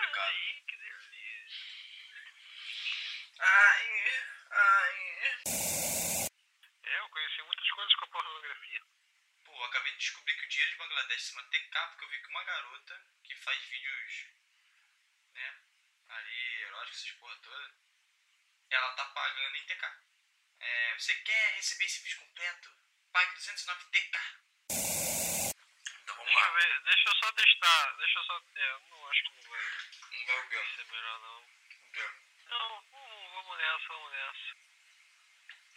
complicado. 0.00 0.30
Ai, 0.30 0.62
que 0.66 0.76
delícia. 0.76 1.60
Ai, 3.38 3.86
ai. 4.50 4.96
É, 6.84 6.98
eu 6.98 7.08
conheci 7.10 7.42
muitas 7.42 7.70
coisas 7.70 7.94
com 7.94 8.04
a 8.04 8.08
pornografia. 8.08 8.82
Pô, 9.44 9.64
acabei 9.64 9.92
de 9.92 9.98
descobrir 9.98 10.34
que 10.36 10.44
o 10.44 10.48
dinheiro 10.48 10.70
de 10.72 10.78
Bangladesh 10.78 11.22
se 11.22 11.30
chama 11.30 11.48
TK 11.50 11.88
porque 11.88 12.04
eu 12.04 12.08
vi 12.08 12.22
que 12.22 12.28
uma 12.28 12.44
garota 12.44 13.06
que 13.24 13.36
faz 13.36 13.60
vídeos, 13.64 14.26
né, 15.34 15.60
ali, 16.08 16.62
eróticos, 16.62 16.98
essas 16.98 17.12
porra 17.18 17.36
toda, 17.38 17.74
ela 18.70 18.92
tá 18.94 19.04
pagando 19.06 19.56
em 19.56 19.66
TK. 19.66 19.84
É, 20.60 20.94
você 20.98 21.14
quer 21.14 21.54
receber 21.56 21.84
esse 21.84 22.02
vídeo 22.02 22.20
completo? 22.20 22.70
Pague 23.12 23.34
209 23.34 23.84
TK. 23.90 24.49
Vamos 26.50 26.64
Deixa 26.64 26.68
eu 26.68 26.70
lá. 26.70 26.78
ver, 26.78 26.80
deixa 26.84 27.08
eu 27.08 27.14
só 27.16 27.32
testar. 27.32 27.96
Deixa 27.98 28.18
eu 28.18 28.24
só. 28.24 28.40
É, 28.56 28.78
não 28.90 29.08
acho 29.08 29.22
que 29.22 29.30
não 29.30 29.50
vai 29.50 29.60
Não 30.10 30.26
vai 30.26 30.58
o 30.58 30.76
ser 30.76 30.84
melhor 30.92 31.20
não. 31.20 31.38
O 31.40 31.92
quê? 31.92 32.08
Não, 32.46 32.78
hum, 32.92 33.30
vamos 33.34 33.58
nessa, 33.58 33.88
vamos 33.88 34.10
nessa. 34.12 34.56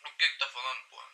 O 0.05 0.17
que 0.17 0.30
que 0.30 0.38
tá 0.39 0.47
falando, 0.49 0.89
porra? 0.89 1.07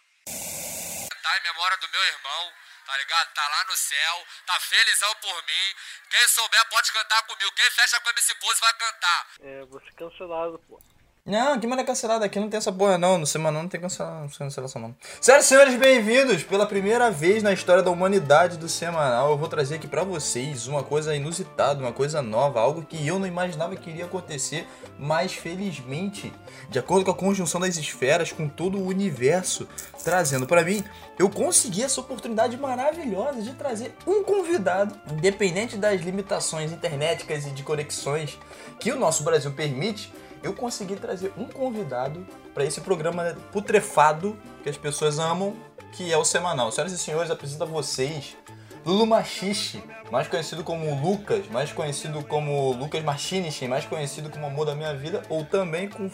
Tá 1.21 1.37
em 1.37 1.41
memória 1.43 1.77
do 1.77 1.89
meu 1.89 2.03
irmão, 2.05 2.53
tá 2.85 2.97
ligado? 2.97 3.33
Tá 3.33 3.47
lá 3.49 3.63
no 3.65 3.75
céu, 3.75 4.27
tá 4.45 4.59
felizão 4.61 5.13
por 5.15 5.43
mim. 5.43 5.75
Quem 6.09 6.27
souber 6.29 6.69
pode 6.69 6.91
cantar 6.91 7.21
comigo. 7.23 7.51
Quem 7.51 7.69
fecha 7.71 7.99
com 7.99 8.09
MC 8.09 8.35
Pose 8.35 8.59
vai 8.61 8.73
cantar. 8.73 9.27
É, 9.41 9.65
vou 9.65 9.79
ser 9.81 9.93
cancelado, 9.93 10.57
pô. 10.67 10.81
Não, 11.25 11.59
que 11.59 11.67
mano 11.67 11.81
é 11.81 11.85
cancelado 11.85 12.23
aqui, 12.23 12.39
não 12.39 12.49
tem 12.49 12.57
essa 12.57 12.71
porra 12.71 12.97
não. 12.97 13.17
No 13.19 13.27
semana 13.27 13.61
não 13.61 13.69
tem 13.69 13.79
cancela- 13.79 14.25
cancelação 14.35 14.81
não. 14.81 14.95
Senhoras 15.21 15.45
e 15.45 15.47
senhores, 15.49 15.75
bem-vindos! 15.75 16.43
Pela 16.43 16.65
primeira 16.65 17.11
vez 17.11 17.43
na 17.43 17.53
história 17.53 17.83
da 17.83 17.91
humanidade 17.91 18.57
do 18.57 18.67
semanal, 18.67 19.31
eu 19.31 19.37
vou 19.37 19.47
trazer 19.47 19.75
aqui 19.75 19.87
pra 19.87 20.03
vocês 20.03 20.65
uma 20.65 20.81
coisa 20.81 21.15
inusitada, 21.15 21.81
uma 21.81 21.91
coisa 21.91 22.21
nova, 22.21 22.59
algo 22.59 22.83
que 22.83 23.05
eu 23.05 23.19
não 23.19 23.27
imaginava 23.27 23.75
que 23.75 23.91
iria 23.91 24.05
acontecer, 24.05 24.67
mas 24.97 25.33
felizmente, 25.33 26.33
de 26.67 26.79
acordo 26.79 27.05
com 27.05 27.11
a 27.11 27.15
conjunção 27.15 27.61
das 27.61 27.77
esferas, 27.77 28.31
com 28.31 28.47
todo 28.49 28.79
o 28.79 28.87
universo 28.87 29.67
trazendo 30.03 30.47
pra 30.47 30.63
mim, 30.63 30.83
eu 31.19 31.29
consegui 31.29 31.83
essa 31.83 31.99
oportunidade 32.01 32.57
maravilhosa 32.57 33.41
de 33.41 33.53
trazer 33.53 33.93
um 34.07 34.23
convidado, 34.23 34.95
independente 35.11 35.77
das 35.77 36.01
limitações 36.01 36.71
internéticas 36.71 37.45
e 37.45 37.51
de 37.51 37.61
conexões 37.61 38.39
que 38.79 38.91
o 38.91 38.97
nosso 38.97 39.21
Brasil 39.23 39.51
permite, 39.51 40.11
eu 40.43 40.53
consegui 40.53 40.95
trazer 40.95 41.33
um 41.37 41.45
convidado 41.45 42.25
para 42.53 42.65
esse 42.65 42.81
programa 42.81 43.35
putrefado 43.51 44.37
que 44.63 44.69
as 44.69 44.77
pessoas 44.77 45.19
amam, 45.19 45.55
que 45.93 46.11
é 46.11 46.17
o 46.17 46.23
semanal. 46.25 46.71
Senhoras 46.71 46.93
e 46.93 46.97
senhores, 46.97 47.31
apresento 47.31 47.63
a 47.63 47.67
vocês 47.67 48.37
Lulu 48.85 49.05
Machixe, 49.05 49.83
mais 50.11 50.27
conhecido 50.27 50.63
como 50.63 50.99
Lucas, 51.01 51.47
mais 51.47 51.71
conhecido 51.71 52.23
como 52.23 52.71
Lucas 52.73 53.03
Machinichi, 53.03 53.67
mais 53.67 53.85
conhecido 53.85 54.29
como 54.29 54.45
Amor 54.45 54.65
da 54.65 54.75
Minha 54.75 54.93
Vida, 54.93 55.21
ou 55.29 55.43
também 55.45 55.89
com 55.89 56.09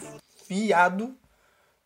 fiado 0.46 1.14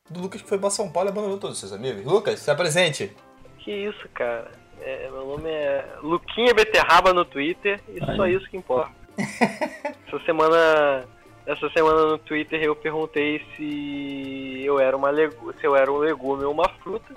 do 0.09 0.21
Lucas 0.21 0.43
que 0.43 0.49
foi 0.49 0.59
para 0.59 0.71
São 0.71 0.91
Paulo 0.91 1.09
e 1.09 1.13
abandonou 1.13 1.39
todos 1.39 1.57
os 1.57 1.61
seus 1.61 1.73
amigos. 1.73 2.05
Lucas, 2.05 2.41
se 2.41 2.51
apresente. 2.51 3.15
Que 3.59 3.71
isso, 3.71 4.09
cara. 4.15 4.51
É, 4.81 5.11
meu 5.11 5.27
nome 5.27 5.51
é 5.51 5.87
Luquinha 6.03 6.55
Beterraba 6.55 7.13
no 7.13 7.25
Twitter 7.25 7.81
e 7.89 8.01
só 8.17 8.27
isso 8.27 8.49
que 8.49 8.57
importa. 8.57 8.93
essa 10.11 10.25
semana. 10.25 11.05
Essa 11.51 11.69
semana 11.71 12.07
no 12.07 12.19
Twitter 12.19 12.63
eu 12.63 12.77
perguntei 12.77 13.45
se 13.57 14.63
eu 14.65 14.79
era 14.79 14.97
uma 14.97 15.11
legu- 15.11 15.53
se 15.59 15.67
eu 15.67 15.75
era 15.75 15.91
um 15.91 15.97
legume 15.99 16.45
ou 16.45 16.53
uma 16.53 16.69
fruta. 16.83 17.13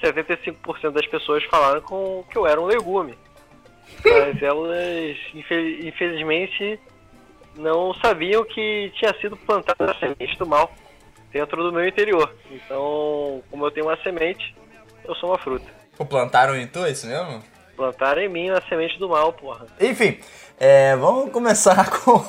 75% 0.00 0.90
das 0.92 1.06
pessoas 1.06 1.42
falaram 1.44 1.80
com 1.80 2.24
que 2.30 2.38
eu 2.38 2.46
era 2.46 2.60
um 2.60 2.66
legume. 2.66 3.18
Mas 4.04 4.40
elas 4.40 5.16
infel- 5.34 5.80
infelizmente 5.86 6.78
não 7.56 7.92
sabiam 7.94 8.44
que 8.44 8.92
tinha 8.94 9.12
sido 9.20 9.36
plantada 9.36 9.90
a 9.90 9.94
semente 9.96 10.38
do 10.38 10.46
mal 10.46 10.72
dentro 11.32 11.62
do 11.64 11.72
meu 11.72 11.86
interior. 11.86 12.32
Então, 12.50 13.42
como 13.50 13.66
eu 13.66 13.70
tenho 13.72 13.86
uma 13.86 13.96
semente, 14.02 14.54
eu 15.04 15.14
sou 15.16 15.30
uma 15.30 15.38
fruta. 15.38 15.66
Pô, 15.96 16.04
plantaram 16.06 16.56
em 16.56 16.66
tu, 16.66 16.84
é 16.84 16.90
isso 16.92 17.06
mesmo? 17.08 17.42
Plantaram 17.76 18.22
em 18.22 18.28
mim 18.28 18.50
a 18.50 18.60
semente 18.68 18.98
do 19.00 19.08
mal, 19.08 19.32
porra. 19.32 19.66
Enfim, 19.80 20.18
é, 20.60 20.94
vamos 20.96 21.30
começar 21.32 21.90
com, 22.00 22.20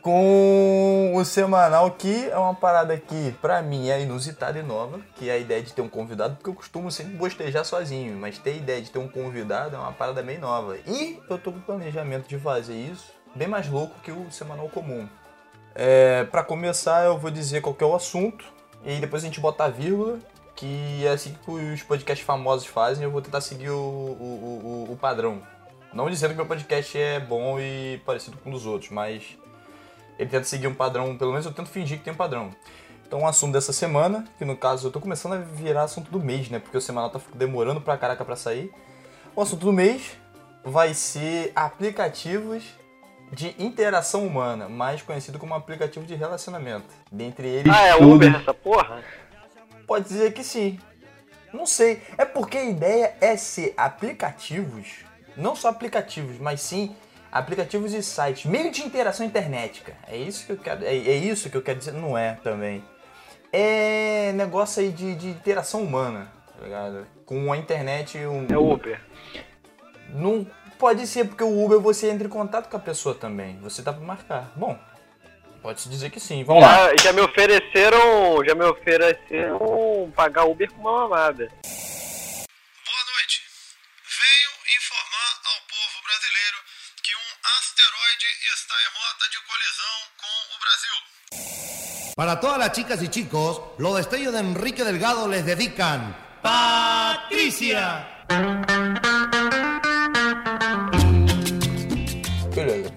com 0.00 1.12
o 1.14 1.24
semanal, 1.24 1.90
que 1.90 2.28
é 2.28 2.36
uma 2.36 2.54
parada 2.54 2.96
que, 2.96 3.32
pra 3.40 3.62
mim, 3.62 3.88
é 3.88 4.00
inusitada 4.00 4.58
e 4.58 4.62
nova, 4.62 5.00
que 5.16 5.28
é 5.28 5.32
a 5.32 5.38
ideia 5.38 5.62
de 5.62 5.72
ter 5.72 5.82
um 5.82 5.88
convidado, 5.88 6.36
porque 6.36 6.50
eu 6.50 6.54
costumo 6.54 6.90
sempre 6.90 7.14
bostejar 7.14 7.64
sozinho, 7.64 8.16
mas 8.16 8.38
ter 8.38 8.50
a 8.50 8.54
ideia 8.54 8.82
de 8.82 8.90
ter 8.90 8.98
um 8.98 9.08
convidado 9.08 9.76
é 9.76 9.78
uma 9.78 9.92
parada 9.92 10.22
bem 10.22 10.38
nova. 10.38 10.76
E 10.86 11.20
eu 11.28 11.38
tô 11.38 11.52
com 11.52 11.60
planejamento 11.60 12.28
de 12.28 12.38
fazer 12.38 12.74
isso 12.74 13.20
bem 13.34 13.48
mais 13.48 13.68
louco 13.68 13.94
que 14.02 14.10
o 14.10 14.30
semanal 14.30 14.68
comum. 14.68 15.08
É, 15.74 16.24
para 16.24 16.42
começar, 16.42 17.04
eu 17.04 17.18
vou 17.18 17.30
dizer 17.30 17.60
qual 17.60 17.76
é 17.78 17.84
o 17.84 17.94
assunto, 17.94 18.44
e 18.84 18.98
depois 18.98 19.22
a 19.22 19.26
gente 19.26 19.40
bota 19.40 19.64
a 19.64 19.68
vírgula, 19.68 20.18
que 20.56 21.06
é 21.06 21.10
assim 21.10 21.36
que 21.44 21.50
os 21.50 21.82
podcasts 21.82 22.26
famosos 22.26 22.66
fazem, 22.66 23.04
eu 23.04 23.10
vou 23.10 23.22
tentar 23.22 23.40
seguir 23.40 23.70
o, 23.70 23.76
o, 23.76 24.86
o, 24.88 24.92
o 24.92 24.96
padrão. 24.96 25.42
Não 25.92 26.08
dizendo 26.08 26.30
que 26.30 26.36
meu 26.36 26.46
podcast 26.46 26.96
é 26.96 27.18
bom 27.18 27.58
e 27.58 28.00
parecido 28.06 28.36
com 28.38 28.50
um 28.50 28.52
dos 28.52 28.64
outros, 28.64 28.90
mas 28.90 29.36
ele 30.20 30.28
tenta 30.28 30.44
seguir 30.44 30.66
um 30.66 30.74
padrão, 30.74 31.16
pelo 31.16 31.30
menos 31.30 31.46
eu 31.46 31.52
tento 31.52 31.70
fingir 31.70 31.96
que 31.96 32.04
tem 32.04 32.12
um 32.12 32.16
padrão. 32.16 32.50
Então 33.06 33.22
o 33.22 33.26
assunto 33.26 33.54
dessa 33.54 33.72
semana, 33.72 34.26
que 34.36 34.44
no 34.44 34.54
caso 34.54 34.88
eu 34.88 34.92
tô 34.92 35.00
começando 35.00 35.32
a 35.32 35.38
virar 35.38 35.84
assunto 35.84 36.10
do 36.10 36.20
mês, 36.20 36.50
né? 36.50 36.58
Porque 36.58 36.76
o 36.76 36.80
semanal 36.80 37.08
tá 37.08 37.18
demorando 37.34 37.80
pra 37.80 37.96
caraca 37.96 38.22
pra 38.22 38.36
sair. 38.36 38.70
O 39.34 39.40
assunto 39.40 39.64
do 39.64 39.72
mês 39.72 40.12
vai 40.62 40.92
ser 40.92 41.52
aplicativos 41.56 42.62
de 43.32 43.54
interação 43.58 44.26
humana, 44.26 44.68
mais 44.68 45.00
conhecido 45.00 45.38
como 45.38 45.54
aplicativo 45.54 46.04
de 46.04 46.14
relacionamento. 46.14 46.86
Dentre 47.10 47.48
eles, 47.48 47.72
Ah, 47.74 47.86
é 47.86 47.96
Uber 47.96 48.34
essa 48.34 48.52
porra? 48.52 49.02
Pode 49.86 50.06
dizer 50.06 50.34
que 50.34 50.44
sim. 50.44 50.78
Não 51.52 51.64
sei. 51.64 52.02
É 52.18 52.26
porque 52.26 52.58
a 52.58 52.64
ideia 52.64 53.16
é 53.22 53.36
ser 53.38 53.72
aplicativos, 53.74 54.98
não 55.34 55.56
só 55.56 55.68
aplicativos, 55.68 56.38
mas 56.38 56.60
sim 56.60 56.94
aplicativos 57.30 57.94
e 57.94 58.02
sites, 58.02 58.44
meio 58.44 58.70
de 58.70 58.82
interação 58.82 59.24
internética. 59.24 59.94
É 60.06 60.16
isso 60.16 60.46
que 60.46 60.52
eu 60.52 60.56
quero. 60.56 60.84
É, 60.84 60.94
é 60.94 61.16
isso 61.16 61.48
que 61.50 61.56
eu 61.56 61.62
quero 61.62 61.78
dizer. 61.78 61.92
Não 61.92 62.16
é 62.16 62.38
também. 62.42 62.82
É 63.52 64.32
negócio 64.34 64.82
aí 64.82 64.90
de, 64.90 65.14
de 65.14 65.28
interação 65.28 65.82
humana, 65.82 66.30
tá 66.56 66.64
ligado? 66.64 67.06
Com 67.26 67.52
a 67.52 67.56
internet. 67.56 68.18
Um, 68.18 68.46
É 68.48 68.56
Uber. 68.56 69.00
Não 70.10 70.46
pode 70.78 71.06
ser 71.06 71.26
porque 71.26 71.44
o 71.44 71.64
Uber 71.64 71.80
você 71.80 72.10
entra 72.10 72.26
em 72.26 72.30
contato 72.30 72.68
com 72.68 72.76
a 72.76 72.80
pessoa 72.80 73.14
também. 73.14 73.58
Você 73.60 73.82
tá 73.82 73.92
pra 73.92 74.04
marcar. 74.04 74.52
Bom, 74.54 74.78
pode 75.62 75.80
se 75.80 75.88
dizer 75.88 76.10
que 76.10 76.20
sim. 76.20 76.44
Vamos 76.44 76.62
lá. 76.62 76.90
Já, 76.90 77.04
já 77.04 77.12
me 77.12 77.20
ofereceram. 77.20 78.44
Já 78.44 78.54
me 78.54 78.64
ofereceram 78.64 80.12
pagar 80.14 80.44
Uber 80.44 80.70
com 80.72 80.80
uma 80.80 81.08
mamada. 81.08 81.48
Para 92.20 92.38
todas 92.38 92.58
las 92.58 92.72
chicas 92.72 93.02
y 93.02 93.08
chicos, 93.08 93.62
los 93.78 93.96
destellos 93.96 94.34
de 94.34 94.40
Enrique 94.40 94.84
Delgado 94.84 95.26
les 95.26 95.42
dedican. 95.42 96.14
¡Patricia! 96.42 98.06
Beleza. 102.54 102.94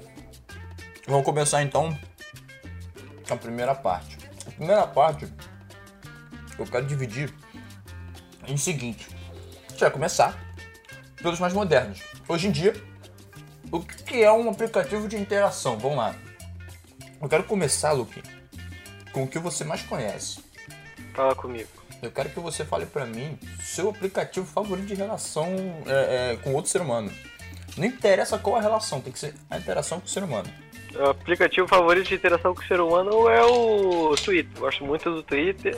Vamos 1.08 1.24
começar 1.24 1.64
então 1.64 1.98
a 3.30 3.36
primeira 3.38 3.74
parte. 3.74 4.18
A 4.46 4.52
primeira 4.52 4.86
parte 4.88 5.26
eu 6.60 6.66
quero 6.66 6.86
dividir 6.86 7.34
em 8.46 8.58
seguinte. 8.58 9.08
A 9.68 9.70
gente 9.72 9.80
vai 9.80 9.92
começar 9.92 10.38
pelos 11.16 11.40
mais 11.40 11.54
modernos. 11.54 12.02
Hoje 12.28 12.50
em 12.50 12.52
dia, 12.52 12.74
o 13.72 13.80
que 13.80 14.22
é 14.22 14.30
um 14.34 14.50
aplicativo 14.50 15.08
de 15.08 15.16
interação? 15.16 15.78
Vamos 15.80 15.96
lá. 15.96 16.14
Eu 17.22 17.30
quero 17.30 17.46
começar, 17.46 17.94
Luque, 17.94 18.22
com 19.14 19.24
o 19.24 19.28
que 19.28 19.40
você 19.40 19.64
mais 19.64 19.84
conhece. 19.84 20.44
Fala 21.14 21.34
comigo. 21.36 21.70
Eu 22.02 22.12
quero 22.12 22.30
que 22.30 22.40
você 22.40 22.66
fale 22.66 22.86
pra 22.86 23.06
mim 23.06 23.40
seu 23.62 23.90
aplicativo 23.90 24.46
favorito 24.46 24.88
de 24.88 24.96
relação 24.96 25.48
é, 25.88 26.34
é, 26.34 26.38
com 26.38 26.54
outro 26.54 26.70
ser 26.70 26.82
humano. 26.82 27.10
Não 27.78 27.86
interessa 27.86 28.38
qual 28.38 28.58
a 28.58 28.62
relação, 28.62 29.00
tem 29.00 29.14
que 29.14 29.20
ser 29.20 29.34
a 29.50 29.58
interação 29.58 30.00
com 30.00 30.06
o 30.06 30.10
ser 30.10 30.24
humano. 30.24 30.50
O 30.96 31.06
aplicativo 31.06 31.68
favorito 31.68 32.10
de 32.10 32.16
interação 32.16 32.54
com 32.54 32.62
o 32.62 32.66
ser 32.66 32.82
humano 32.82 33.30
é 33.30 33.44
o 33.44 34.16
Twitter. 34.16 34.60
Gosto 34.60 34.84
muito 34.86 35.10
do 35.10 35.24
Twitter. 35.24 35.78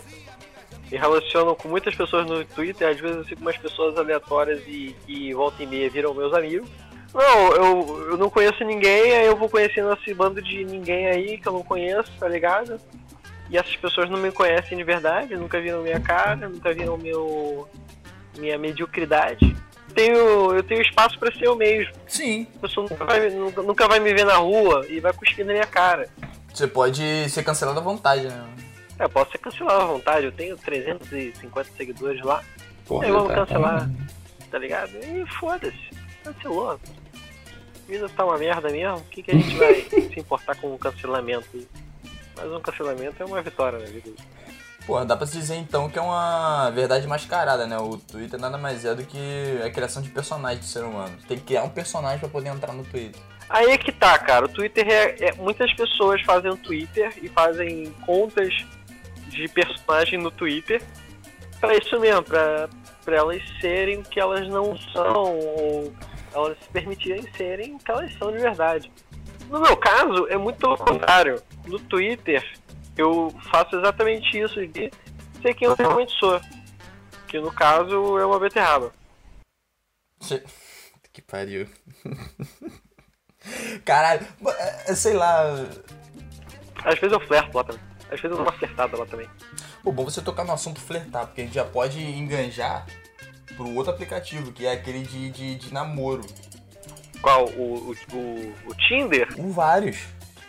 Me 0.91 0.97
relaciono 0.97 1.55
com 1.55 1.67
muitas 1.67 1.95
pessoas 1.95 2.25
no 2.25 2.43
Twitter. 2.43 2.89
Às 2.89 2.99
vezes 2.99 3.17
eu 3.17 3.25
sigo 3.25 3.41
umas 3.41 3.57
pessoas 3.57 3.97
aleatórias 3.97 4.61
e 4.67 4.95
que 5.05 5.33
volta 5.33 5.61
e 5.63 5.67
meia 5.67 5.89
viram 5.89 6.13
meus 6.13 6.33
amigos. 6.33 6.67
Não, 7.13 7.51
eu, 7.53 8.09
eu 8.09 8.17
não 8.17 8.29
conheço 8.29 8.61
ninguém, 8.65 9.13
aí 9.13 9.25
eu 9.25 9.37
vou 9.37 9.47
conhecendo 9.47 9.93
esse 9.93 10.13
bando 10.13 10.41
de 10.41 10.65
ninguém 10.65 11.07
aí 11.07 11.37
que 11.37 11.47
eu 11.47 11.53
não 11.53 11.63
conheço, 11.63 12.11
tá 12.19 12.27
ligado? 12.27 12.77
E 13.49 13.57
essas 13.57 13.75
pessoas 13.75 14.09
não 14.09 14.17
me 14.17 14.31
conhecem 14.31 14.77
de 14.77 14.83
verdade, 14.83 15.35
nunca 15.35 15.61
viram 15.61 15.81
minha 15.83 15.99
cara, 15.99 16.47
nunca 16.49 16.73
viram 16.73 16.97
meu 16.97 17.67
minha 18.37 18.57
mediocridade. 18.57 19.55
tenho, 19.93 20.53
eu 20.53 20.63
tenho 20.63 20.81
espaço 20.81 21.17
pra 21.19 21.31
ser 21.31 21.45
eu 21.45 21.55
mesmo. 21.55 21.93
Sim. 22.07 22.47
A 22.57 22.59
pessoa 22.59 22.87
nunca 22.89 23.05
vai, 23.05 23.29
nunca, 23.29 23.61
nunca 23.61 23.87
vai 23.87 23.99
me 23.99 24.13
ver 24.13 24.25
na 24.25 24.35
rua 24.35 24.85
e 24.89 24.99
vai 24.99 25.13
cuspir 25.13 25.45
na 25.45 25.53
minha 25.53 25.65
cara. 25.67 26.09
Você 26.53 26.67
pode 26.67 27.29
ser 27.29 27.43
cancelado 27.43 27.79
à 27.79 27.83
vontade, 27.83 28.27
né? 28.27 28.45
É, 28.99 29.03
eu 29.05 29.09
posso 29.09 29.31
ser 29.31 29.37
cancelado 29.37 29.81
à 29.81 29.85
vontade, 29.85 30.25
eu 30.25 30.31
tenho 30.31 30.57
350 30.57 31.69
seguidores 31.77 32.21
lá. 32.23 32.43
Porra, 32.85 33.05
Aí 33.05 33.11
vamos 33.11 33.27
cara. 33.29 33.45
cancelar, 33.45 33.89
tá 34.51 34.57
ligado? 34.57 34.91
E 34.97 35.25
foda-se, 35.39 35.89
cancelou. 36.23 36.71
A 36.71 36.77
vida 37.87 38.09
tá 38.09 38.25
uma 38.25 38.37
merda 38.37 38.69
mesmo, 38.69 38.97
o 38.97 39.03
que, 39.03 39.21
que 39.21 39.31
a 39.31 39.35
gente 39.35 39.55
vai 39.57 39.75
se 40.11 40.19
importar 40.19 40.55
com 40.55 40.73
um 40.73 40.77
cancelamento? 40.77 41.67
Mas 42.35 42.51
um 42.51 42.59
cancelamento 42.59 43.21
é 43.21 43.25
uma 43.25 43.41
vitória 43.41 43.79
na 43.79 43.85
vida. 43.85 44.11
Pô, 44.85 45.03
dá 45.03 45.17
pra 45.17 45.25
se 45.25 45.37
dizer 45.37 45.55
então 45.55 45.89
que 45.89 45.97
é 45.97 46.01
uma 46.01 46.69
verdade 46.69 47.07
mascarada, 47.07 47.65
né? 47.65 47.77
O 47.79 47.97
Twitter 47.97 48.39
nada 48.39 48.57
mais 48.57 48.85
é 48.85 48.93
do 48.93 49.03
que 49.03 49.59
a 49.65 49.69
criação 49.71 50.01
de 50.01 50.09
personagens 50.09 50.59
do 50.59 50.65
ser 50.67 50.83
humano. 50.83 51.17
Tem 51.27 51.37
que 51.39 51.43
criar 51.45 51.63
um 51.63 51.69
personagem 51.69 52.19
pra 52.19 52.29
poder 52.29 52.49
entrar 52.49 52.71
no 52.71 52.83
Twitter. 52.83 53.19
Aí 53.49 53.71
é 53.71 53.77
que 53.77 53.91
tá, 53.91 54.17
cara. 54.19 54.45
O 54.45 54.49
Twitter 54.49 54.87
é, 54.87 55.29
é- 55.29 55.33
Muitas 55.33 55.73
pessoas 55.73 56.21
fazem 56.21 56.55
Twitter 56.57 57.13
e 57.21 57.29
fazem 57.29 57.91
contas 58.05 58.53
de 59.29 59.47
personagem 59.47 60.19
no 60.19 60.29
Twitter 60.31 60.81
pra 61.59 61.75
isso 61.75 61.99
mesmo, 61.99 62.21
pra, 62.23 62.69
pra 63.03 63.15
elas 63.17 63.41
serem 63.59 63.99
o 63.99 64.03
que 64.03 64.19
elas 64.19 64.47
não 64.47 64.77
são, 64.93 65.39
ou 65.39 65.93
elas 66.33 66.57
se 66.61 66.69
permitirem 66.69 67.27
serem 67.35 67.75
o 67.75 67.79
que 67.79 67.89
elas 67.91 68.13
são 68.19 68.31
de 68.31 68.37
verdade. 68.37 68.91
No 69.49 69.59
meu 69.59 69.77
caso, 69.77 70.27
é 70.27 70.37
muito 70.37 70.57
pelo 70.57 70.77
contrário. 70.77 71.41
No 71.65 71.79
Twitter, 71.79 72.43
eu 72.97 73.33
faço 73.51 73.75
exatamente 73.75 74.39
isso 74.39 74.65
de 74.67 74.91
ser 75.41 75.53
quem 75.53 75.67
eu 75.67 75.75
realmente 75.75 76.17
sou. 76.19 76.39
Que 77.27 77.39
no 77.39 77.51
caso 77.51 78.17
é 78.17 78.25
uma 78.25 78.39
beterraba. 78.39 78.91
Que 81.11 81.21
pariu. 81.21 81.67
Caralho, 83.85 84.25
é, 84.87 84.95
sei 84.95 85.13
lá. 85.13 85.53
Às 86.83 86.99
vezes 86.99 87.13
eu 87.13 87.19
flerto 87.19 87.55
lá 87.55 87.63
também. 87.63 87.81
Às 88.05 88.21
vezes 88.21 88.23
eu 88.25 88.29
dou 88.31 88.41
uma 88.41 88.51
flertada 88.51 88.97
lá 88.97 89.05
também. 89.05 89.29
Pô, 89.83 89.91
bom 89.91 90.03
você 90.03 90.21
tocar 90.21 90.43
no 90.43 90.53
assunto 90.53 90.81
flertar, 90.81 91.27
porque 91.27 91.41
a 91.41 91.43
gente 91.45 91.53
já 91.53 91.63
pode 91.63 92.03
enganjar 92.03 92.85
pro 93.55 93.73
outro 93.75 93.93
aplicativo, 93.93 94.51
que 94.51 94.65
é 94.65 94.71
aquele 94.71 95.03
de, 95.03 95.29
de, 95.29 95.55
de 95.55 95.73
namoro. 95.73 96.25
Qual? 97.21 97.45
O, 97.49 97.91
o, 98.11 98.15
o, 98.15 98.53
o 98.67 98.75
Tinder? 98.75 99.33
Com 99.35 99.51
vários. 99.51 99.97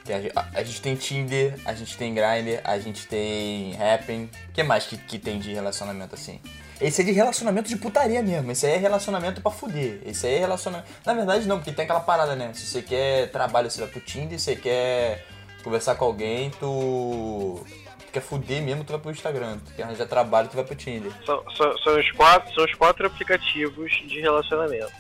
Tem 0.05 0.17
a- 0.35 0.47
a 0.55 0.63
gente 0.63 0.81
tem 0.81 0.95
Tinder, 0.95 1.59
a 1.65 1.75
gente 1.75 1.97
tem 1.97 2.15
Grindr, 2.15 2.61
a 2.65 2.79
gente 2.79 3.07
tem 3.07 3.75
Happn. 3.81 4.29
O 4.49 4.53
que 4.53 4.63
mais 4.63 4.87
que, 4.87 4.97
que 4.97 5.19
tem 5.19 5.39
de 5.39 5.53
relacionamento 5.53 6.15
assim? 6.15 6.41
Esse 6.81 7.01
é 7.01 7.05
de 7.05 7.11
relacionamento 7.13 7.69
de 7.69 7.77
putaria 7.77 8.23
mesmo. 8.23 8.53
Esse 8.53 8.67
aí 8.67 8.75
é 8.75 8.77
relacionamento 8.77 9.41
pra 9.41 9.51
fuder. 9.51 9.99
Esse 10.05 10.27
aí 10.27 10.35
é 10.35 10.39
relacionamento. 10.41 10.89
Na 11.05 11.15
verdade, 11.15 11.49
não, 11.49 11.57
porque 11.57 11.73
tem 11.73 11.85
aquela 11.85 12.01
parada, 12.01 12.37
né? 12.37 12.51
Se 12.55 12.67
você 12.67 12.83
quer 12.83 13.31
trabalho, 13.31 13.71
você 13.71 13.81
vai 13.81 13.89
pro 13.89 14.01
Tinder. 14.01 14.39
Se 14.39 14.45
você 14.45 14.57
quer 14.57 15.25
conversar 15.65 15.95
com 15.97 16.05
alguém, 16.05 16.51
tu. 16.51 17.65
Tu 18.07 18.13
quer 18.13 18.21
fuder 18.21 18.63
mesmo, 18.63 18.85
tu 18.85 18.93
vai 18.93 19.01
pro 19.01 19.11
Instagram. 19.11 19.59
Tu 19.59 19.73
quer 19.73 19.83
arranjar 19.85 20.07
trabalho, 20.07 20.49
tu 20.49 20.55
vai 20.55 20.65
pro 20.65 20.75
Tinder. 20.77 21.11
São, 21.25 21.43
são, 21.57 21.79
são 21.79 21.99
os 21.99 22.11
quatro, 22.13 22.55
são 22.55 22.65
os 22.65 22.75
quatro 22.75 23.07
aplicativos 23.07 23.91
de 24.07 24.21
relacionamento. 24.21 24.93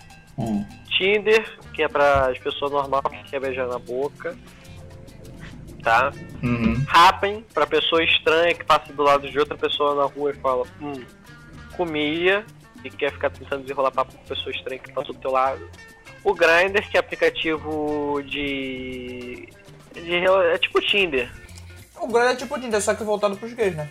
Tinder, 0.91 1.59
que 1.73 1.83
é 1.83 1.89
para 1.89 2.29
as 2.31 2.39
pessoas 2.39 2.71
normais 2.71 3.05
que 3.05 3.31
quer 3.31 3.41
beijar 3.41 3.67
na 3.67 3.79
boca. 3.79 4.37
Tá? 5.83 6.11
Happen, 6.89 7.45
pra 7.55 7.67
pessoa 7.67 8.03
estranha 8.03 8.55
que 8.55 8.65
passa 8.65 8.93
do 8.93 9.03
lado 9.03 9.31
de 9.31 9.39
outra 9.39 9.57
pessoa 9.57 9.95
na 9.95 10.05
rua 10.05 10.33
e 10.33 10.35
fala, 10.35 10.67
hum, 10.81 11.05
comia, 11.77 12.45
e 12.85 12.91
quer 12.91 13.13
ficar 13.13 13.31
tentando 13.31 13.63
desenrolar 13.63 13.91
papo 13.91 14.13
com 14.13 14.25
pessoa 14.25 14.51
estranha 14.51 14.81
que 14.81 14.93
passou 14.93 15.15
do 15.15 15.21
teu 15.21 15.31
lado. 15.31 15.69
O 16.25 16.35
Grindr, 16.35 16.89
que 16.91 16.97
é 16.97 17.01
aplicativo 17.01 18.21
de. 18.25 19.49
de 19.95 20.15
é 20.15 20.59
tipo 20.59 20.81
Tinder. 20.81 21.31
O 22.01 22.09
Grindr 22.09 22.33
é 22.33 22.37
tipo 22.37 22.59
Tinder, 22.59 22.83
só 22.83 22.95
que 22.95 23.05
voltado 23.05 23.37
pros 23.37 23.53
gays, 23.53 23.77
né? 23.77 23.89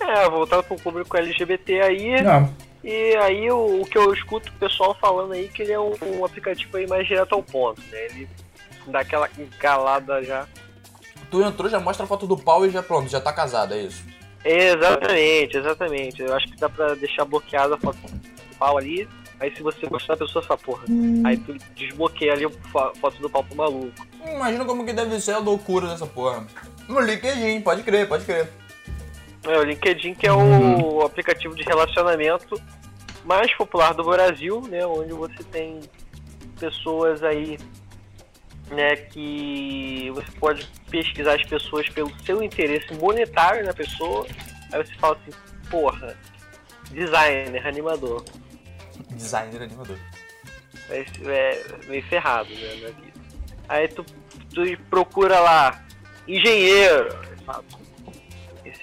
É, 0.00 0.28
voltado 0.28 0.62
pro 0.64 0.76
público 0.76 1.16
LGBT 1.16 1.82
aí. 1.82 2.22
Não. 2.22 2.52
E 2.86 3.16
aí 3.16 3.50
o, 3.50 3.82
o 3.82 3.84
que 3.84 3.98
eu 3.98 4.14
escuto 4.14 4.48
o 4.48 4.52
pessoal 4.52 4.96
falando 5.00 5.32
aí 5.32 5.48
que 5.48 5.62
ele 5.62 5.72
é 5.72 5.80
um, 5.80 5.92
um 6.04 6.24
aplicativo 6.24 6.76
aí 6.76 6.86
mais 6.86 7.04
direto 7.06 7.34
ao 7.34 7.42
ponto, 7.42 7.80
né? 7.90 8.04
Ele 8.06 8.28
dá 8.86 9.00
aquela 9.00 9.28
engalada 9.36 10.22
já. 10.22 10.46
Tu 11.28 11.42
entrou, 11.42 11.68
já 11.68 11.80
mostra 11.80 12.04
a 12.04 12.06
foto 12.06 12.28
do 12.28 12.36
pau 12.38 12.64
e 12.64 12.70
já 12.70 12.84
pronto, 12.84 13.10
já 13.10 13.20
tá 13.20 13.32
casado, 13.32 13.74
é 13.74 13.78
isso. 13.82 14.04
Exatamente, 14.44 15.56
exatamente. 15.56 16.22
Eu 16.22 16.32
acho 16.32 16.46
que 16.48 16.56
dá 16.56 16.68
pra 16.68 16.94
deixar 16.94 17.24
bloqueada 17.24 17.74
a 17.74 17.78
foto 17.78 17.96
do 17.98 18.56
pau 18.56 18.78
ali. 18.78 19.08
Aí 19.40 19.54
se 19.54 19.62
você 19.62 19.84
gostar 19.86 20.14
da 20.14 20.24
pessoa, 20.24 20.42
fala, 20.44 20.58
porra. 20.60 20.84
Aí 21.24 21.36
tu 21.36 21.54
desbloqueia 21.74 22.32
ali 22.32 22.44
a 22.44 22.50
fo- 22.50 22.92
foto 23.00 23.20
do 23.20 23.28
pau 23.28 23.42
pro 23.42 23.56
maluco. 23.56 24.06
Imagina 24.24 24.64
como 24.64 24.86
que 24.86 24.92
deve 24.92 25.20
ser 25.20 25.32
a 25.32 25.38
loucura 25.38 25.88
dessa 25.88 26.06
porra. 26.06 26.46
No 26.88 27.00
LinkedIn, 27.00 27.60
pode 27.62 27.82
crer, 27.82 28.06
pode 28.08 28.24
crer. 28.24 28.48
É, 29.44 29.58
o 29.58 29.62
LinkedIn 29.62 30.14
que 30.14 30.26
é 30.26 30.32
o 30.32 31.02
aplicativo 31.02 31.54
de 31.54 31.62
relacionamento 31.62 32.60
mais 33.24 33.52
popular 33.54 33.92
do 33.92 34.04
Brasil, 34.04 34.62
né? 34.68 34.86
Onde 34.86 35.12
você 35.12 35.42
tem 35.44 35.80
pessoas 36.58 37.22
aí, 37.22 37.58
né, 38.70 38.96
que 38.96 40.10
você 40.14 40.30
pode 40.38 40.66
pesquisar 40.90 41.34
as 41.34 41.44
pessoas 41.44 41.88
pelo 41.88 42.10
seu 42.24 42.42
interesse 42.42 42.94
monetário 42.94 43.64
na 43.64 43.74
pessoa. 43.74 44.26
Aí 44.72 44.84
você 44.84 44.94
fala 44.94 45.18
assim, 45.20 45.36
porra, 45.70 46.16
designer, 46.90 47.66
animador. 47.66 48.24
Designer 49.10 49.62
animador. 49.62 49.98
É, 50.88 51.04
é 51.26 51.64
meio 51.88 52.02
ferrado, 52.04 52.48
né. 52.54 52.94
Aí 53.68 53.88
tu, 53.88 54.04
tu 54.54 54.62
procura 54.88 55.40
lá, 55.40 55.84
engenheiro. 56.26 57.18
Fala, 57.44 57.64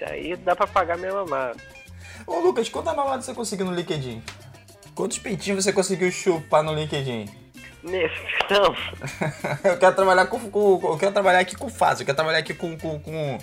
Esse 0.04 0.12
aí 0.14 0.36
dá 0.36 0.56
pra 0.56 0.68
pagar 0.68 0.98
minha 0.98 1.14
mamada. 1.14 1.56
Ô 2.28 2.40
Lucas, 2.40 2.70
quanta 2.70 2.94
mamada 2.94 3.22
você 3.22 3.34
conseguiu 3.34 3.66
no 3.66 3.74
LinkedIn? 3.74 4.22
Quantos 4.96 5.18
peitinhos 5.18 5.64
você 5.64 5.74
conseguiu 5.74 6.12
chupar 6.12 6.64
no 6.64 6.74
LinkedIn? 6.74 7.28
Nesse, 7.84 8.16
não, 8.50 8.74
eu 9.72 9.78
quero 9.78 9.94
trabalhar 9.96 10.26
com, 10.28 10.40
com- 10.50 10.80
Eu 10.84 10.98
quero 10.98 11.12
trabalhar 11.12 11.40
aqui 11.40 11.56
com 11.56 11.68
fácil, 11.70 12.04
eu 12.04 12.06
quero 12.06 12.16
trabalhar 12.16 12.38
aqui 12.40 12.54
com, 12.54 12.78
com, 12.78 12.98
com, 13.00 13.38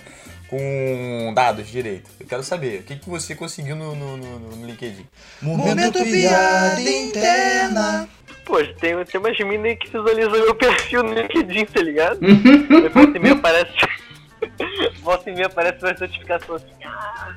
com 0.49 1.31
dados 1.35 1.67
direito. 1.67 2.09
Eu 2.19 2.25
quero 2.25 2.41
saber 2.41 2.79
o 2.79 2.83
que, 2.83 2.95
que 2.95 3.07
você 3.09 3.35
conseguiu 3.35 3.75
no, 3.75 3.95
no, 3.95 4.17
no- 4.17 4.39
no 4.39 4.65
LinkedIn. 4.65 5.05
Momento 5.43 6.03
piada 6.03 6.81
interna. 6.81 8.09
Pô, 8.43 8.57
tem, 8.79 8.95
tem 9.05 9.19
umas 9.21 9.37
minas 9.39 9.65
aí 9.65 9.75
que 9.75 9.87
visualizam 9.91 10.31
meu 10.31 10.55
perfil 10.55 11.03
no 11.03 11.13
LinkedIn, 11.13 11.65
tá 11.65 11.81
ligado? 11.81 12.19
Aí 12.25 12.89
volta 12.89 13.17
e 13.17 13.19
meia 13.19 13.35
aparece. 13.35 13.71
volta 15.01 15.29
e 15.29 15.33
meia 15.33 15.47
aparece 15.47 15.83
uma 15.83 15.93
notificação 15.93 16.55
assim. 16.55 16.67
Ah, 16.83 17.35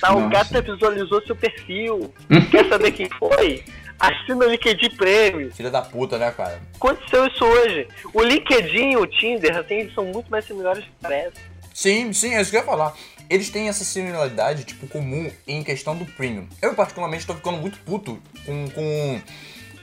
tal 0.00 0.28
gata 0.28 0.60
visualizou 0.60 1.24
seu 1.26 1.36
perfil. 1.36 2.12
Quer 2.50 2.68
saber 2.68 2.92
quem 2.92 3.08
foi? 3.18 3.64
Assina 3.98 4.44
o 4.44 4.50
LinkedIn 4.50 4.90
Premium. 4.90 5.50
Filha 5.50 5.70
da 5.70 5.82
puta, 5.82 6.18
né, 6.18 6.30
cara? 6.30 6.60
Aconteceu 6.74 7.26
isso 7.26 7.44
hoje. 7.44 7.88
O 8.12 8.22
LinkedIn 8.22 8.92
e 8.92 8.96
o 8.96 9.06
Tinder, 9.06 9.56
assim, 9.56 9.90
são 9.94 10.04
muito 10.04 10.30
mais 10.30 10.44
similares 10.44 10.84
que 10.84 10.90
parecem. 11.00 11.42
Sim, 11.72 12.12
sim, 12.12 12.34
é 12.34 12.40
isso 12.40 12.50
que 12.50 12.56
eu 12.56 12.60
ia 12.60 12.66
falar. 12.66 12.94
Eles 13.28 13.50
têm 13.50 13.68
essa 13.68 13.84
similaridade, 13.84 14.64
tipo, 14.64 14.86
comum 14.86 15.30
em 15.46 15.62
questão 15.62 15.96
do 15.96 16.04
premium. 16.04 16.46
Eu, 16.60 16.74
particularmente, 16.74 17.26
tô 17.26 17.34
ficando 17.34 17.56
muito 17.56 17.78
puto 17.80 18.20
com, 18.44 18.68
com 18.70 19.20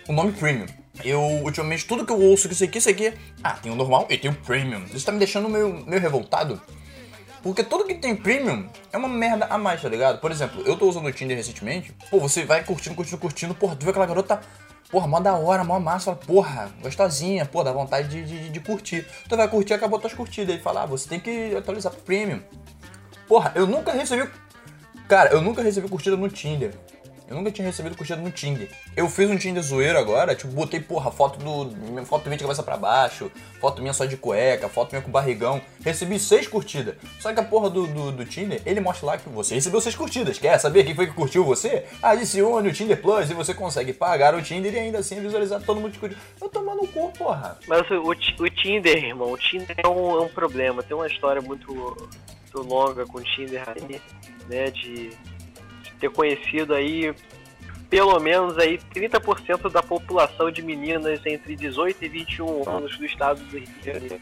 o 0.07 0.13
nome 0.13 0.31
premium. 0.31 0.67
Eu, 1.03 1.19
ultimamente, 1.21 1.85
tudo 1.85 2.05
que 2.05 2.11
eu 2.11 2.19
ouço 2.21 2.47
que 2.47 2.53
isso 2.53 2.63
aqui, 2.63 2.77
isso 2.77 2.89
aqui... 2.89 3.13
Ah, 3.43 3.53
tem 3.53 3.71
o 3.71 3.75
normal 3.75 4.05
e 4.09 4.17
tem 4.17 4.29
o 4.29 4.35
premium. 4.35 4.83
Isso 4.93 5.05
tá 5.05 5.11
me 5.11 5.19
deixando 5.19 5.49
meio, 5.49 5.85
meio 5.87 6.01
revoltado. 6.01 6.61
Porque 7.41 7.63
tudo 7.63 7.85
que 7.85 7.95
tem 7.95 8.15
premium 8.15 8.69
é 8.91 8.97
uma 8.97 9.09
merda 9.09 9.45
a 9.47 9.57
mais, 9.57 9.81
tá 9.81 9.89
ligado? 9.89 10.19
Por 10.19 10.31
exemplo, 10.31 10.61
eu 10.65 10.77
tô 10.77 10.87
usando 10.87 11.05
o 11.05 11.11
Tinder 11.11 11.35
recentemente. 11.35 11.93
Pô, 12.09 12.19
você 12.19 12.45
vai 12.45 12.63
curtindo, 12.63 12.95
curtindo, 12.95 13.17
curtindo. 13.17 13.55
Porra, 13.55 13.75
tu 13.75 13.83
vê 13.83 13.89
aquela 13.89 14.05
garota... 14.05 14.39
Porra, 14.91 15.07
mó 15.07 15.19
da 15.19 15.33
hora, 15.33 15.63
mó 15.63 15.79
massa. 15.79 16.13
Porra, 16.13 16.71
gostosinha. 16.81 17.45
Pô, 17.45 17.63
dá 17.63 17.71
vontade 17.71 18.07
de, 18.07 18.23
de, 18.23 18.49
de 18.49 18.59
curtir. 18.59 19.07
Tu 19.27 19.35
vai 19.35 19.47
curtir, 19.47 19.73
acabou 19.73 19.99
tuas 19.99 20.13
curtidas. 20.13 20.55
Aí 20.55 20.61
fala, 20.61 20.83
ah, 20.83 20.85
você 20.85 21.09
tem 21.09 21.19
que 21.19 21.55
atualizar 21.55 21.91
pro 21.91 22.01
premium. 22.03 22.41
Porra, 23.27 23.51
eu 23.55 23.65
nunca 23.65 23.91
recebi. 23.91 24.29
Cara, 25.07 25.31
eu 25.31 25.41
nunca 25.41 25.63
recebi 25.63 25.89
curtida 25.89 26.15
no 26.15 26.29
Tinder. 26.29 26.75
Eu 27.27 27.37
nunca 27.37 27.51
tinha 27.51 27.65
recebido 27.65 27.95
curtida 27.95 28.21
no 28.21 28.31
Tinder. 28.31 28.69
Eu 28.95 29.09
fiz 29.09 29.29
um 29.29 29.37
Tinder 29.37 29.63
zoeiro 29.63 29.97
agora, 29.97 30.35
tipo, 30.35 30.51
botei, 30.51 30.79
porra, 30.79 31.11
foto 31.11 31.39
do. 31.39 32.05
Foto 32.05 32.25
minha 32.25 32.37
de 32.37 32.43
cabeça 32.43 32.61
pra 32.61 32.77
baixo, 32.77 33.31
foto 33.59 33.81
minha 33.81 33.93
só 33.93 34.05
de 34.05 34.17
cueca, 34.17 34.67
foto 34.67 34.91
minha 34.91 35.01
com 35.01 35.09
barrigão. 35.09 35.61
Recebi 35.83 36.19
seis 36.19 36.47
curtidas. 36.47 36.95
Só 37.19 37.33
que 37.33 37.39
a 37.39 37.43
porra 37.43 37.69
do, 37.69 37.87
do, 37.87 38.11
do 38.11 38.25
Tinder, 38.25 38.61
ele 38.65 38.79
mostra 38.79 39.07
lá 39.07 39.17
que 39.17 39.29
você 39.29 39.55
recebeu 39.55 39.79
seis 39.81 39.95
curtidas. 39.95 40.37
Quer 40.37 40.57
saber 40.59 40.83
quem 40.83 40.95
foi 40.95 41.07
que 41.07 41.13
curtiu 41.13 41.43
você? 41.43 41.85
Adicione 42.01 42.69
o 42.69 42.73
Tinder 42.73 43.01
Plus 43.01 43.29
e 43.29 43.33
você 43.33 43.53
consegue 43.53 43.93
pagar 43.93 44.35
o 44.35 44.41
Tinder 44.41 44.73
e 44.73 44.79
ainda 44.79 44.99
assim 44.99 45.19
visualizar 45.21 45.61
todo 45.61 45.79
mundo 45.79 45.93
que 45.93 45.99
curtiu. 45.99 46.17
Eu 46.41 46.49
tomando 46.49 46.81
no 46.81 46.87
cu, 46.87 47.11
porra. 47.13 47.57
Mas 47.67 47.89
o, 47.89 48.01
o 48.01 48.13
o 48.43 48.49
Tinder, 48.49 48.97
irmão, 48.97 49.31
o 49.31 49.37
Tinder 49.37 49.75
é 49.77 49.87
um, 49.87 50.17
é 50.17 50.21
um 50.21 50.29
problema. 50.29 50.83
Tem 50.83 50.95
uma 50.95 51.07
história 51.07 51.41
muito, 51.41 51.73
muito 51.73 52.69
longa 52.69 53.05
com 53.05 53.19
o 53.19 53.23
Tinder 53.23 53.63
aí, 53.67 54.01
né? 54.49 54.69
De 54.71 55.11
ter 56.03 56.09
conhecido 56.09 56.73
aí 56.73 57.15
pelo 57.89 58.19
menos 58.19 58.57
aí 58.57 58.79
30% 58.93 59.71
da 59.71 59.83
população 59.83 60.49
de 60.49 60.63
meninas 60.63 61.23
entre 61.25 61.55
18 61.55 62.03
e 62.03 62.09
21 62.09 62.67
anos 62.67 62.97
do 62.97 63.05
estado 63.05 63.39
do 63.39 63.57
Rio 63.57 63.67
de 63.67 63.85
Janeiro. 63.85 64.19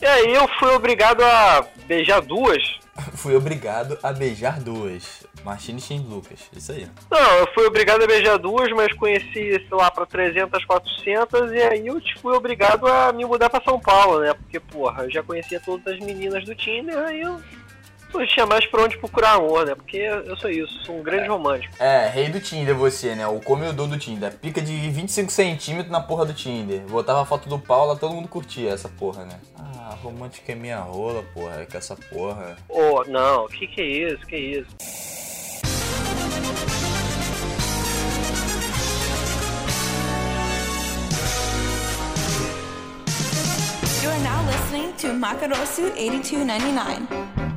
E 0.00 0.06
aí 0.06 0.32
eu 0.32 0.46
fui 0.60 0.70
obrigado 0.70 1.20
a 1.22 1.66
beijar 1.86 2.22
duas. 2.22 2.78
Fui 3.16 3.34
obrigado 3.34 3.98
a 4.00 4.12
beijar 4.12 4.60
duas. 4.60 5.26
Martini 5.44 5.82
e 5.90 5.98
Lucas. 5.98 6.48
Isso 6.56 6.70
aí. 6.70 6.86
Não, 7.10 7.32
eu 7.38 7.52
fui 7.52 7.66
obrigado 7.66 8.04
a 8.04 8.06
beijar 8.06 8.38
duas, 8.38 8.70
mas 8.70 8.92
conheci, 8.92 9.50
sei 9.50 9.66
lá, 9.72 9.90
pra 9.90 10.06
300, 10.06 10.64
400, 10.64 11.52
e 11.52 11.60
aí 11.60 11.86
eu 11.88 12.00
tipo, 12.00 12.20
fui 12.20 12.36
obrigado 12.36 12.86
a 12.86 13.12
me 13.12 13.24
mudar 13.24 13.50
pra 13.50 13.60
São 13.64 13.80
Paulo, 13.80 14.20
né? 14.20 14.32
Porque, 14.32 14.60
porra, 14.60 15.02
eu 15.02 15.10
já 15.10 15.24
conhecia 15.24 15.58
todas 15.58 15.94
as 15.94 15.98
meninas 15.98 16.44
do 16.44 16.54
Tinder, 16.54 16.96
aí 16.96 17.20
eu 17.20 17.40
não 18.18 18.26
tinha 18.26 18.46
mais 18.46 18.66
pra 18.66 18.82
onde 18.82 18.98
procurar 18.98 19.32
amor, 19.34 19.66
né? 19.66 19.74
Porque 19.74 19.96
eu 19.96 20.36
sou 20.36 20.50
isso, 20.50 20.84
sou 20.84 20.98
um 20.98 21.02
grande 21.02 21.28
romântico. 21.28 21.74
É, 21.82 22.08
rei 22.08 22.28
do 22.28 22.40
Tinder 22.40 22.74
você, 22.74 23.14
né? 23.14 23.26
O 23.26 23.40
comedor 23.40 23.86
do 23.86 23.98
Tinder. 23.98 24.32
Pica 24.34 24.60
de 24.60 24.72
25 24.90 25.30
centímetros 25.30 25.90
na 25.90 26.00
porra 26.00 26.26
do 26.26 26.34
Tinder. 26.34 26.80
Botava 26.82 27.22
a 27.22 27.26
foto 27.26 27.48
do 27.48 27.58
Paula, 27.58 27.96
todo 27.96 28.14
mundo 28.14 28.28
curtia 28.28 28.70
essa 28.70 28.88
porra, 28.88 29.24
né? 29.24 29.38
Ah, 29.58 29.96
romântica 30.02 30.52
é 30.52 30.54
minha 30.54 30.80
rola, 30.80 31.24
porra. 31.34 31.62
É 31.62 31.66
que 31.66 31.76
essa 31.76 31.96
porra. 31.96 32.56
Ô, 32.68 33.04
não, 33.04 33.46
que 33.48 33.66
que 33.66 33.80
é 33.80 33.84
isso, 33.84 34.26
que 34.26 34.36
isso? 34.36 34.68
You 44.02 44.10
are 44.10 44.20
now 44.20 44.42
listening 44.46 44.92
to 44.98 45.14
Makarosu 45.14 45.84
8299. 45.96 47.53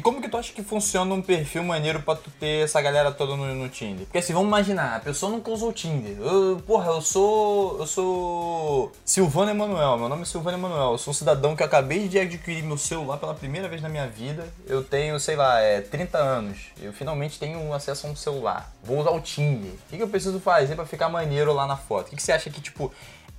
E 0.00 0.02
como 0.02 0.22
que 0.22 0.30
tu 0.30 0.38
acha 0.38 0.50
que 0.54 0.62
funciona 0.62 1.12
um 1.12 1.20
perfil 1.20 1.62
maneiro 1.62 2.00
pra 2.00 2.16
tu 2.16 2.30
ter 2.40 2.64
essa 2.64 2.80
galera 2.80 3.12
toda 3.12 3.36
no, 3.36 3.54
no 3.54 3.68
Tinder? 3.68 4.06
Porque 4.06 4.16
assim, 4.16 4.32
vamos 4.32 4.48
imaginar, 4.48 4.96
a 4.96 5.00
pessoa 5.00 5.30
nunca 5.30 5.50
usou 5.50 5.68
o 5.68 5.72
Tinder. 5.74 6.16
Eu, 6.18 6.58
porra, 6.66 6.86
eu 6.86 7.02
sou. 7.02 7.78
Eu 7.78 7.86
sou. 7.86 8.92
Silvano 9.04 9.50
Emanuel, 9.50 9.98
meu 9.98 10.08
nome 10.08 10.22
é 10.22 10.24
Silvano 10.24 10.56
Emanuel. 10.56 10.92
Eu 10.92 10.96
sou 10.96 11.10
um 11.10 11.14
cidadão 11.14 11.54
que 11.54 11.62
acabei 11.62 12.08
de 12.08 12.18
adquirir 12.18 12.62
meu 12.62 12.78
celular 12.78 13.18
pela 13.18 13.34
primeira 13.34 13.68
vez 13.68 13.82
na 13.82 13.90
minha 13.90 14.06
vida. 14.06 14.48
Eu 14.66 14.82
tenho, 14.82 15.20
sei 15.20 15.36
lá, 15.36 15.60
é 15.60 15.82
30 15.82 16.16
anos. 16.16 16.58
Eu 16.80 16.94
finalmente 16.94 17.38
tenho 17.38 17.70
acesso 17.74 18.06
a 18.06 18.10
um 18.10 18.16
celular. 18.16 18.72
Vou 18.82 19.00
usar 19.00 19.10
o 19.10 19.20
Tinder. 19.20 19.72
O 19.72 19.90
que, 19.90 19.98
que 19.98 20.02
eu 20.02 20.08
preciso 20.08 20.40
fazer 20.40 20.76
pra 20.76 20.86
ficar 20.86 21.10
maneiro 21.10 21.52
lá 21.52 21.66
na 21.66 21.76
foto? 21.76 22.06
O 22.06 22.08
que, 22.08 22.16
que 22.16 22.22
você 22.22 22.32
acha 22.32 22.48
que, 22.48 22.62
tipo, 22.62 22.90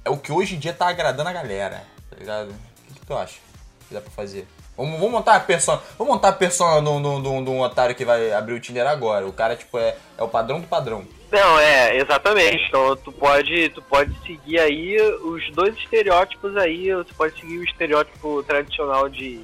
é 0.05 0.11
o 0.11 0.17
que 0.17 0.31
hoje 0.31 0.57
em 0.57 0.59
dia 0.59 0.73
tá 0.73 0.87
agradando 0.87 1.27
a 1.27 1.33
galera? 1.33 1.83
Tá 2.07 2.17
ligado? 2.19 2.49
O 2.51 2.93
que, 2.93 2.99
que 2.99 3.05
tu 3.07 3.15
acha 3.15 3.39
que 3.87 3.95
dá 3.95 3.99
pra 3.99 4.11
fazer? 4.11 4.45
Vamos, 4.81 4.99
vamos 4.99 5.11
montar 5.11 5.35
a 5.35 5.39
persona. 5.39 5.79
Vamos 5.97 6.15
montar 6.15 6.29
a 6.29 6.33
persona 6.33 6.81
de 6.81 7.49
um 7.49 7.61
otário 7.61 7.95
que 7.95 8.03
vai 8.03 8.31
abrir 8.33 8.53
o 8.53 8.59
Tinder 8.59 8.87
agora. 8.87 9.27
O 9.27 9.31
cara, 9.31 9.55
tipo, 9.55 9.77
é, 9.77 9.95
é 10.17 10.23
o 10.23 10.27
padrão 10.27 10.59
do 10.59 10.67
padrão. 10.67 11.05
Não, 11.31 11.59
é, 11.59 11.97
exatamente. 11.97 12.65
Então 12.67 12.95
tu 12.95 13.11
pode, 13.11 13.69
tu 13.69 13.81
pode 13.83 14.11
seguir 14.25 14.59
aí 14.59 14.97
os 15.23 15.51
dois 15.51 15.75
estereótipos 15.77 16.57
aí. 16.57 16.87
Tu 17.05 17.13
pode 17.13 17.39
seguir 17.39 17.59
o 17.59 17.63
estereótipo 17.63 18.43
tradicional 18.43 19.07
de 19.07 19.41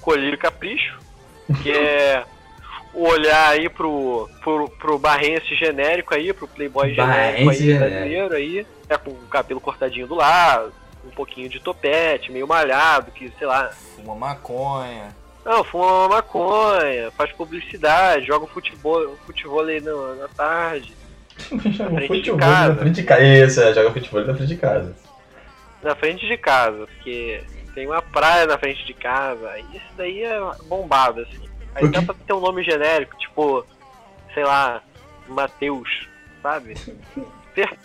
colírio 0.00 0.38
capricho, 0.38 0.98
que 1.62 1.72
é 1.72 2.22
o 2.94 3.08
olhar 3.08 3.48
aí 3.48 3.68
pro, 3.68 4.30
pro, 4.40 4.68
pro 4.70 4.98
barrense 4.98 5.54
genérico 5.56 6.14
aí, 6.14 6.32
pro 6.32 6.46
playboy 6.46 6.94
genérico 6.94 7.10
aí, 7.10 7.44
Barrense 7.44 7.74
brasileiro 7.74 8.34
aí, 8.34 8.66
é 8.88 8.96
com 8.96 9.10
o 9.10 9.26
cabelo 9.28 9.60
cortadinho 9.60 10.06
do 10.06 10.14
lado, 10.14 10.72
um 11.06 11.10
pouquinho 11.10 11.48
de 11.48 11.60
topete, 11.60 12.30
meio 12.32 12.46
malhado, 12.46 13.10
que, 13.10 13.32
sei 13.38 13.46
lá, 13.46 13.70
Uma 13.98 14.14
maconha. 14.14 15.14
não, 15.44 15.62
fuma 15.64 15.86
uma 15.86 16.08
maconha, 16.08 17.10
faz 17.12 17.30
publicidade, 17.32 18.26
joga 18.26 18.46
futebol, 18.46 19.16
futebol 19.26 19.60
aí 19.64 19.80
no- 19.80 20.14
na 20.16 20.28
tarde, 20.28 20.94
Joga 21.50 21.90
frente 21.96 22.00
de 22.00 22.06
futebol 22.30 22.38
casa. 22.38 22.68
na 22.74 22.76
frente 22.80 22.94
de 22.94 23.02
casa. 23.02 23.22
Isso, 23.24 23.60
é, 23.60 23.74
joga 23.74 23.90
futebol 23.92 24.24
na 24.24 24.34
frente 24.34 24.48
de 24.48 24.56
casa. 24.56 24.96
na 25.82 25.94
frente 25.96 26.26
de 26.26 26.36
casa, 26.38 26.86
porque 26.86 27.42
tem 27.74 27.86
uma 27.86 28.00
praia 28.00 28.46
na 28.46 28.56
frente 28.56 28.84
de 28.86 28.94
casa, 28.94 29.58
e 29.58 29.76
isso 29.76 29.86
daí 29.96 30.22
é 30.22 30.38
bombado, 30.64 31.20
assim. 31.22 31.42
Aí 31.74 31.88
dá 31.88 32.00
pra 32.00 32.14
ter 32.14 32.32
um 32.32 32.40
nome 32.40 32.62
genérico, 32.62 33.16
tipo, 33.18 33.66
sei 34.32 34.44
lá, 34.44 34.80
Matheus, 35.28 36.08
sabe? 36.42 36.74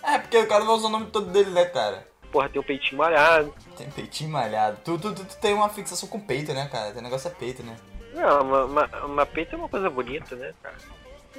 É, 0.03 0.17
porque 0.17 0.35
o 0.35 0.47
cara 0.47 0.65
vai 0.65 0.73
usar 0.73 0.87
o 0.87 0.89
nome 0.89 1.05
todo 1.11 1.27
dele, 1.31 1.51
né, 1.51 1.63
cara? 1.65 2.03
Porra, 2.31 2.49
tem 2.49 2.61
um 2.61 2.63
peitinho 2.63 2.97
malhado. 2.97 3.53
Tem 3.77 3.89
peitinho 3.89 4.29
malhado. 4.29 4.77
Tu, 4.83 4.97
tu, 4.99 5.13
tu, 5.13 5.25
tu 5.25 5.37
tem 5.37 5.53
uma 5.53 5.69
fixação 5.69 6.07
com 6.07 6.19
peito, 6.19 6.53
né, 6.53 6.67
cara? 6.71 6.97
O 6.97 7.01
negócio 7.01 7.27
é 7.27 7.31
peito, 7.31 7.63
né? 7.63 7.75
Não, 8.13 8.41
uma, 8.41 8.65
uma, 8.65 9.05
uma 9.05 9.25
peito 9.25 9.55
é 9.55 9.57
uma 9.57 9.69
coisa 9.69 9.89
bonita, 9.89 10.35
né, 10.35 10.53
cara? 10.61 10.75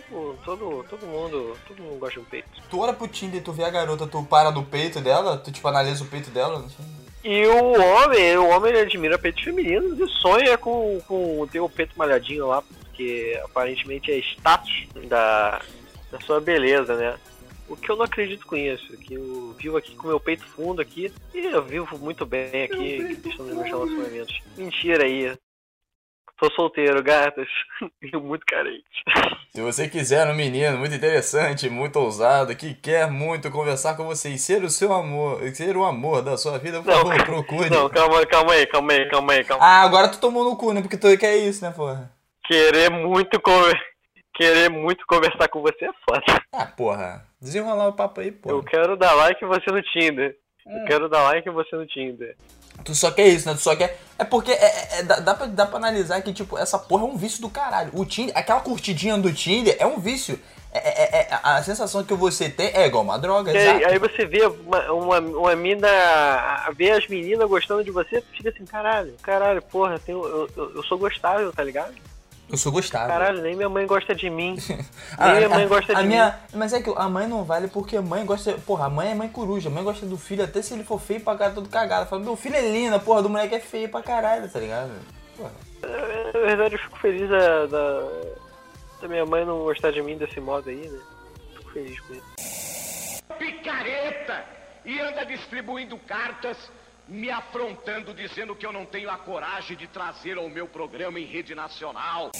Todo, 0.08 0.38
todo, 0.44 0.86
todo 0.88 1.06
mundo, 1.06 1.56
todo 1.66 1.82
mundo 1.82 1.98
gosta 1.98 2.14
de 2.14 2.20
um 2.20 2.28
peito. 2.28 2.48
Tu 2.68 2.78
olha 2.78 2.92
pro 2.92 3.06
Tinder 3.06 3.40
e 3.40 3.44
tu 3.44 3.52
vê 3.52 3.64
a 3.64 3.70
garota, 3.70 4.06
tu 4.06 4.22
para 4.24 4.50
no 4.50 4.64
peito 4.64 5.00
dela, 5.00 5.36
tu 5.36 5.52
tipo 5.52 5.66
analisa 5.68 6.02
o 6.02 6.06
peito 6.06 6.30
dela. 6.30 6.64
E 7.22 7.46
o 7.46 7.80
homem, 7.80 8.38
o 8.38 8.48
homem 8.48 8.72
ele 8.72 8.80
admira 8.80 9.18
peitos 9.18 9.44
femininos 9.44 9.98
e 9.98 10.08
sonha 10.20 10.56
com, 10.56 11.00
com 11.06 11.46
ter 11.50 11.60
o 11.60 11.68
peito 11.68 11.92
malhadinho 11.96 12.46
lá, 12.46 12.62
porque 12.62 13.38
aparentemente 13.44 14.10
é 14.10 14.18
status 14.18 14.86
da, 15.06 15.60
da 16.10 16.20
sua 16.20 16.40
beleza, 16.40 16.96
né? 16.96 17.16
O 17.70 17.76
que 17.76 17.88
eu 17.88 17.96
não 17.96 18.04
acredito 18.04 18.44
com 18.44 18.56
isso, 18.56 18.96
que 18.96 19.14
eu 19.14 19.54
vivo 19.56 19.76
aqui 19.76 19.94
com 19.94 20.08
meu 20.08 20.18
peito 20.18 20.44
fundo 20.44 20.82
aqui 20.82 21.12
e 21.32 21.38
eu 21.38 21.62
vivo 21.62 21.96
muito 21.98 22.26
bem 22.26 22.64
aqui 22.64 23.14
questão 23.22 23.46
dos 23.46 23.54
meus 23.54 23.68
relacionamentos. 23.68 24.40
Mentira 24.56 25.04
aí. 25.04 25.38
Tô 26.36 26.50
solteiro, 26.52 27.00
gatas, 27.00 27.46
e 28.02 28.16
muito 28.16 28.44
carente. 28.44 28.82
Se 29.54 29.60
você 29.60 29.88
quiser 29.88 30.26
um 30.26 30.34
menino 30.34 30.78
muito 30.78 30.96
interessante, 30.96 31.70
muito 31.70 31.96
ousado, 32.00 32.56
que 32.56 32.74
quer 32.74 33.08
muito 33.08 33.50
conversar 33.52 33.94
com 33.94 34.04
você 34.04 34.30
e 34.30 34.38
ser 34.38 34.64
o 34.64 34.70
seu 34.70 34.92
amor, 34.92 35.40
ser 35.54 35.76
o 35.76 35.84
amor 35.84 36.22
da 36.22 36.36
sua 36.36 36.58
vida, 36.58 36.82
por 36.82 36.86
Não, 36.86 37.06
favor, 37.06 37.24
procure. 37.24 37.70
Não, 37.70 37.88
calma, 37.88 38.26
calma 38.26 38.52
aí, 38.54 38.66
calma 38.66 38.92
aí, 38.94 39.08
calma 39.08 39.32
aí, 39.34 39.44
calma 39.44 39.64
Ah, 39.64 39.82
agora 39.82 40.08
tu 40.08 40.18
tomou 40.18 40.42
no 40.42 40.56
cu, 40.56 40.72
né? 40.72 40.80
Porque 40.80 40.96
tu 40.96 41.16
quer 41.18 41.36
isso, 41.36 41.62
né, 41.62 41.70
porra? 41.70 42.10
Querer 42.48 42.90
muito 42.90 43.38
conver... 43.40 43.89
Querer 44.34 44.68
muito 44.70 45.04
conversar 45.06 45.48
com 45.48 45.60
você 45.60 45.84
é 45.86 45.90
foda. 46.08 46.42
Ah, 46.52 46.66
porra. 46.66 47.24
Desenrolar 47.40 47.88
o 47.88 47.92
papo 47.92 48.20
aí, 48.20 48.30
porra. 48.32 48.54
Eu 48.54 48.62
quero 48.62 48.96
dar 48.96 49.12
like 49.14 49.44
você 49.44 49.70
no 49.70 49.82
Tinder. 49.82 50.36
Eu 50.66 50.84
quero 50.86 51.08
dar 51.08 51.22
like 51.24 51.48
você 51.50 51.74
no 51.76 51.86
Tinder. 51.86 52.36
Tu 52.84 52.94
só 52.94 53.10
quer 53.10 53.26
isso, 53.28 53.48
né? 53.48 53.54
Tu 53.54 53.60
só 53.60 53.74
quer. 53.76 53.98
É 54.18 54.24
porque 54.24 54.52
é, 54.52 54.54
é- 54.64 54.98
é- 55.00 55.02
dá, 55.02 55.20
dá, 55.20 55.34
pra, 55.34 55.46
dá 55.46 55.66
pra 55.66 55.76
analisar 55.78 56.20
que, 56.22 56.32
tipo, 56.32 56.56
essa 56.56 56.78
porra 56.78 57.02
é 57.04 57.06
um 57.08 57.16
vício 57.16 57.42
do 57.42 57.50
caralho. 57.50 57.90
O 57.92 58.04
Tinder, 58.06 58.36
aquela 58.36 58.60
curtidinha 58.60 59.18
do 59.18 59.32
Tinder 59.32 59.76
é 59.78 59.86
um 59.86 59.98
vício. 59.98 60.38
É, 60.72 60.78
é- 60.78 61.20
é- 61.22 61.28
a 61.42 61.62
sensação 61.62 62.04
que 62.04 62.14
você 62.14 62.48
tem 62.48 62.68
é 62.68 62.86
igual 62.86 63.02
uma 63.02 63.18
droga, 63.18 63.50
aí, 63.50 63.84
aí 63.84 63.98
você 63.98 64.24
vê 64.24 64.46
uma, 64.46 64.92
uma, 64.92 65.18
uma 65.20 65.56
mina. 65.56 65.88
Vê 66.76 66.92
as 66.92 67.06
meninas 67.08 67.48
gostando 67.48 67.82
de 67.82 67.90
você, 67.90 68.22
fica 68.36 68.50
assim, 68.50 68.64
caralho, 68.64 69.14
caralho, 69.22 69.60
porra, 69.62 69.98
tem, 69.98 70.14
eu, 70.14 70.48
eu, 70.56 70.76
eu 70.76 70.82
sou 70.84 70.96
gostável, 70.96 71.52
tá 71.52 71.64
ligado? 71.64 71.92
Eu 72.50 72.58
sou 72.58 72.72
gostável. 72.72 73.08
Caralho, 73.08 73.42
nem 73.42 73.54
minha 73.54 73.68
mãe 73.68 73.86
gosta 73.86 74.14
de 74.14 74.28
mim. 74.28 74.56
Ah, 75.16 75.28
nem 75.32 75.36
minha 75.36 75.46
a- 75.46 75.50
mãe 75.50 75.68
gosta 75.68 75.96
a 75.96 76.02
de 76.02 76.08
minha, 76.08 76.26
mim. 76.52 76.58
Mas 76.58 76.72
é 76.72 76.82
que 76.82 76.90
a 76.96 77.08
mãe 77.08 77.26
não 77.28 77.44
vale 77.44 77.68
porque 77.68 77.96
a 77.96 78.02
mãe 78.02 78.24
gosta. 78.26 78.52
Porra, 78.66 78.86
a 78.86 78.90
mãe 78.90 79.10
é 79.12 79.14
mãe 79.14 79.28
coruja. 79.28 79.68
A 79.68 79.72
mãe 79.72 79.84
gosta 79.84 80.04
do 80.04 80.16
filho 80.18 80.42
até 80.44 80.60
se 80.62 80.74
ele 80.74 80.82
for 80.84 81.00
feio 81.00 81.20
pra 81.20 81.36
cara 81.36 81.52
todo 81.52 81.68
cagado. 81.68 82.08
Fala, 82.08 82.22
meu 82.22 82.34
filho 82.36 82.56
é 82.56 82.60
lindo, 82.60 82.96
a 82.96 82.98
porra 82.98 83.22
do 83.22 83.28
moleque 83.30 83.54
é 83.54 83.60
feio 83.60 83.88
pra 83.88 84.02
caralho, 84.02 84.48
tá 84.50 84.58
ligado? 84.58 84.90
Porra. 85.36 85.52
Na 85.82 86.40
verdade, 86.40 86.74
eu 86.74 86.78
fico 86.80 86.98
feliz 86.98 87.28
da, 87.30 87.66
da, 87.66 88.00
da 89.02 89.08
minha 89.08 89.24
mãe 89.24 89.44
não 89.44 89.60
gostar 89.60 89.90
de 89.92 90.02
mim 90.02 90.16
desse 90.18 90.40
modo 90.40 90.68
aí, 90.68 90.88
né? 90.88 90.98
Fico 91.56 91.70
feliz 91.72 92.00
com 92.00 92.14
isso. 92.14 93.22
picareta 93.38 94.44
e 94.84 95.00
anda 95.00 95.24
distribuindo 95.24 95.96
cartas 95.98 96.56
me 97.10 97.28
afrontando, 97.28 98.14
dizendo 98.14 98.54
que 98.54 98.64
eu 98.64 98.72
não 98.72 98.86
tenho 98.86 99.10
a 99.10 99.18
coragem 99.18 99.76
de 99.76 99.88
trazer 99.88 100.38
ao 100.38 100.48
meu 100.48 100.68
programa 100.68 101.18
em 101.18 101.24
rede 101.24 101.54
nacional. 101.56 102.30
Todo 102.30 102.38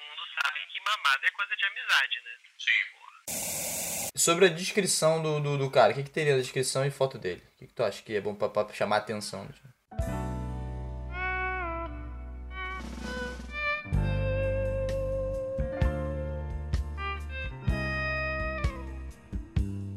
mundo 0.00 0.22
sabe 0.42 0.58
que 0.72 0.80
mamada 0.80 1.26
é 1.26 1.30
coisa 1.32 1.54
de 1.54 1.64
amizade, 1.66 2.20
né? 2.24 2.30
Sim. 2.58 4.10
Sobre 4.16 4.46
a 4.46 4.48
descrição 4.48 5.22
do, 5.22 5.38
do, 5.38 5.58
do 5.58 5.70
cara, 5.70 5.92
o 5.92 5.94
que, 5.94 6.02
que 6.02 6.10
teria 6.10 6.34
na 6.34 6.40
descrição 6.40 6.84
e 6.84 6.90
foto 6.90 7.18
dele? 7.18 7.42
O 7.54 7.58
que, 7.58 7.66
que 7.66 7.74
tu 7.74 7.84
acha 7.84 8.02
que 8.02 8.16
é 8.16 8.20
bom 8.20 8.34
pra, 8.34 8.48
pra 8.48 8.72
chamar 8.72 8.96
a 8.96 9.00
atenção? 9.00 9.46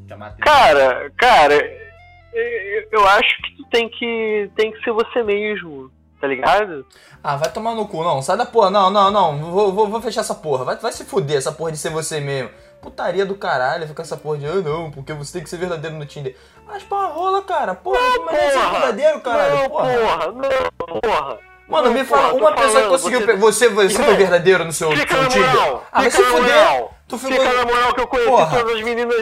Chamar 0.10 0.25
a 0.25 0.30
atenção. 0.30 0.44
Cara, 0.44 1.10
cara, 1.12 1.83
eu, 2.92 3.08
acho 3.08 3.42
que 3.44 3.58
tu 3.58 3.63
tem 3.70 3.90
que, 3.90 4.50
tem 4.56 4.72
que 4.72 4.84
ser 4.84 4.92
você 4.92 5.22
mesmo, 5.24 5.92
tá 6.20 6.28
ligado? 6.28 6.86
Ah, 7.24 7.38
vai 7.38 7.52
tomar 7.52 7.74
no 7.75 7.88
cu, 7.88 8.04
não. 8.04 8.22
Sai 8.22 8.36
da 8.38 8.46
porra. 8.46 8.70
Não, 8.70 8.90
não, 8.90 9.10
não. 9.12 9.38
Vou, 9.52 9.72
vou, 9.72 9.88
vou 9.88 10.02
fechar 10.02 10.22
essa 10.22 10.36
porra. 10.36 10.66
Vai, 10.66 10.75
vai 10.78 10.92
se 10.92 11.06
fuder 11.06 11.38
essa 11.38 11.52
porra 11.52 11.72
de 11.72 11.78
ser 11.78 11.90
você 11.90 12.20
mesmo. 12.20 12.50
Putaria 12.82 13.25
do 13.25 13.36
caralho, 13.36 13.88
fica 13.88 14.02
essa 14.02 14.18
porra 14.18 14.40
de, 14.40 14.46
ah, 14.46 14.56
não, 14.56 14.92
porque 14.92 15.13
você 15.13 15.34
tem 15.34 15.44
que 15.44 15.50
ser 15.50 15.56
verdadeiro 15.58 15.96
no 15.96 16.06
Tinder. 16.06 16.36
Mas 16.68 16.84
pra 16.84 17.08
rola, 17.08 17.42
cara. 17.44 17.74
Porra, 17.74 17.98
que 18.13 18.20
maneiro 18.20 18.52
ser 18.52 18.70
verdadeiro, 18.72 19.22
caralho. 19.22 19.56
Não, 19.56 19.70
porra. 19.70 19.94
porra, 19.94 20.28
não, 20.34 21.00
porra. 21.02 21.40
Mano, 21.66 21.92
me 21.92 22.04
fala, 22.04 22.34
uma 22.34 22.52
pessoa 22.52 22.84
que 22.84 22.90
conseguiu. 22.90 23.38
você- 23.38 23.70
Você, 23.70 24.04
foi 24.04 24.16
verdadeiro 24.16 24.66
no 24.66 24.74
seu, 24.74 24.90
no 24.90 24.98
seu 24.98 25.06
Tinder? 25.30 25.80
Ah, 25.94 26.02
vai 26.02 26.12
se 26.12 26.22
fuder. 26.22 26.88
Tu 27.08 27.18
ficou. 27.18 27.36
Fica 27.38 27.54
na 27.54 27.66
moral 27.66 27.94
que 27.94 28.00
eu 28.02 28.08
conheci 28.08 28.30
Porra. 28.30 28.58
todas 28.60 28.76
as 28.78 28.82
meninas 28.84 29.16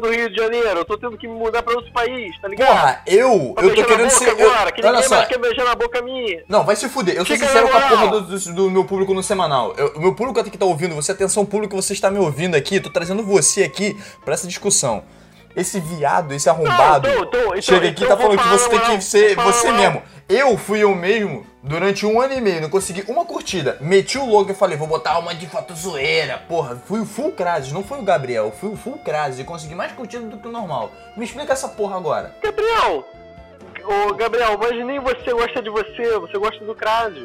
do 0.00 0.10
Rio 0.10 0.30
de 0.30 0.36
Janeiro. 0.36 0.68
Eu 0.78 0.84
tô 0.84 0.96
tendo 0.98 1.16
que 1.16 1.26
me 1.26 1.34
mudar 1.34 1.62
pra 1.62 1.74
outro 1.74 1.90
país, 1.92 2.38
tá 2.40 2.46
ligado? 2.48 2.68
Porra, 2.68 3.02
eu. 3.06 3.54
Tá 3.56 3.62
Eu 3.62 3.74
tô 3.74 3.84
querendo 3.84 4.10
ser. 4.10 4.28
eu- 4.28 4.50
agora, 4.52 4.70
que 4.70 4.86
olha 4.86 5.02
só. 5.02 5.24
quer 5.24 5.38
beijar 5.38 5.64
na 5.64 5.74
boca 5.74 6.00
minha. 6.02 6.44
Não, 6.48 6.64
vai 6.64 6.76
se 6.76 6.88
fuder. 6.88 7.16
Eu 7.16 7.24
sou 7.24 7.34
Fica 7.34 7.46
sincero 7.48 7.68
com 7.68 7.76
a 7.76 7.80
porra 7.80 8.08
do, 8.08 8.20
do- 8.20 8.54
do 8.54 8.70
meu 8.70 8.84
público 8.84 9.14
no 9.14 9.22
semanal. 9.22 9.74
Eu- 9.76 9.94
o 9.96 10.00
meu 10.00 10.14
público 10.14 10.38
até 10.38 10.50
que 10.50 10.58
tá 10.58 10.66
ouvindo, 10.66 10.94
você, 10.94 11.12
atenção, 11.12 11.44
público, 11.46 11.74
você 11.74 11.92
está 11.94 12.10
me 12.10 12.18
ouvindo 12.18 12.54
aqui, 12.56 12.78
tô 12.78 12.90
trazendo 12.90 13.22
você 13.24 13.64
aqui 13.64 13.96
pra 14.24 14.34
essa 14.34 14.46
discussão. 14.46 15.02
Esse 15.56 15.80
viado, 15.80 16.32
esse 16.34 16.48
arrombado, 16.48 17.08
Não, 17.08 17.14
então- 17.24 17.40
então- 17.48 17.62
chega 17.62 17.86
então- 17.86 17.90
aqui 17.90 18.02
e 18.02 18.04
então 18.04 18.08
tá 18.08 18.16
falando 18.22 18.38
que 18.42 18.48
você 18.48 18.68
tem 18.68 18.80
que 18.98 19.04
ser 19.04 19.34
você 19.36 19.72
mesmo. 19.72 20.02
Eu 20.28 20.58
fui 20.58 20.80
eu 20.80 20.94
mesmo 20.94 21.46
durante 21.64 22.04
um 22.04 22.20
ano 22.20 22.34
e 22.34 22.40
meio, 22.40 22.60
não 22.60 22.70
consegui 22.70 23.02
uma 23.08 23.24
curtida. 23.24 23.78
Meti 23.80 24.18
o 24.18 24.26
louco 24.26 24.52
e 24.52 24.54
falei, 24.54 24.76
vou 24.76 24.86
botar 24.86 25.18
uma 25.18 25.34
de 25.34 25.46
foto 25.48 25.74
zoeira. 25.74 26.42
Porra, 26.46 26.76
fui 26.76 27.00
o 27.00 27.06
full 27.06 27.32
Crases, 27.32 27.72
não 27.72 27.82
foi 27.82 27.98
o 27.98 28.02
Gabriel, 28.02 28.52
fui 28.52 28.70
o 28.70 28.76
full 28.76 28.98
Crases 28.98 29.40
e 29.40 29.44
consegui 29.44 29.74
mais 29.74 29.92
curtida 29.92 30.26
do 30.26 30.36
que 30.36 30.46
o 30.46 30.52
normal. 30.52 30.92
Me 31.16 31.24
explica 31.24 31.54
essa 31.54 31.68
porra 31.68 31.96
agora. 31.96 32.36
Gabriel! 32.42 33.04
Ô, 33.86 34.14
Gabriel, 34.14 34.56
mas 34.58 34.86
nem 34.86 34.98
você 34.98 35.30
gosta 35.32 35.60
de 35.60 35.68
você, 35.68 36.18
você 36.18 36.38
gosta 36.38 36.64
do 36.64 36.74
Krasis. 36.74 37.22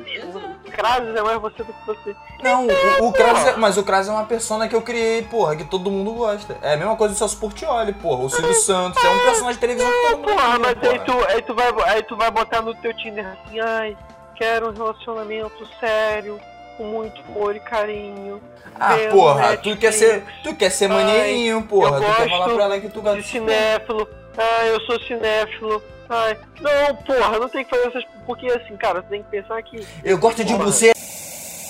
O 0.65 0.71
Krasis 0.71 1.15
é 1.15 1.21
mais 1.21 1.39
você 1.39 1.63
do 1.63 1.71
que 1.71 1.85
você. 1.85 2.15
Não, 2.43 2.67
o, 2.67 3.09
o 3.09 3.15
é, 3.15 3.55
mas 3.55 3.77
o 3.77 3.83
Kraz 3.83 4.09
é 4.09 4.11
uma 4.11 4.25
persona 4.25 4.67
que 4.67 4.75
eu 4.75 4.81
criei, 4.81 5.21
porra, 5.21 5.55
que 5.55 5.63
todo 5.63 5.89
mundo 5.89 6.11
gosta. 6.13 6.57
É 6.61 6.73
a 6.73 6.77
mesma 6.77 6.97
coisa 6.97 7.13
do 7.13 7.17
Celso 7.17 7.37
Portioli, 7.37 7.93
porra. 7.93 8.25
O 8.25 8.29
Silvio 8.29 8.53
Santos 8.55 9.01
é 9.01 9.09
um 9.09 9.19
personagem 9.19 9.53
de 9.53 9.59
televisão 9.59 9.89
que 9.89 10.01
todo 10.01 10.17
mundo 10.17 10.33
Porra, 10.33 10.59
mas 10.59 10.73
porra. 10.73 10.91
aí 10.91 10.99
tu, 10.99 11.25
aí, 11.27 11.41
tu 11.41 11.55
vai, 11.55 11.73
aí 11.85 12.03
tu 12.03 12.17
vai 12.17 12.31
botar 12.31 12.61
no 12.61 12.75
teu 12.75 12.93
Tinder 12.93 13.25
assim, 13.25 13.59
ai, 13.61 13.97
quero 14.39 14.69
um 14.69 14.73
relacionamento 14.73 15.67
sério, 15.79 16.39
com 16.77 16.83
muito 16.85 17.21
amor 17.29 17.55
e 17.55 17.59
carinho. 17.59 18.41
Ah, 18.79 18.95
porra, 19.11 19.57
tu 19.57 19.69
Netflix. 19.69 19.79
quer 19.81 19.91
ser, 19.91 20.23
tu 20.43 20.55
quer 20.55 20.69
ser 20.71 20.89
Ai, 20.89 20.97
maneirinho, 21.03 21.61
porra. 21.63 21.97
eu 21.97 22.01
Tu 22.01 22.15
quer 22.15 22.29
falar 22.29 22.49
pra 22.55 22.63
ela 22.63 22.79
que 22.79 22.89
tu 22.89 23.01
gosta 23.01 23.21
de 23.21 23.27
cinéfilo. 23.27 24.07
Ai, 24.37 24.69
eu 24.71 24.79
sou 24.81 24.99
cinéfilo. 25.01 25.83
Ai, 26.09 26.37
não, 26.61 26.95
porra, 26.95 27.37
não 27.37 27.49
tem 27.49 27.63
que 27.65 27.69
fazer 27.69 27.87
essas. 27.89 28.03
Porque 28.25 28.47
assim, 28.47 28.75
cara, 28.77 29.01
tu 29.03 29.09
tem 29.09 29.21
que 29.21 29.29
pensar 29.29 29.61
que. 29.61 29.85
Eu 30.03 30.17
gosto 30.17 30.43
de 30.43 30.53
Porra. 30.53 30.65
você. 30.65 30.93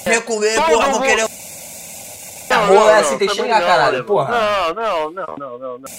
Quer 0.03 0.23
comer, 0.23 0.55
Todo 0.55 0.65
porra, 0.67 0.85
vou 0.85 0.93
mundo- 0.99 1.07
querer. 1.07 1.27
Não, 2.49 2.67
não, 2.67 2.89
é 2.89 2.93
não, 2.93 2.99
assim, 3.01 3.17
tem 3.17 3.27
que 3.27 3.41
não, 3.41 3.47
caralho, 3.47 4.03
porra. 4.05 4.31
Não, 4.31 4.73
não, 4.73 5.11
não, 5.11 5.35
não, 5.37 5.59
não, 5.59 5.77
não. 5.79 5.89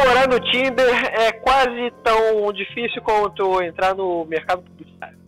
Namorar 0.00 0.28
no 0.28 0.40
Tinder 0.40 1.04
é 1.12 1.30
quase 1.30 1.90
tão 2.02 2.50
difícil 2.54 3.02
quanto 3.02 3.62
entrar 3.62 3.94
no 3.94 4.24
mercado 4.24 4.62
publicitário. 4.62 5.18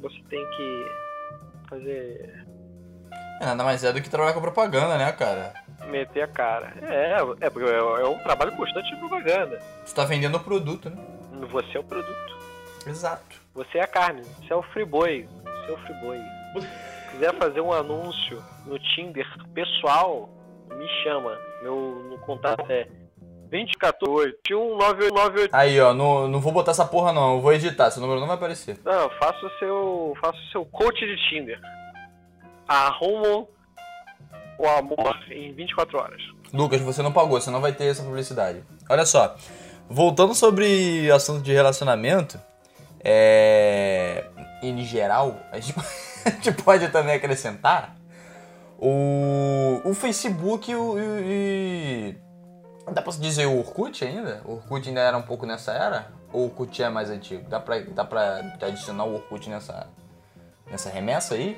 Você 0.00 0.20
tem 0.28 0.44
que 0.56 0.86
fazer. 1.68 2.44
É, 3.40 3.46
nada 3.46 3.62
mais 3.62 3.84
é 3.84 3.92
do 3.92 4.02
que 4.02 4.10
trabalhar 4.10 4.34
com 4.34 4.40
propaganda, 4.40 4.98
né, 4.98 5.12
cara? 5.12 5.54
meter 5.86 6.22
a 6.22 6.26
cara. 6.26 6.74
É, 6.82 7.46
é 7.46 7.48
porque 7.48 7.68
é, 7.68 7.76
é 7.76 8.04
um 8.08 8.18
trabalho 8.18 8.56
constante 8.56 8.90
de 8.90 8.96
propaganda. 8.96 9.62
Você 9.84 9.94
tá 9.94 10.04
vendendo 10.04 10.36
o 10.36 10.40
produto, 10.40 10.90
né? 10.90 10.96
Você 11.52 11.76
é 11.76 11.80
o 11.80 11.84
produto. 11.84 12.38
Exato. 12.88 13.40
Você 13.54 13.78
é 13.78 13.82
a 13.82 13.86
carne. 13.86 14.22
Você 14.22 14.52
é 14.52 14.56
o 14.56 14.62
friboi. 14.62 15.28
Você 15.44 15.70
é 15.70 15.74
o 15.74 15.78
friboi. 15.78 16.18
Se 16.60 17.10
quiser 17.12 17.34
fazer 17.34 17.60
um 17.60 17.72
anúncio 17.72 18.42
no 18.66 18.78
Tinder 18.80 19.26
pessoal, 19.54 20.28
me 20.70 20.88
chama. 21.04 21.38
Meu 21.62 22.04
no 22.10 22.18
contato 22.18 22.66
é 22.68 22.88
214 23.50 24.34
19898. 24.46 25.54
Aí, 25.54 25.80
ó, 25.80 25.92
não, 25.94 26.28
não 26.28 26.40
vou 26.40 26.52
botar 26.52 26.70
essa 26.72 26.84
porra 26.84 27.12
não, 27.12 27.34
eu 27.36 27.40
vou 27.40 27.52
editar, 27.52 27.90
seu 27.90 28.00
número 28.00 28.20
não 28.20 28.26
vai 28.26 28.36
aparecer. 28.36 28.78
Não, 28.84 29.08
faça 29.18 29.44
o 29.46 29.50
seu. 29.58 30.14
Faça 30.20 30.38
o 30.38 30.50
seu 30.52 30.64
coach 30.66 30.98
de 31.00 31.16
Tinder. 31.28 31.58
Arruma 32.66 33.46
o 34.58 34.66
amor 34.68 35.16
em 35.30 35.52
24 35.52 35.98
horas. 35.98 36.22
Lucas, 36.52 36.80
você 36.80 37.02
não 37.02 37.12
pagou, 37.12 37.40
você 37.40 37.50
não 37.50 37.60
vai 37.60 37.72
ter 37.72 37.84
essa 37.86 38.02
publicidade. 38.02 38.62
Olha 38.88 39.06
só, 39.06 39.34
voltando 39.88 40.34
sobre 40.34 41.10
assunto 41.10 41.42
de 41.42 41.52
relacionamento, 41.52 42.38
é... 43.02 44.26
em 44.62 44.82
geral, 44.84 45.36
a 45.52 45.58
gente, 45.60 45.78
a 46.26 46.30
gente 46.30 46.52
pode 46.62 46.88
também 46.88 47.14
acrescentar 47.14 47.94
o, 48.78 49.80
o 49.84 49.94
Facebook 49.94 50.70
e, 50.70 50.74
o- 50.74 50.96
e- 50.98 52.16
Dá 52.92 53.02
pra 53.02 53.12
se 53.12 53.20
dizer 53.20 53.46
o 53.46 53.58
Orkut 53.58 54.04
ainda? 54.04 54.40
O 54.44 54.52
Orkut 54.54 54.88
ainda 54.88 55.00
era 55.00 55.16
um 55.16 55.22
pouco 55.22 55.44
nessa 55.46 55.72
era? 55.72 56.06
Ou 56.32 56.42
o 56.42 56.44
Orkut 56.44 56.82
é 56.82 56.88
mais 56.88 57.10
antigo? 57.10 57.48
Dá 57.48 57.58
pra, 57.60 57.80
dá 57.80 58.04
pra 58.04 58.38
adicionar 58.62 59.04
o 59.04 59.14
Orkut 59.14 59.48
nessa, 59.48 59.88
nessa 60.70 60.90
remessa 60.90 61.34
aí? 61.34 61.56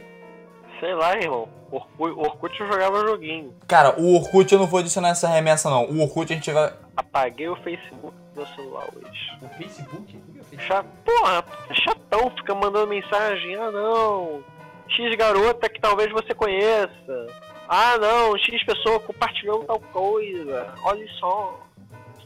Sei 0.78 0.94
lá, 0.94 1.14
irmão. 1.16 1.48
Orkut, 1.70 2.12
Orkut 2.18 2.60
eu 2.60 2.66
jogava 2.66 3.00
joguinho. 3.06 3.54
Cara, 3.68 4.00
o 4.00 4.14
Orkut 4.16 4.52
eu 4.52 4.58
não 4.58 4.66
vou 4.66 4.80
adicionar 4.80 5.10
essa 5.10 5.28
remessa 5.28 5.68
não. 5.70 5.84
O 5.84 6.00
Orkut 6.02 6.32
a 6.32 6.36
gente 6.36 6.50
vai... 6.52 6.72
Apaguei 6.96 7.48
o 7.48 7.56
Facebook 7.56 8.14
do 8.34 8.36
meu 8.36 8.46
celular 8.54 8.86
hoje. 8.96 9.38
O 9.42 9.48
Facebook? 9.50 10.18
Cha- 10.66 10.84
Porra, 11.04 11.44
chatão, 11.74 12.30
fica 12.36 12.54
mandando 12.54 12.88
mensagem. 12.88 13.54
Ah 13.56 13.70
não, 13.70 14.42
X 14.88 15.16
garota 15.16 15.68
que 15.68 15.80
talvez 15.80 16.10
você 16.10 16.34
conheça. 16.34 17.26
Ah 17.72 17.96
não, 17.98 18.36
X 18.36 18.64
pessoa 18.64 18.98
compartilhou 18.98 19.62
tal 19.62 19.78
coisa. 19.78 20.74
Olha 20.82 21.06
só. 21.20 21.60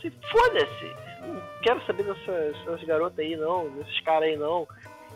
Se 0.00 0.10
foda-se. 0.32 0.96
Não 1.20 1.38
quero 1.62 1.84
saber 1.84 2.04
dessas, 2.04 2.56
dessas 2.64 2.82
garotas 2.84 3.18
aí 3.18 3.36
não, 3.36 3.68
desses 3.72 4.00
caras 4.00 4.30
aí 4.30 4.38
não. 4.38 4.66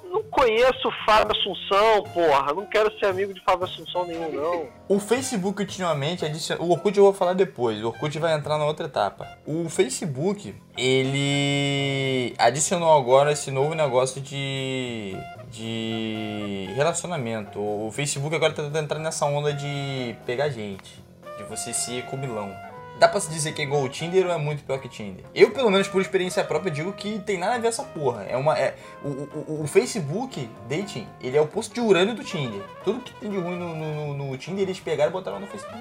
Não 0.04 0.22
conheço 0.24 0.86
o 0.86 1.04
Fábio 1.06 1.34
Assunção, 1.34 2.02
porra. 2.12 2.52
Não 2.52 2.66
quero 2.66 2.92
ser 2.98 3.06
amigo 3.06 3.32
de 3.32 3.40
Fábio 3.40 3.64
Assunção 3.64 4.06
nenhum, 4.06 4.30
não. 4.32 4.68
O 4.86 4.98
Facebook 4.98 5.62
ultimamente 5.62 6.26
adiciona. 6.26 6.62
O 6.62 6.72
Orkut 6.72 6.96
eu 6.96 7.04
vou 7.04 7.14
falar 7.14 7.32
depois. 7.32 7.82
O 7.82 7.88
Orkut 7.88 8.18
vai 8.18 8.34
entrar 8.34 8.58
na 8.58 8.66
outra 8.66 8.84
etapa. 8.84 9.26
O 9.46 9.68
Facebook, 9.70 10.54
ele 10.76 12.34
adicionou 12.38 12.94
agora 12.94 13.32
esse 13.32 13.50
novo 13.50 13.74
negócio 13.74 14.20
de. 14.20 15.14
De 15.50 16.68
relacionamento. 16.74 17.58
O 17.58 17.90
Facebook 17.92 18.34
agora 18.34 18.52
tá 18.52 18.62
tentando 18.62 18.84
entrar 18.84 18.98
nessa 18.98 19.26
onda 19.26 19.52
de 19.52 20.14
pegar 20.26 20.48
gente. 20.48 21.02
De 21.36 21.44
você 21.44 21.72
ser 21.72 22.04
comilão. 22.06 22.52
Dá 22.98 23.06
pra 23.06 23.20
se 23.20 23.30
dizer 23.30 23.52
que 23.52 23.62
é 23.62 23.64
igual 23.64 23.82
o 23.82 23.88
Tinder 23.88 24.26
ou 24.26 24.32
é 24.32 24.38
muito 24.38 24.64
pior 24.64 24.80
que 24.80 24.88
o 24.88 24.90
Tinder? 24.90 25.24
Eu, 25.32 25.52
pelo 25.52 25.70
menos 25.70 25.86
por 25.86 26.00
experiência 26.00 26.42
própria, 26.42 26.68
digo 26.72 26.92
que 26.92 27.20
tem 27.20 27.38
nada 27.38 27.54
a 27.54 27.58
ver 27.58 27.68
essa 27.68 27.84
porra. 27.84 28.24
É 28.24 28.36
uma. 28.36 28.58
É, 28.58 28.74
o, 29.04 29.08
o, 29.08 29.62
o 29.62 29.66
Facebook 29.68 30.50
Dating, 30.68 31.06
ele 31.20 31.36
é 31.36 31.40
o 31.40 31.46
posto 31.46 31.72
de 31.74 31.80
urânio 31.80 32.14
do 32.16 32.24
Tinder. 32.24 32.60
Tudo 32.82 32.98
que 33.00 33.12
tem 33.14 33.30
de 33.30 33.36
ruim 33.38 33.56
no, 33.56 33.74
no, 33.76 34.14
no- 34.14 34.36
Tinder, 34.36 34.62
eles 34.64 34.80
pegaram 34.80 35.10
e 35.10 35.12
botaram 35.12 35.38
no 35.38 35.46
Facebook. 35.46 35.80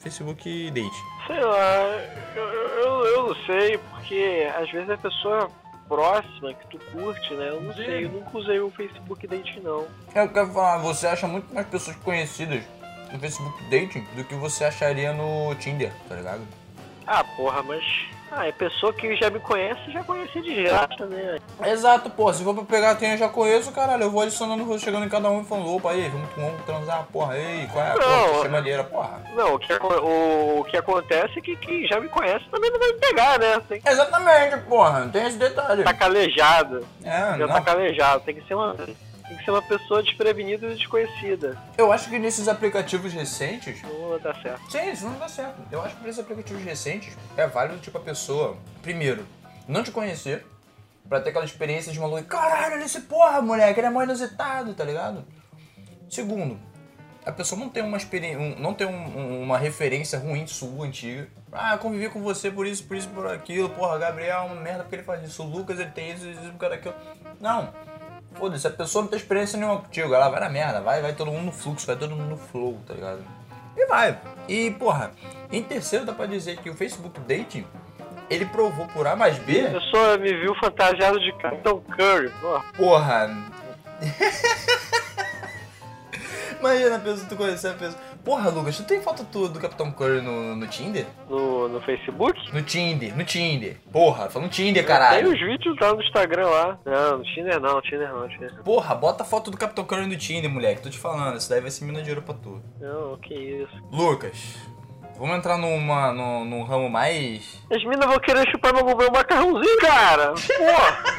Facebook 0.00 0.70
Date. 0.72 0.96
Sei 1.28 1.40
lá, 1.40 1.82
eu, 2.34 2.42
eu, 2.44 3.04
eu 3.04 3.28
não 3.28 3.34
sei, 3.46 3.78
porque 3.78 4.48
às 4.60 4.68
vezes 4.72 4.90
a 4.90 4.96
pessoa 4.96 5.48
próxima 5.88 6.54
que 6.54 6.66
tu 6.68 6.78
curte, 6.92 7.34
né? 7.34 7.48
Eu 7.48 7.62
não 7.62 7.74
sei, 7.74 8.04
eu 8.04 8.10
nunca 8.10 8.38
usei 8.38 8.60
o 8.60 8.70
Facebook 8.70 9.26
Date 9.26 9.58
não. 9.60 9.86
Eu 10.14 10.28
quero 10.28 10.52
falar, 10.52 10.78
você 10.78 11.06
acha 11.06 11.26
muito 11.26 11.52
mais 11.52 11.66
pessoas 11.66 11.96
conhecidas 11.96 12.62
no 13.12 13.18
Facebook 13.18 13.62
Dating 13.64 14.06
do 14.14 14.24
que 14.24 14.34
você 14.34 14.64
acharia 14.64 15.12
no 15.12 15.54
Tinder, 15.56 15.92
tá 16.08 16.14
ligado? 16.14 16.42
Ah, 17.06 17.24
porra, 17.24 17.62
mas. 17.62 17.82
Ah, 18.30 18.46
é 18.46 18.52
pessoa 18.52 18.92
que 18.92 19.16
já 19.16 19.30
me 19.30 19.40
conhece, 19.40 19.90
já 19.90 20.04
conheci 20.04 20.40
de 20.42 20.62
graça, 20.62 21.06
né? 21.06 21.38
Exato, 21.64 22.10
pô. 22.10 22.32
Se 22.32 22.44
for 22.44 22.54
pra 22.54 22.64
pegar 22.64 22.94
quem 22.96 23.12
eu 23.12 23.18
já 23.18 23.28
conheço, 23.28 23.72
caralho, 23.72 24.02
eu 24.04 24.10
vou 24.10 24.20
adicionando, 24.22 24.64
vou 24.64 24.78
chegando 24.78 25.06
em 25.06 25.08
cada 25.08 25.30
um 25.30 25.40
e 25.40 25.44
falando, 25.44 25.74
opa, 25.74 25.90
aí, 25.92 26.08
vamos, 26.08 26.28
vamos 26.36 26.62
transar, 26.64 27.06
porra, 27.12 27.36
ei, 27.38 27.66
qual 27.72 27.84
é? 27.84 27.94
Não, 27.94 28.28
Porra, 28.28 28.42
que 28.42 28.48
maneira, 28.48 28.84
porra. 28.84 29.22
Não, 29.34 29.54
o 29.54 29.58
que, 29.58 29.72
o, 29.72 30.60
o 30.60 30.64
que 30.64 30.76
acontece 30.76 31.38
é 31.38 31.42
que 31.42 31.56
quem 31.56 31.86
já 31.88 31.98
me 32.00 32.08
conhece 32.08 32.44
também 32.50 32.70
não 32.70 32.78
vai 32.78 32.92
me 32.92 32.98
pegar, 32.98 33.38
né? 33.38 33.60
Tem 33.68 33.82
Exatamente, 33.86 34.58
porra, 34.68 35.08
tem 35.12 35.26
esse 35.26 35.38
detalhe. 35.38 35.82
tá 35.84 35.94
calejado. 35.94 36.86
É, 37.02 37.10
Já 37.10 37.36
não. 37.38 37.48
tá 37.48 37.60
calejado. 37.62 38.24
Tem 38.24 38.34
que 38.34 38.46
ser 38.46 38.54
uma. 38.54 38.76
Tem 39.28 39.36
que 39.36 39.44
ser 39.44 39.50
uma 39.50 39.62
pessoa 39.62 40.02
desprevenida 40.02 40.66
e 40.68 40.74
desconhecida. 40.74 41.56
Eu 41.76 41.92
acho 41.92 42.08
que 42.08 42.18
nesses 42.18 42.48
aplicativos 42.48 43.12
recentes, 43.12 43.82
Não 43.82 44.18
dar 44.18 44.34
certo. 44.40 44.70
Sim, 44.70 44.90
isso 44.90 45.04
não 45.04 45.18
dá 45.18 45.28
certo. 45.28 45.60
Eu 45.70 45.82
acho 45.82 45.94
que 45.94 46.00
para 46.00 46.08
esses 46.10 46.20
aplicativos 46.20 46.62
recentes 46.64 47.16
é 47.36 47.46
válido, 47.46 47.78
tipo, 47.78 47.98
a 47.98 48.00
pessoa, 48.00 48.56
primeiro, 48.82 49.26
não 49.66 49.82
te 49.82 49.90
conhecer, 49.90 50.44
Pra 51.08 51.22
ter 51.22 51.30
aquela 51.30 51.46
experiência 51.46 51.90
de 51.90 51.98
maluco. 51.98 52.22
Caralho, 52.24 52.74
olha 52.74 52.84
esse 52.84 53.00
porra, 53.00 53.40
moleque, 53.40 53.80
ele 53.80 53.86
é 53.86 53.90
mó 53.90 54.02
inusitado, 54.02 54.74
tá 54.74 54.84
ligado? 54.84 55.24
Segundo, 56.10 56.58
a 57.24 57.32
pessoa 57.32 57.58
não 57.58 57.70
tem 57.70 57.82
uma 57.82 57.96
experiência, 57.96 58.38
não 58.58 58.74
tem 58.74 58.86
um- 58.86 59.18
um- 59.18 59.42
uma 59.42 59.56
referência 59.56 60.18
ruim 60.18 60.46
sua, 60.46 60.84
antiga. 60.86 61.26
Ah, 61.50 61.78
convivi 61.78 62.10
com 62.10 62.20
você 62.20 62.50
por 62.50 62.66
isso, 62.66 62.84
por 62.84 62.94
isso, 62.94 63.08
por 63.08 63.26
aquilo. 63.26 63.70
Porra, 63.70 63.96
Gabriel 63.98 64.40
é 64.40 64.40
uma 64.42 64.54
merda 64.56 64.82
porque 64.82 64.96
ele 64.96 65.02
faz 65.02 65.22
isso. 65.26 65.42
O 65.42 65.46
Lucas, 65.46 65.80
ele 65.80 65.90
tem 65.92 66.10
isso, 66.12 66.26
isso, 66.28 66.40
isso, 66.42 66.50
por 66.52 66.58
causa 66.58 66.76
daquilo. 66.76 66.94
Não. 67.40 67.72
Foda-se, 68.38 68.66
a 68.66 68.70
pessoa 68.70 69.02
não 69.02 69.10
tem 69.10 69.18
experiência 69.18 69.58
nenhuma 69.58 69.80
contigo. 69.80 70.14
Ela 70.14 70.28
vai 70.28 70.40
na 70.40 70.48
merda, 70.48 70.80
vai, 70.80 71.02
vai 71.02 71.12
todo 71.12 71.30
mundo 71.30 71.46
no 71.46 71.52
fluxo, 71.52 71.86
vai 71.86 71.96
todo 71.96 72.14
mundo 72.14 72.30
no 72.30 72.36
flow, 72.36 72.78
tá 72.86 72.94
ligado? 72.94 73.20
E 73.76 73.86
vai. 73.86 74.16
E, 74.48 74.70
porra, 74.72 75.10
em 75.50 75.62
terceiro 75.62 76.04
dá 76.04 76.12
pra 76.12 76.26
dizer 76.26 76.58
que 76.58 76.70
o 76.70 76.74
Facebook 76.74 77.18
Dating, 77.20 77.66
ele 78.30 78.46
provou 78.46 78.86
por 78.86 79.06
A 79.06 79.16
mais 79.16 79.38
B. 79.38 79.66
A 79.66 79.70
pessoa 79.70 80.18
me 80.18 80.32
viu 80.34 80.54
fantasiado 80.54 81.18
de 81.18 81.32
Capitão 81.38 81.80
Curry, 81.80 82.30
porra. 82.40 82.64
Porra. 82.76 83.30
Imagina 86.60 86.96
a 86.96 86.98
pessoa, 87.00 87.26
tu 87.28 87.36
conhecer 87.36 87.68
a 87.68 87.74
pessoa. 87.74 88.00
Porra, 88.28 88.50
Lucas, 88.50 88.76
tu 88.76 88.84
tem 88.84 89.00
foto 89.00 89.24
tua 89.24 89.48
do 89.48 89.58
Capitão 89.58 89.90
Curry 89.90 90.20
no, 90.20 90.54
no 90.54 90.66
Tinder? 90.66 91.06
No, 91.30 91.66
no 91.66 91.80
Facebook? 91.80 92.38
No 92.52 92.60
Tinder, 92.60 93.16
no 93.16 93.24
Tinder. 93.24 93.78
Porra, 93.90 94.28
falando 94.28 94.50
Tinder, 94.50 94.84
Tem 94.84 94.84
caralho. 94.84 95.32
os 95.32 95.40
vídeos 95.40 95.74
lá 95.80 95.94
no 95.94 96.02
Instagram 96.02 96.46
lá. 96.46 96.78
Não, 96.84 97.16
no 97.16 97.24
Tinder 97.24 97.58
não, 97.58 97.80
Tinder 97.80 98.12
não, 98.12 98.28
Tinder 98.28 98.52
não. 98.54 98.62
Porra, 98.62 98.94
bota 98.94 99.22
a 99.22 99.26
foto 99.26 99.50
do 99.50 99.56
Capitão 99.56 99.82
Curry 99.82 100.04
no 100.04 100.14
Tinder, 100.18 100.50
moleque. 100.50 100.82
Tô 100.82 100.90
te 100.90 100.98
falando, 100.98 101.38
isso 101.38 101.48
daí 101.48 101.62
vai 101.62 101.70
ser 101.70 101.86
mina 101.86 102.00
de 102.00 102.04
dinheiro 102.04 102.20
pra 102.20 102.34
tu. 102.34 102.60
Não, 102.78 103.16
que 103.16 103.32
isso. 103.32 103.72
Lucas, 103.90 104.56
vamos 105.18 105.38
entrar 105.38 105.56
numa, 105.56 106.12
num, 106.12 106.44
num 106.44 106.62
ramo 106.64 106.90
mais. 106.90 107.62
As 107.72 107.82
minas 107.82 108.04
vão 108.04 108.18
querer 108.18 108.46
chupar 108.50 108.74
meu, 108.74 108.84
meu 108.84 109.10
macarrãozinho, 109.10 109.78
cara. 109.78 110.34
Porra. 110.34 111.02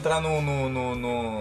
entrar 0.00 0.22
no, 0.22 0.40
no, 0.40 0.70
no, 0.70 0.96
no, 0.96 1.39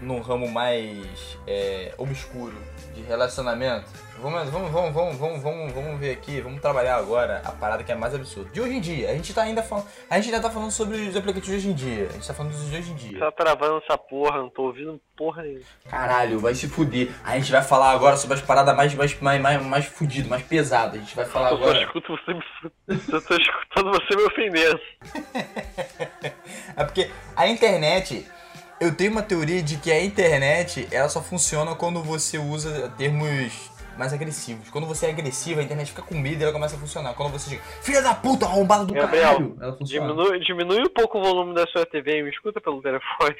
num 0.00 0.20
ramo 0.20 0.48
mais 0.50 1.38
é, 1.46 1.94
obscuro 1.98 2.54
de 2.94 3.02
relacionamento. 3.02 3.86
Vamos, 4.18 4.48
vamos, 4.48 4.70
vamos, 4.70 4.94
vamos, 4.94 5.16
vamos, 5.18 5.42
vamos, 5.42 5.72
vamos 5.72 6.00
ver 6.00 6.12
aqui, 6.12 6.40
vamos 6.40 6.60
trabalhar 6.62 6.96
agora 6.96 7.42
a 7.44 7.52
parada 7.52 7.84
que 7.84 7.92
é 7.92 7.94
mais 7.94 8.14
absurda. 8.14 8.48
De 8.50 8.60
hoje 8.62 8.74
em 8.74 8.80
dia, 8.80 9.10
a 9.10 9.14
gente 9.14 9.34
tá 9.34 9.42
ainda 9.42 9.62
falando. 9.62 9.86
A 10.08 10.16
gente 10.16 10.34
ainda 10.34 10.40
tá 10.48 10.50
falando 10.50 10.70
sobre 10.70 10.96
os 10.96 11.14
aplicativos 11.16 11.50
de 11.50 11.56
hoje 11.56 11.68
em 11.68 11.74
dia. 11.74 12.06
A 12.08 12.12
gente 12.12 12.26
tá 12.26 12.32
falando 12.32 12.52
dos 12.52 12.70
de 12.70 12.76
hoje 12.76 12.92
em 12.92 12.94
dia. 12.94 13.18
Tá 13.18 13.30
travando 13.32 13.82
essa 13.84 13.98
porra, 13.98 14.38
não 14.38 14.48
tô 14.48 14.62
ouvindo 14.64 14.98
porra 15.14 15.42
nenhuma. 15.42 15.64
Caralho, 15.90 16.38
vai 16.38 16.54
se 16.54 16.66
fuder. 16.66 17.10
A 17.22 17.38
gente 17.38 17.52
vai 17.52 17.62
falar 17.62 17.90
agora 17.90 18.16
sobre 18.16 18.36
as 18.38 18.42
paradas 18.42 18.74
mais, 18.74 18.94
mais, 18.94 19.20
mais, 19.20 19.40
mais, 19.40 19.62
mais 19.62 19.84
fudidas, 19.84 20.28
mais 20.28 20.42
pesadas. 20.42 20.94
A 20.94 20.98
gente 20.98 21.14
vai 21.14 21.26
falar 21.26 21.50
Eu 21.50 21.56
agora. 21.56 21.82
escuto 21.82 22.16
você 22.16 22.32
me. 22.34 22.42
Eu 22.88 23.22
tô 23.22 23.36
escutando 23.36 23.90
você 23.90 24.16
me 24.16 24.22
ofendendo. 24.24 24.80
É 26.76 26.84
porque 26.84 27.10
a 27.34 27.46
internet, 27.48 28.26
eu 28.80 28.94
tenho 28.94 29.10
uma 29.10 29.22
teoria 29.22 29.62
de 29.62 29.78
que 29.78 29.90
a 29.90 30.04
internet 30.04 30.86
ela 30.92 31.08
só 31.08 31.22
funciona 31.22 31.74
quando 31.74 32.02
você 32.02 32.38
usa 32.38 32.90
termos 32.96 33.70
mais 33.96 34.12
agressivos. 34.12 34.68
Quando 34.68 34.86
você 34.86 35.06
é 35.06 35.10
agressivo, 35.10 35.60
a 35.60 35.62
internet 35.62 35.88
fica 35.88 36.02
com 36.02 36.14
medo 36.14 36.40
e 36.40 36.42
ela 36.42 36.52
começa 36.52 36.76
a 36.76 36.78
funcionar. 36.78 37.14
Quando 37.14 37.32
você 37.32 37.50
diz, 37.50 37.60
filha 37.82 38.02
da 38.02 38.14
puta, 38.14 38.44
arrombada 38.44 38.84
do 38.84 38.92
Gabriel, 38.92 39.24
caralho, 39.24 39.56
ela 39.60 39.76
funciona. 39.76 40.08
diminui, 40.08 40.40
diminui 40.40 40.82
um 40.82 40.90
pouco 40.90 41.18
o 41.18 41.22
volume 41.22 41.54
da 41.54 41.66
sua 41.68 41.86
TV 41.86 42.18
e 42.18 42.22
me 42.24 42.30
escuta 42.30 42.60
pelo 42.60 42.82
telefone. 42.82 43.36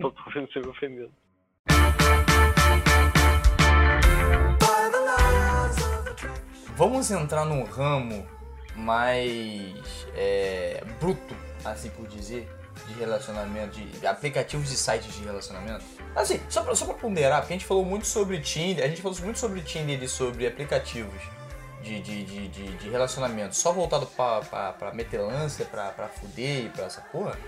Só 0.00 0.10
tô 0.10 0.22
ouvindo 0.26 0.48
me 0.56 0.68
ofendendo. 0.68 1.12
Vamos 6.76 7.10
entrar 7.10 7.46
num 7.46 7.62
ramo 7.64 8.26
mais 8.74 10.06
é, 10.14 10.84
bruto, 11.00 11.34
assim 11.64 11.88
por 11.90 12.06
dizer, 12.06 12.46
de 12.86 12.94
relacionamento, 12.94 13.78
de 13.78 14.06
aplicativos 14.06 14.68
de 14.68 14.76
sites 14.76 15.14
de 15.14 15.24
relacionamento. 15.24 15.84
Assim, 16.14 16.40
só 16.48 16.62
pra, 16.62 16.74
só 16.74 16.84
pra 16.86 16.94
ponderar, 16.94 17.40
porque 17.40 17.54
a 17.54 17.56
gente 17.56 17.66
falou 17.66 17.84
muito 17.84 18.06
sobre 18.06 18.40
Tinder, 18.40 18.84
a 18.84 18.88
gente 18.88 19.02
falou 19.02 19.18
muito 19.20 19.38
sobre 19.38 19.60
Tinder 19.60 20.02
e 20.02 20.08
sobre 20.08 20.46
aplicativos 20.46 21.22
de, 21.82 22.00
de, 22.00 22.24
de, 22.24 22.48
de, 22.48 22.76
de 22.76 22.90
relacionamento, 22.90 23.54
só 23.54 23.72
voltado 23.72 24.06
pra, 24.06 24.40
pra, 24.40 24.72
pra 24.72 24.92
metelância, 24.92 25.64
pra, 25.64 25.90
pra 25.90 26.08
fuder 26.08 26.64
e 26.64 26.68
pra 26.68 26.86
essa 26.86 27.00
porra. 27.00 27.38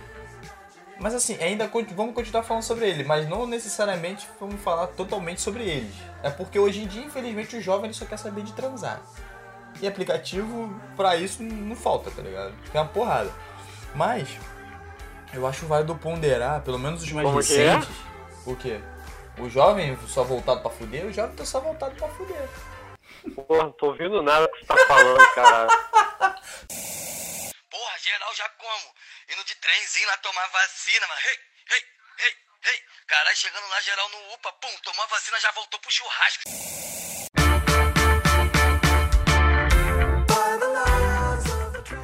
Mas 1.01 1.15
assim, 1.15 1.37
ainda 1.41 1.71
vamos 1.95 2.15
continuar 2.15 2.43
falando 2.43 2.65
sobre 2.65 2.89
ele, 2.89 3.05
mas 3.05 3.29
não 3.29 3.47
necessariamente 3.47 4.27
vamos 4.41 4.61
falar 4.61 4.89
totalmente 4.89 5.41
sobre 5.41 5.63
eles. 5.63 5.95
É 6.23 6.31
porque 6.31 6.59
hoje 6.59 6.83
em 6.83 6.87
dia, 6.89 7.05
infelizmente, 7.05 7.57
o 7.57 7.63
jovem 7.63 7.93
só 7.93 8.05
quer 8.05 8.19
saber 8.19 8.43
de 8.43 8.53
transar. 8.53 9.01
E 9.81 9.87
aplicativo, 9.87 10.75
pra 10.97 11.15
isso, 11.15 11.41
não 11.43 11.77
falta, 11.77 12.11
tá 12.11 12.21
ligado? 12.21 12.53
É 12.75 12.81
uma 12.81 12.89
porrada. 12.89 13.31
Mas, 13.95 14.29
eu 15.33 15.47
acho 15.47 15.67
válido 15.67 15.95
ponderar, 15.97 16.63
pelo 16.63 16.79
menos 16.79 17.03
os 17.03 17.13
mais 17.13 17.27
Como 17.27 17.43
que 17.43 17.61
é? 17.61 17.77
recentes. 17.77 17.97
O 18.47 18.57
quê? 18.57 18.81
O 19.39 19.49
jovem 19.49 19.97
só 20.09 20.25
voltado 20.25 20.61
pra 20.61 20.71
fuder, 20.71 21.07
o 21.07 21.13
jovem 21.13 21.37
tá 21.37 21.45
só 21.45 21.61
voltado 21.61 21.95
pra 21.95 22.09
fuder. 22.09 22.49
Porra, 23.35 23.65
não 23.65 23.73
tô 23.73 23.87
ouvindo 23.89 24.23
nada 24.23 24.49
que 24.49 24.59
você 24.59 24.67
tá 24.67 24.77
falando, 24.87 25.35
caralho. 25.35 25.71
Porra, 27.71 27.99
geral 28.01 28.35
já 28.35 28.49
como? 28.51 28.95
Indo 29.33 29.45
de 29.45 29.55
trenzinho 29.57 30.09
lá 30.09 30.17
tomar 30.19 30.47
vacina, 30.49 31.07
mano. 31.07 31.21
Hey, 31.21 31.39
hey, 31.71 31.83
hey, 32.19 32.35
hey. 32.65 32.81
Caralho, 33.07 33.37
chegando 33.37 33.69
lá 33.69 33.81
geral 33.81 34.09
no 34.09 34.35
UPA, 34.35 34.53
pum, 34.61 34.69
tomou 34.83 35.05
a 35.05 35.09
vacina, 35.09 35.39
já 35.41 35.51
voltou 35.53 35.79
pro 35.81 35.91
churrasco. 35.93 36.43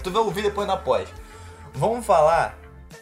Tu 0.02 0.10
vai 0.10 0.22
ouvir 0.22 0.42
depois 0.42 0.66
na 0.66 0.76
pós. 0.76 1.08
Vamos 1.72 2.04
falar. 2.06 2.54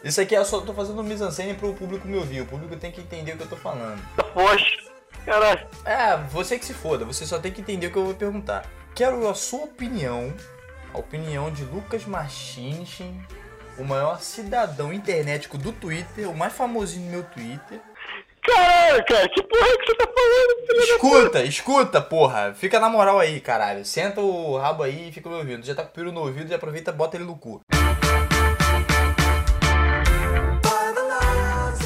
Isso 0.03 0.19
aqui 0.19 0.35
é 0.35 0.43
só. 0.43 0.59
tô 0.59 0.73
fazendo 0.73 0.99
um 0.99 1.03
mise-en-scène 1.03 1.53
pro 1.53 1.73
público 1.73 2.07
me 2.07 2.17
ouvir. 2.17 2.41
O 2.41 2.45
público 2.45 2.75
tem 2.75 2.91
que 2.91 3.01
entender 3.01 3.33
o 3.33 3.37
que 3.37 3.43
eu 3.43 3.49
tô 3.49 3.55
falando. 3.55 4.01
Poxa, 4.33 4.91
caralho. 5.25 5.65
É, 5.85 6.17
você 6.29 6.59
que 6.59 6.65
se 6.65 6.73
foda, 6.73 7.05
você 7.05 7.25
só 7.25 7.39
tem 7.39 7.51
que 7.51 7.61
entender 7.61 7.87
o 7.87 7.91
que 7.91 7.97
eu 7.97 8.05
vou 8.05 8.13
perguntar. 8.13 8.65
Quero 8.93 9.27
a 9.29 9.33
sua 9.33 9.63
opinião, 9.63 10.33
a 10.93 10.99
opinião 10.99 11.49
de 11.49 11.63
Lucas 11.63 12.05
Machinchin, 12.05 13.19
o 13.77 13.83
maior 13.83 14.19
cidadão 14.21 14.91
internético 14.91 15.57
do 15.57 15.71
Twitter, 15.71 16.29
o 16.29 16.35
mais 16.35 16.53
famosinho 16.53 17.05
no 17.05 17.11
meu 17.11 17.23
Twitter. 17.23 17.79
Caralho, 18.45 19.05
cara, 19.05 19.29
que 19.29 19.41
porra 19.41 19.77
que 19.77 19.85
você 19.85 19.95
tá 19.95 20.05
falando, 20.05 20.67
filho 20.67 20.83
Escuta, 20.83 21.43
escuta, 21.43 22.01
porra. 22.01 22.53
Fica 22.53 22.77
na 22.77 22.89
moral 22.89 23.17
aí, 23.17 23.39
caralho. 23.39 23.85
Senta 23.85 24.19
o 24.19 24.57
rabo 24.57 24.83
aí 24.83 25.07
e 25.07 25.11
fica 25.13 25.29
me 25.29 25.35
ouvindo. 25.35 25.65
Já 25.65 25.73
tá 25.73 25.81
com 25.81 25.89
o 25.89 25.93
peru 25.93 26.11
no 26.11 26.19
ouvido, 26.19 26.49
já 26.49 26.57
aproveita 26.57 26.91
e 26.91 26.93
bota 26.93 27.15
ele 27.15 27.23
no 27.23 27.37
cu. 27.37 27.61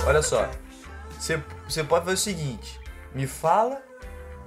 Olha 0.08 0.22
só. 0.22 0.50
Você 1.20 1.38
você 1.68 1.84
pode 1.84 2.06
fazer 2.06 2.16
o 2.16 2.18
seguinte. 2.18 2.80
Me 3.14 3.28
fala 3.28 3.82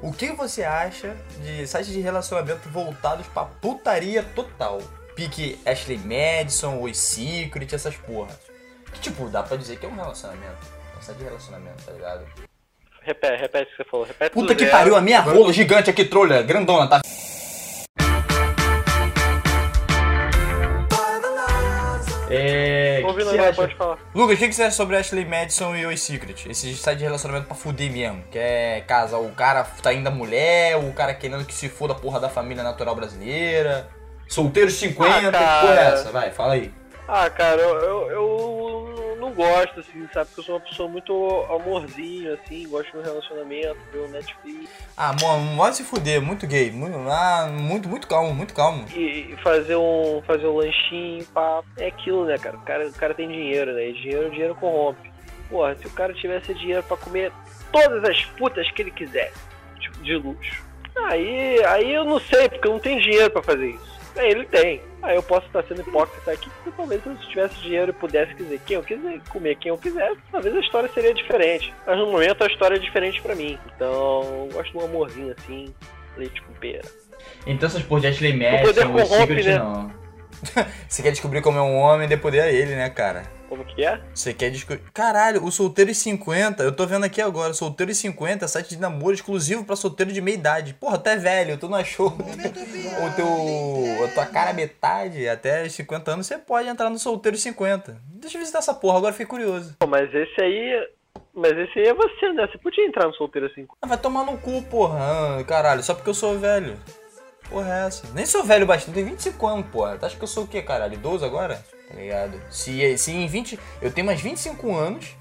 o 0.00 0.10
que 0.10 0.32
você 0.32 0.64
acha 0.64 1.14
de 1.42 1.66
sites 1.66 1.92
de 1.92 2.00
relacionamento 2.00 2.66
voltados 2.70 3.26
pra 3.26 3.44
putaria 3.44 4.22
total. 4.34 4.80
Pique 5.14 5.60
Ashley 5.66 5.98
Madison, 5.98 6.78
Oi 6.78 6.94
Secret, 6.94 7.74
essas 7.74 7.94
porra. 7.94 8.34
Que 8.90 9.00
tipo, 9.00 9.28
dá 9.28 9.42
pra 9.42 9.58
dizer 9.58 9.78
que 9.78 9.84
é 9.84 9.88
um 9.90 9.94
relacionamento. 9.94 10.66
É 10.94 10.98
um 10.98 11.02
site 11.02 11.18
de 11.18 11.24
relacionamento, 11.24 11.82
tá 11.84 11.92
ligado? 11.92 12.24
Repete, 13.02 13.36
repete 13.36 13.66
o 13.66 13.70
que 13.70 13.76
você 13.76 13.90
falou. 13.90 14.06
Repete 14.06 14.32
Puta 14.32 14.54
do 14.54 14.56
que 14.56 14.64
zero. 14.64 14.76
pariu, 14.78 14.96
a 14.96 15.00
minha 15.02 15.20
rola 15.20 15.52
gigante 15.52 15.90
aqui, 15.90 16.06
trolha, 16.06 16.40
grandona, 16.42 16.88
tá? 16.88 17.00
É. 22.30 22.89
Você 23.30 23.36
nada, 23.36 23.48
acha? 23.50 23.60
pode 23.62 23.74
falar. 23.74 23.98
Lucas, 24.14 24.36
o 24.36 24.38
que 24.38 24.48
que 24.48 24.54
você 24.54 24.62
acha 24.64 24.76
sobre 24.76 24.96
Ashley 24.96 25.24
Madison 25.24 25.74
e 25.76 25.86
Oi 25.86 25.96
Secret? 25.96 26.46
Esse 26.50 26.74
site 26.76 26.98
de 26.98 27.04
relacionamento 27.04 27.46
pra 27.46 27.56
fuder 27.56 27.90
mesmo. 27.90 28.22
Que 28.30 28.38
é 28.38 28.84
casa, 28.86 29.16
o 29.18 29.30
cara 29.32 29.64
tá 29.82 29.92
indo 29.92 30.06
a 30.08 30.10
mulher, 30.10 30.76
o 30.76 30.92
cara 30.92 31.14
querendo 31.14 31.44
que 31.44 31.54
se 31.54 31.68
foda 31.68 31.92
a 31.92 31.96
porra 31.96 32.20
da 32.20 32.28
família 32.28 32.62
natural 32.62 32.94
brasileira. 32.94 33.88
Solteiros 34.28 34.74
50, 34.74 35.10
Ah, 35.10 35.20
que 35.20 35.66
porra 35.66 35.80
é 35.80 35.84
essa? 35.92 36.10
Vai, 36.12 36.30
fala 36.30 36.54
aí. 36.54 36.72
Ah, 37.08 37.28
cara, 37.28 37.60
eu, 37.60 37.74
eu, 37.80 38.10
eu 38.10 38.94
não 39.20 39.32
gosto, 39.32 39.80
assim, 39.80 40.08
sabe? 40.12 40.26
Porque 40.28 40.40
eu 40.40 40.44
sou 40.44 40.54
uma 40.56 40.60
pessoa 40.60 40.88
muito 40.88 41.12
amorzinho, 41.50 42.34
assim, 42.34 42.68
gosto 42.68 42.90
de 42.92 42.98
um 42.98 43.02
relacionamento, 43.02 43.76
ver 43.92 43.98
o 43.98 44.08
Netflix 44.08 44.70
Ah, 44.96 45.14
mano, 45.20 45.56
vai 45.56 45.72
se 45.72 45.84
fuder, 45.84 46.20
muito 46.20 46.46
gay. 46.46 46.70
Muito, 46.70 46.96
ah, 47.08 47.48
muito, 47.52 47.88
muito 47.88 48.06
calmo, 48.08 48.34
muito 48.34 48.54
calmo. 48.54 48.86
e, 48.94 49.32
e 49.32 49.36
fazer 49.42 49.76
um 49.76 50.22
fazer 50.26 50.46
um 50.46 50.56
lanchinho, 50.56 51.24
pá. 51.26 51.62
É 51.76 51.86
aquilo, 51.86 52.24
né, 52.24 52.38
cara? 52.38 52.56
O 52.56 52.62
cara, 52.62 52.88
o 52.88 52.92
cara 52.92 53.14
tem 53.14 53.28
dinheiro, 53.28 53.72
né? 53.72 53.88
E 53.88 53.92
dinheiro, 53.92 54.30
dinheiro 54.30 54.54
corrompe. 54.54 55.10
Porra, 55.48 55.76
se 55.76 55.86
o 55.86 55.90
cara 55.90 56.12
tivesse 56.14 56.54
dinheiro 56.54 56.82
pra 56.82 56.96
comer 56.96 57.32
todas 57.72 58.02
as 58.04 58.24
putas 58.24 58.70
que 58.70 58.82
ele 58.82 58.90
quiser, 58.90 59.32
tipo, 59.78 59.98
de 60.02 60.16
luxo. 60.16 60.64
Aí, 61.06 61.64
aí 61.64 61.94
eu 61.94 62.04
não 62.04 62.20
sei, 62.20 62.48
porque 62.48 62.66
eu 62.66 62.72
não 62.72 62.78
tenho 62.78 63.00
dinheiro 63.00 63.30
pra 63.30 63.42
fazer 63.42 63.70
isso. 63.70 63.89
É, 64.16 64.30
ele 64.30 64.44
tem. 64.46 64.80
Aí 65.02 65.16
eu 65.16 65.22
posso 65.22 65.46
estar 65.46 65.62
sendo 65.64 65.80
hipócrita 65.80 66.32
aqui, 66.32 66.50
porque 66.50 66.70
talvez 66.76 67.02
se 67.02 67.08
eu 67.08 67.16
tivesse 67.16 67.54
dinheiro 67.60 67.90
e 67.90 67.94
pudesse 67.94 68.34
dizer 68.34 68.60
quem 68.66 68.76
eu 68.76 68.82
quiser, 68.82 69.20
comer 69.30 69.56
quem 69.56 69.70
eu 69.70 69.78
quisesse, 69.78 70.18
talvez 70.30 70.54
a 70.54 70.60
história 70.60 70.90
seria 70.92 71.14
diferente. 71.14 71.72
Mas 71.86 71.98
no 71.98 72.10
momento 72.10 72.44
a 72.44 72.46
história 72.46 72.76
é 72.76 72.78
diferente 72.78 73.20
pra 73.22 73.34
mim. 73.34 73.58
Então, 73.74 74.22
eu 74.22 74.48
gosto 74.52 74.72
de 74.72 74.78
um 74.78 74.84
amorzinho 74.84 75.34
assim, 75.38 75.74
leite 76.16 76.42
com 76.42 76.52
pera. 76.54 76.88
Então 77.46 77.66
essas 77.66 77.82
porra 77.82 78.02
de 78.02 78.06
Ashley 78.08 78.32
poder 78.32 78.50
Madison, 78.50 78.88
o 78.88 78.92
corrompe, 78.92 79.34
Secret 79.34 79.44
né? 79.44 79.58
não. 79.58 79.92
Você 80.88 81.02
quer 81.02 81.10
descobrir 81.10 81.40
como 81.42 81.58
é 81.58 81.62
um 81.62 81.76
homem 81.76 82.06
e 82.06 82.08
dê 82.08 82.16
poder 82.16 82.40
a 82.40 82.48
ele, 82.48 82.74
né, 82.74 82.88
cara? 82.90 83.39
Como 83.50 83.64
que 83.64 83.84
é? 83.84 84.00
Você 84.14 84.32
quer 84.32 84.48
descobrir. 84.48 84.80
Caralho, 84.94 85.44
o 85.44 85.50
Solteiro 85.50 85.90
e 85.90 85.94
50, 85.94 86.62
eu 86.62 86.70
tô 86.70 86.86
vendo 86.86 87.04
aqui 87.04 87.20
agora, 87.20 87.52
Solteiro 87.52 87.90
e 87.90 87.94
50, 87.96 88.46
site 88.46 88.68
de 88.70 88.80
namoro 88.80 89.12
exclusivo 89.12 89.64
pra 89.64 89.74
solteiro 89.74 90.12
de 90.12 90.20
meia 90.20 90.36
idade. 90.36 90.72
Porra, 90.74 90.96
tu 90.98 91.08
é 91.08 91.16
velho, 91.16 91.58
tu 91.58 91.68
não 91.68 91.76
achou 91.76 92.06
o 92.14 93.16
teu. 93.16 94.04
a 94.04 94.08
tua 94.14 94.26
cara 94.26 94.52
metade, 94.52 95.28
até 95.28 95.64
os 95.64 95.72
50 95.72 96.12
anos, 96.12 96.26
você 96.28 96.38
pode 96.38 96.68
entrar 96.68 96.88
no 96.88 96.98
Solteiro 96.98 97.36
e 97.36 97.40
50. 97.40 97.96
Deixa 98.20 98.36
eu 98.36 98.40
visitar 98.40 98.60
essa 98.60 98.72
porra, 98.72 98.98
agora 98.98 99.12
fiquei 99.12 99.26
curioso. 99.26 99.74
Pô, 99.80 99.86
mas 99.88 100.14
esse 100.14 100.40
aí. 100.40 100.88
Mas 101.34 101.50
esse 101.58 101.76
aí 101.80 101.88
é 101.88 101.94
você, 101.94 102.32
né? 102.32 102.46
Você 102.46 102.56
podia 102.58 102.86
entrar 102.86 103.08
no 103.08 103.14
solteiro 103.14 103.48
assim. 103.48 103.66
Ah, 103.82 103.86
vai 103.88 103.98
tomar 103.98 104.24
no 104.24 104.38
cu, 104.38 104.62
porra. 104.62 105.42
Caralho, 105.44 105.82
só 105.82 105.92
porque 105.92 106.10
eu 106.10 106.14
sou 106.14 106.38
velho. 106.38 106.78
Porra, 107.48 107.68
é 107.82 107.86
essa? 107.88 108.06
Nem 108.14 108.24
sou 108.24 108.44
velho 108.44 108.64
bastante, 108.64 108.94
tenho 108.94 109.06
25 109.06 109.44
anos, 109.48 109.66
porra. 109.72 109.98
Tu 109.98 110.06
acha 110.06 110.16
que 110.16 110.22
eu 110.22 110.28
sou 110.28 110.44
o 110.44 110.46
quê, 110.46 110.62
caralho? 110.62 110.96
12 110.96 111.24
agora? 111.24 111.60
Tá 111.90 111.96
ligado? 111.96 112.40
Se, 112.50 112.96
se 112.96 113.12
em 113.12 113.26
20. 113.26 113.58
Eu 113.82 113.92
tenho 113.92 114.06
mais 114.06 114.20
25 114.20 114.74
anos 114.74 115.16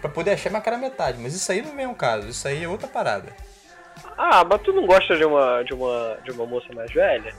pra 0.00 0.10
poder 0.10 0.32
achar 0.32 0.50
minha 0.50 0.60
cara 0.60 0.76
metade. 0.76 1.18
Mas 1.20 1.32
isso 1.32 1.50
aí 1.50 1.62
não 1.62 1.70
é 1.70 1.74
mesmo 1.74 1.94
caso, 1.94 2.28
isso 2.28 2.46
aí 2.48 2.64
é 2.64 2.68
outra 2.68 2.88
parada. 2.88 3.32
Ah, 4.16 4.44
mas 4.44 4.60
tu 4.62 4.72
não 4.72 4.86
gosta 4.86 5.16
de 5.16 5.24
uma, 5.24 5.62
de 5.62 5.72
uma, 5.74 6.18
de 6.24 6.30
uma 6.32 6.44
moça 6.46 6.66
mais 6.74 6.92
velha? 6.92 7.32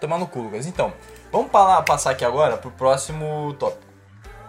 Tomar 0.00 0.18
no 0.18 0.26
cu, 0.26 0.40
Lucas. 0.40 0.66
Então, 0.66 0.92
vamos 1.30 1.50
passar 1.50 2.10
aqui 2.10 2.24
agora 2.24 2.56
pro 2.56 2.70
próximo 2.70 3.54
tópico. 3.54 3.90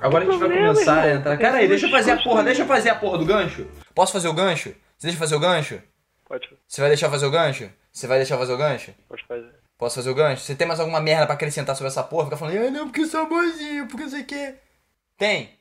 Agora 0.01 0.25
a 0.25 0.31
gente 0.31 0.39
vai 0.39 0.49
começar 0.49 1.01
a 1.01 1.13
entrar. 1.13 1.37
Cara 1.37 1.57
aí, 1.59 1.67
deixa 1.67 1.85
eu 1.85 1.91
fazer 1.91 2.11
a 2.11 2.21
porra, 2.21 2.43
deixa 2.43 2.63
eu 2.63 2.67
fazer 2.67 2.89
a 2.89 2.95
porra 2.95 3.17
do 3.17 3.25
gancho. 3.25 3.65
Posso 3.95 4.11
fazer 4.11 4.27
o 4.27 4.33
gancho? 4.33 4.69
Você 4.97 5.07
deixa 5.07 5.15
eu 5.15 5.19
fazer 5.19 5.35
o 5.35 5.39
gancho? 5.39 5.81
Pode, 6.25 6.49
Você 6.67 6.81
vai 6.81 6.89
deixar 6.89 7.07
eu 7.07 7.11
fazer 7.11 7.25
o 7.25 7.31
gancho? 7.31 7.69
Você 7.91 8.07
vai 8.07 8.17
deixar 8.17 8.35
eu 8.35 8.39
fazer 8.39 8.53
o 8.53 8.57
gancho? 8.57 8.93
pode 9.07 9.23
fazer. 9.25 9.62
Posso 9.77 9.95
fazer 9.95 10.09
o 10.09 10.15
gancho? 10.15 10.41
Você 10.43 10.55
tem 10.55 10.67
mais 10.67 10.79
alguma 10.79 11.01
merda 11.01 11.25
pra 11.25 11.35
acrescentar 11.35 11.75
sobre 11.75 11.89
essa 11.89 12.03
porra? 12.03 12.25
Fica 12.25 12.37
falando, 12.37 12.57
ah, 12.57 12.71
não, 12.71 12.85
porque 12.87 13.01
eu 13.01 13.07
sou 13.07 13.27
bonzinho, 13.27 13.87
porque 13.87 14.09
sei 14.09 14.21
o 14.21 14.25
quê. 14.25 14.55
Tem. 15.17 15.57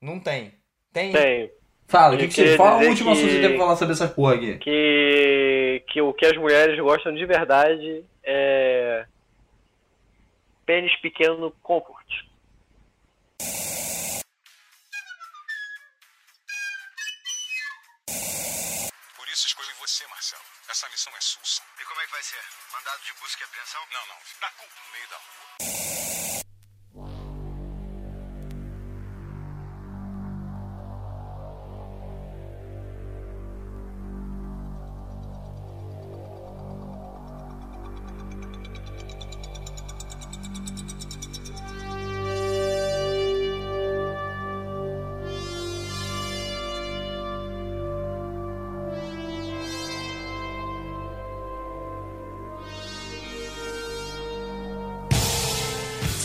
Não 0.00 0.18
tem. 0.18 0.54
Tem. 0.92 1.12
Tenho. 1.12 1.50
Fala, 1.86 2.14
o 2.14 2.18
que, 2.18 2.28
que 2.28 2.34
você. 2.34 2.56
Fala 2.56 2.82
o 2.82 2.88
último 2.88 3.10
assunto 3.10 3.28
que 3.28 3.34
que- 3.34 3.40
tem 3.40 3.50
pra 3.50 3.58
falar 3.58 3.76
sobre 3.76 3.92
essas 3.92 4.10
porra 4.12 4.34
aqui. 4.34 4.58
Que, 4.58 5.84
que 5.88 6.00
o 6.00 6.12
que 6.14 6.26
as 6.26 6.36
mulheres 6.36 6.78
gostam 6.80 7.14
de 7.14 7.24
verdade 7.26 8.04
é. 8.24 9.04
Pênis 10.64 10.94
pequeno 11.00 11.50
comfort. 11.62 12.06
Por 19.16 19.28
isso 19.32 19.46
escolhi 19.46 19.68
você, 19.80 20.06
Marcelo. 20.08 20.42
Essa 20.70 20.88
missão 20.88 21.12
é 21.16 21.20
sua. 21.20 21.41
Que 22.12 22.16
vai 22.16 22.22
ser? 22.24 22.44
Mandado 22.74 23.00
de 23.04 23.12
busca 23.14 23.40
e 23.40 23.44
apreensão? 23.44 23.80
Não, 23.90 24.06
não. 24.06 24.16
Da 24.38 24.50
culpa 24.50 24.74
no 24.84 24.92
meio 24.92 25.08
da 25.08 25.16
rua. 25.16 26.11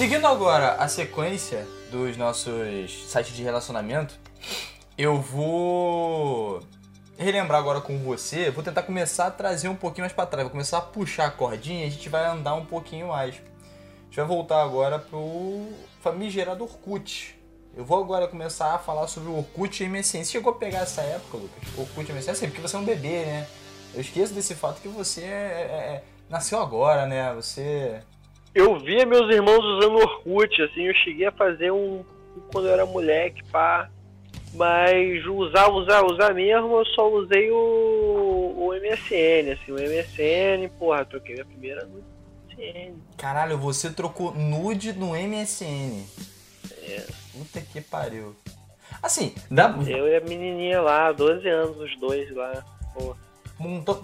Seguindo 0.07 0.25
agora 0.25 0.75
a 0.75 0.87
sequência 0.87 1.67
dos 1.91 2.15
nossos 2.15 3.09
sites 3.11 3.35
de 3.35 3.43
relacionamento, 3.43 4.17
eu 4.97 5.19
vou 5.19 6.61
relembrar 7.17 7.59
agora 7.59 7.81
com 7.81 7.99
você, 7.99 8.49
vou 8.49 8.63
tentar 8.63 8.83
começar 8.83 9.27
a 9.27 9.31
trazer 9.31 9.67
um 9.67 9.75
pouquinho 9.75 10.03
mais 10.03 10.13
pra 10.13 10.25
trás, 10.25 10.43
vou 10.45 10.51
começar 10.51 10.77
a 10.77 10.81
puxar 10.81 11.25
a 11.25 11.29
cordinha 11.29 11.83
e 11.83 11.87
a 11.89 11.91
gente 11.91 12.07
vai 12.07 12.25
andar 12.25 12.55
um 12.55 12.63
pouquinho 12.63 13.09
mais. 13.09 13.35
A 13.35 14.05
gente 14.05 14.15
vai 14.15 14.25
voltar 14.25 14.63
agora 14.63 14.97
pro 14.97 15.67
famigerado 15.99 16.63
Orkut. 16.63 17.37
Eu 17.75 17.83
vou 17.83 18.01
agora 18.01 18.29
começar 18.29 18.75
a 18.75 18.79
falar 18.79 19.07
sobre 19.07 19.29
o 19.29 19.37
Orkut 19.37 19.83
e 19.83 19.89
MSN. 19.89 20.23
Você 20.23 20.31
chegou 20.31 20.53
a 20.53 20.55
pegar 20.55 20.83
essa 20.83 21.01
época, 21.01 21.35
Lucas? 21.35 21.77
Orkut 21.77 22.09
e 22.09 22.13
MSN? 22.13 22.31
Assim, 22.31 22.47
porque 22.47 22.61
você 22.61 22.77
é 22.77 22.79
um 22.79 22.85
bebê, 22.85 23.25
né? 23.25 23.45
Eu 23.93 23.99
esqueço 23.99 24.33
desse 24.33 24.55
fato 24.55 24.79
que 24.79 24.87
você 24.87 25.23
é- 25.23 25.25
é- 25.25 25.95
é- 25.95 26.03
nasceu 26.29 26.61
agora, 26.61 27.05
né? 27.05 27.33
Você 27.33 28.01
Eu 28.53 28.79
via 28.79 29.05
meus 29.05 29.31
irmãos 29.31 29.63
usando 29.63 29.97
Orkut, 29.97 30.61
assim, 30.61 30.83
eu 30.83 30.93
cheguei 30.95 31.27
a 31.27 31.31
fazer 31.31 31.71
um 31.71 32.03
quando 32.51 32.67
eu 32.67 32.73
era 32.73 32.85
moleque, 32.85 33.43
pá. 33.51 33.89
Mas 34.53 35.25
usar, 35.25 35.69
usar, 35.69 36.03
usar 36.03 36.33
mesmo, 36.33 36.79
eu 36.79 36.85
só 36.87 37.11
usei 37.11 37.51
o, 37.51 38.53
o 38.57 38.73
MSN, 38.73 39.51
assim, 39.51 39.71
o 39.71 39.75
MSN, 39.75 40.69
porra, 40.79 41.05
troquei 41.05 41.35
minha 41.35 41.45
primeira 41.45 41.85
no 41.85 42.03
MSN. 42.57 42.95
Caralho, 43.17 43.57
você 43.57 43.91
trocou 43.91 44.33
nude 44.33 44.93
no 44.93 45.09
MSN. 45.09 46.03
É. 46.81 47.05
Puta 47.33 47.61
que 47.61 47.81
pariu. 47.81 48.35
Assim, 49.03 49.35
dá. 49.51 49.75
Eu 49.85 50.07
e 50.07 50.15
a 50.15 50.21
menininha 50.21 50.81
lá, 50.81 51.11
12 51.11 51.47
anos, 51.47 51.77
os 51.77 51.95
dois 51.99 52.33
lá, 52.33 52.63
porra. 52.93 53.26
Montou, 53.59 54.03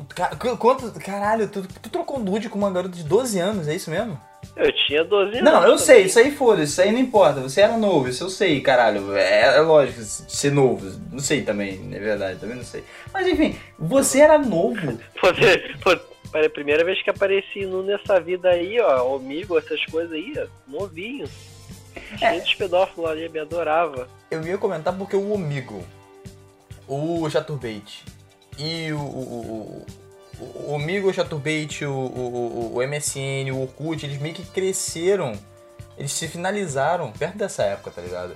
quanto. 0.58 0.92
Caralho, 1.00 1.48
tu, 1.48 1.62
tu 1.62 1.90
trocou 1.90 2.20
nude 2.20 2.50
com 2.50 2.58
uma 2.58 2.72
garota 2.72 2.96
de 2.96 3.04
12 3.04 3.40
anos, 3.40 3.68
é 3.68 3.76
isso 3.76 3.92
mesmo? 3.92 4.20
Eu 4.56 4.72
tinha 4.72 5.04
12 5.04 5.38
anos. 5.38 5.44
Não, 5.44 5.64
eu 5.64 5.78
sei, 5.78 5.96
também. 5.96 6.08
isso 6.08 6.20
aí 6.20 6.32
foda, 6.32 6.64
isso 6.64 6.82
aí 6.82 6.92
não 6.92 7.00
importa. 7.00 7.40
Você 7.42 7.62
era 7.62 7.78
novo, 7.78 8.10
isso 8.10 8.24
eu 8.24 8.30
sei, 8.30 8.62
caralho. 8.62 9.16
É, 9.16 9.58
é 9.58 9.62
lógico, 9.62 10.02
ser 10.02 10.52
novo. 10.52 11.00
Não 11.12 11.20
sei 11.20 11.44
também, 11.44 11.90
é 11.92 12.00
verdade, 12.00 12.40
também 12.40 12.58
não 12.58 12.64
sei. 12.64 12.84
Mas 13.14 13.28
enfim, 13.28 13.56
você 13.78 14.22
era 14.22 14.38
novo. 14.40 14.98
Você, 15.22 15.76
pô, 15.82 15.92
era 16.34 16.48
a 16.48 16.50
primeira 16.50 16.84
vez 16.84 17.02
que 17.04 17.10
apareci 17.10 17.66
nu 17.66 17.84
nessa 17.84 18.20
vida 18.20 18.50
aí, 18.50 18.80
ó, 18.80 19.16
amigo, 19.16 19.58
essas 19.58 19.86
coisas 19.86 20.12
aí, 20.12 20.34
ó, 20.38 20.48
novinho. 20.68 21.28
Cheio 22.18 22.44
de 22.44 22.56
pedófilo 22.56 23.06
ali, 23.06 23.30
me 23.30 23.40
adorava. 23.40 24.08
Eu 24.32 24.42
ia 24.44 24.58
comentar 24.58 24.98
porque 24.98 25.16
o 25.16 25.32
Omigo, 25.32 25.84
o 26.88 27.30
Chaturbate 27.30 28.04
e 28.58 28.92
o. 28.92 28.98
o, 28.98 29.02
o, 29.02 29.86
o, 30.40 30.70
o 30.70 30.74
Omigo, 30.74 31.10
o 31.10 31.14
Chaturbate, 31.14 31.86
o, 31.86 31.94
o, 31.94 32.76
o, 32.76 32.88
MSN, 32.88 33.52
o 33.52 33.62
Orkut, 33.62 34.06
eles 34.06 34.20
meio 34.20 34.34
que 34.34 34.46
cresceram. 34.46 35.34
Eles 35.98 36.12
se 36.12 36.28
finalizaram 36.28 37.12
perto 37.12 37.38
dessa 37.38 37.64
época, 37.64 37.92
tá 37.92 38.02
ligado? 38.02 38.36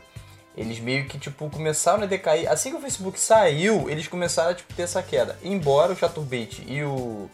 Eles 0.56 0.80
meio 0.80 1.06
que, 1.08 1.20
tipo, 1.20 1.50
começaram 1.50 2.04
a 2.04 2.06
decair. 2.06 2.50
Assim 2.50 2.72
que 2.72 2.78
o 2.78 2.82
Facebook 2.82 3.20
saiu, 3.20 3.90
eles 3.90 4.08
começaram 4.08 4.52
a, 4.52 4.54
tipo, 4.54 4.74
ter 4.74 4.84
essa 4.84 5.02
queda. 5.02 5.38
Embora 5.44 5.94
o 5.94 5.96
Chaturbate 5.96 6.64
e 6.68 6.84
o. 6.84 7.30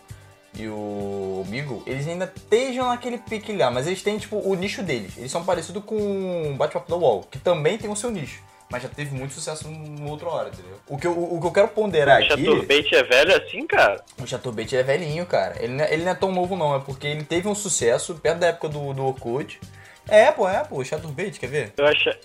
E 0.56 0.68
o 0.68 1.42
Omigo, 1.44 1.82
eles 1.88 2.08
ainda 2.08 2.32
estejam 2.34 2.88
naquele 2.88 3.18
pique 3.18 3.52
lá, 3.58 3.72
mas 3.72 3.88
eles 3.88 4.04
têm, 4.04 4.20
tipo, 4.20 4.38
o 4.38 4.54
nicho 4.54 4.84
deles. 4.84 5.18
Eles 5.18 5.32
são 5.32 5.44
parecidos 5.44 5.84
com 5.84 6.52
o 6.52 6.56
Bate-Papo 6.56 6.88
da 6.88 6.96
UOL, 6.96 7.24
que 7.24 7.40
também 7.40 7.76
tem 7.76 7.90
o 7.90 7.96
seu 7.96 8.12
nicho. 8.12 8.40
Mas 8.74 8.82
já 8.82 8.90
teve 8.90 9.16
muito 9.16 9.36
sucesso 9.36 9.70
no 9.70 10.10
outra 10.10 10.28
hora, 10.30 10.50
entendeu? 10.50 10.80
O 10.90 10.98
que 10.98 11.06
eu, 11.06 11.12
o, 11.12 11.38
o 11.38 11.40
que 11.40 11.46
eu 11.46 11.52
quero 11.52 11.68
ponderar 11.68 12.20
O 12.20 12.24
aqui. 12.24 12.44
Chaturbate 12.44 12.96
é 12.96 13.04
velho 13.04 13.36
assim, 13.36 13.68
cara? 13.68 14.04
O 14.20 14.26
Chaturbate 14.26 14.76
é 14.76 14.82
velhinho, 14.82 15.28
cara. 15.28 15.64
Ele 15.64 15.74
não 15.74 15.86
é, 15.86 15.94
ele 15.94 16.04
não 16.04 16.12
é 16.12 16.16
tão 16.16 16.32
novo, 16.32 16.56
não. 16.56 16.76
É 16.76 16.80
porque 16.80 17.06
ele 17.06 17.24
teve 17.24 17.48
um 17.48 17.54
sucesso 17.54 18.16
perto 18.16 18.40
da 18.40 18.48
época 18.48 18.70
do, 18.70 18.92
do 18.92 19.06
Orkut. 19.06 19.62
É, 20.08 20.32
pô, 20.32 20.50
é, 20.50 20.64
pô. 20.64 20.78
O 20.78 20.84
Chaturbate, 20.84 21.40
quer 21.40 21.46
ver? 21.46 21.74
Eu, 21.78 21.86
acha, 21.86 22.20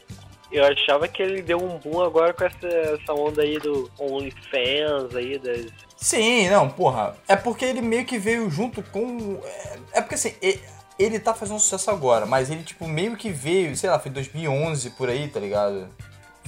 eu 0.51 0.65
achava 0.65 1.07
que 1.07 1.23
ele 1.23 1.43
deu 1.43 1.63
um 1.63 1.77
boom 1.77 2.01
agora 2.01 2.33
com 2.33 2.43
essa, 2.47 2.67
essa 2.67 3.13
onda 3.13 3.43
aí 3.43 3.59
do 3.59 3.91
OnlyFans 3.99 5.15
aí, 5.15 5.39
das... 5.39 5.67
Sim, 5.99 6.49
não, 6.49 6.71
porra. 6.71 7.15
É 7.29 7.37
porque 7.37 7.67
ele 7.67 7.83
meio 7.83 8.07
que 8.07 8.19
veio 8.19 8.49
junto 8.49 8.83
com. 8.85 9.39
É, 9.45 9.99
é 9.99 10.01
porque 10.01 10.15
assim, 10.15 10.33
e- 10.41 10.59
ele 10.99 11.21
tá 11.21 11.35
fazendo 11.35 11.61
sucesso 11.61 11.91
agora, 11.91 12.25
mas 12.25 12.51
ele, 12.51 12.63
tipo, 12.63 12.89
meio 12.89 13.17
que 13.19 13.29
veio, 13.29 13.77
sei 13.77 13.91
lá, 13.91 13.99
foi 14.01 14.11
2011 14.11 14.89
por 14.91 15.11
aí, 15.11 15.29
tá 15.29 15.39
ligado? 15.39 15.89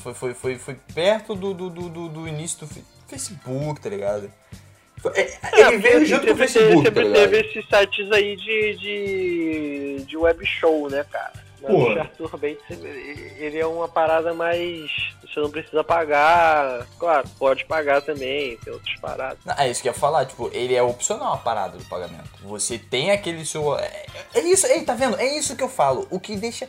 Foi, 0.03 0.15
foi, 0.15 0.35
foi, 0.35 0.59
foi 0.59 0.77
perto 0.95 1.35
do, 1.35 1.53
do, 1.55 1.71
do, 1.71 2.09
do- 2.09 2.29
início 2.29 2.67
do 2.67 2.75
Facebook, 3.09 3.81
tá 3.81 3.89
ligado? 3.89 4.31
É, 5.15 5.61
Ele 5.61 5.79
veio 5.79 6.05
junto 6.05 6.27
com 6.27 6.33
o 6.33 6.37
sempre 6.37 6.47
Facebook, 6.47 6.83
tá 6.83 6.85
sempre 6.91 7.03
ligado? 7.05 7.31
teve 7.31 7.41
esses 7.41 7.69
sites 7.69 8.13
aí 8.13 8.37
de, 8.37 8.77
de, 8.77 10.05
de 10.07 10.17
web 10.17 10.45
show, 10.45 10.91
né, 10.91 11.05
cara? 11.11 11.33
Mas 11.63 11.71
Pô. 11.73 11.93
o 11.93 12.01
Arthur 12.01 12.37
Bates, 12.39 12.65
ele 12.71 13.33
ele 13.39 13.59
é 13.59 13.67
uma 13.67 13.87
parada 13.89 14.33
mais, 14.35 14.91
você 15.23 15.41
não 15.41 15.51
precisa 15.51 15.83
pagar. 15.85 16.87
Claro, 16.99 17.29
pode 17.39 17.65
pagar 17.67 18.01
também, 18.03 18.57
tem 18.59 18.73
outras 18.73 18.99
paradas. 19.01 19.39
Não, 19.45 19.55
É 19.59 19.71
isso 19.71 19.83
que 19.83 19.89
eu 19.89 19.93
ia 19.93 19.99
falar, 19.99 20.25
tipo, 20.27 20.51
ele 20.55 20.75
é 20.75 20.83
opcional 20.83 21.35
a 21.35 21.39
parada 21.39 21.77
do 21.79 21.85
pagamento. 21.85 22.31
Você 22.45 22.79
tem 22.79 23.11
aquele 23.11 23.45
seu. 23.45 23.79
É, 23.79 24.07
é 24.35 24.41
isso, 24.41 24.67
ei, 24.67 24.83
tá 24.85 24.95
vendo? 24.95 25.19
É 25.19 25.37
isso 25.39 25.55
que 25.57 25.63
eu 25.63 25.69
falo. 25.69 26.07
O 26.11 26.19
que 26.21 26.35
deixa. 26.37 26.67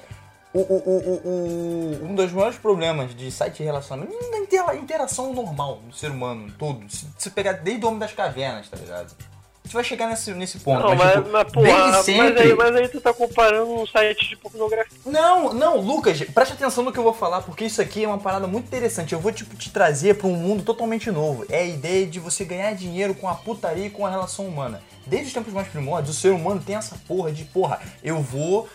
O, 0.53 0.59
o, 0.59 2.01
o, 2.03 2.05
um 2.09 2.15
dos 2.15 2.31
maiores 2.33 2.57
problemas 2.57 3.15
de 3.15 3.31
site 3.31 3.57
de 3.57 3.63
relacionamento, 3.63 4.17
na 4.31 4.37
intera- 4.39 4.75
interação 4.75 5.33
normal 5.33 5.79
do 5.87 5.95
ser 5.95 6.11
humano 6.11 6.51
todo, 6.59 6.89
se 6.89 7.07
se 7.17 7.29
pegar 7.29 7.53
desde 7.53 7.85
o 7.85 7.87
Homem 7.87 7.99
das 7.99 8.11
Cavernas, 8.11 8.67
tá 8.67 8.75
ligado? 8.77 9.15
Você 9.63 9.73
vai 9.73 9.83
chegar 9.85 10.07
nesse, 10.07 10.33
nesse 10.33 10.59
ponto. 10.59 10.81
Não, 10.85 10.95
mas, 10.95 11.13
tipo, 11.13 11.29
mas, 11.29 11.51
porra, 11.53 11.65
desde 11.67 11.91
mas, 11.91 12.05
sempre- 12.05 12.41
aí, 12.41 12.53
mas 12.55 12.75
aí 12.75 12.87
tu 12.89 12.99
tá 12.99 13.13
comparando 13.13 13.71
um 13.71 13.87
site 13.87 14.27
de 14.27 14.35
pornografia. 14.35 14.97
Não, 15.05 15.53
não, 15.53 15.77
Lucas, 15.79 16.19
preste 16.21 16.53
atenção 16.53 16.83
no 16.83 16.91
que 16.91 16.99
eu 16.99 17.03
vou 17.03 17.13
falar, 17.13 17.41
porque 17.43 17.63
isso 17.65 17.81
aqui 17.81 18.03
é 18.03 18.07
uma 18.07 18.17
parada 18.17 18.45
muito 18.47 18.65
interessante. 18.65 19.13
Eu 19.13 19.19
vou 19.21 19.31
tipo, 19.31 19.55
te 19.55 19.69
trazer 19.69 20.17
pra 20.17 20.27
um 20.27 20.35
mundo 20.35 20.63
totalmente 20.63 21.09
novo. 21.11 21.45
É 21.47 21.59
a 21.59 21.65
ideia 21.65 22.05
de 22.05 22.19
você 22.19 22.43
ganhar 22.43 22.73
dinheiro 22.73 23.13
com 23.15 23.29
a 23.29 23.35
putaria 23.35 23.85
e 23.85 23.89
com 23.89 24.05
a 24.05 24.09
relação 24.09 24.45
humana. 24.45 24.81
Desde 25.07 25.27
os 25.27 25.33
tempos 25.33 25.53
mais 25.53 25.67
primórdios, 25.69 26.17
o 26.17 26.19
ser 26.19 26.31
humano 26.31 26.61
tem 26.65 26.75
essa 26.75 26.97
porra 27.07 27.31
de, 27.31 27.45
porra, 27.45 27.79
eu 28.03 28.19
vou 28.19 28.67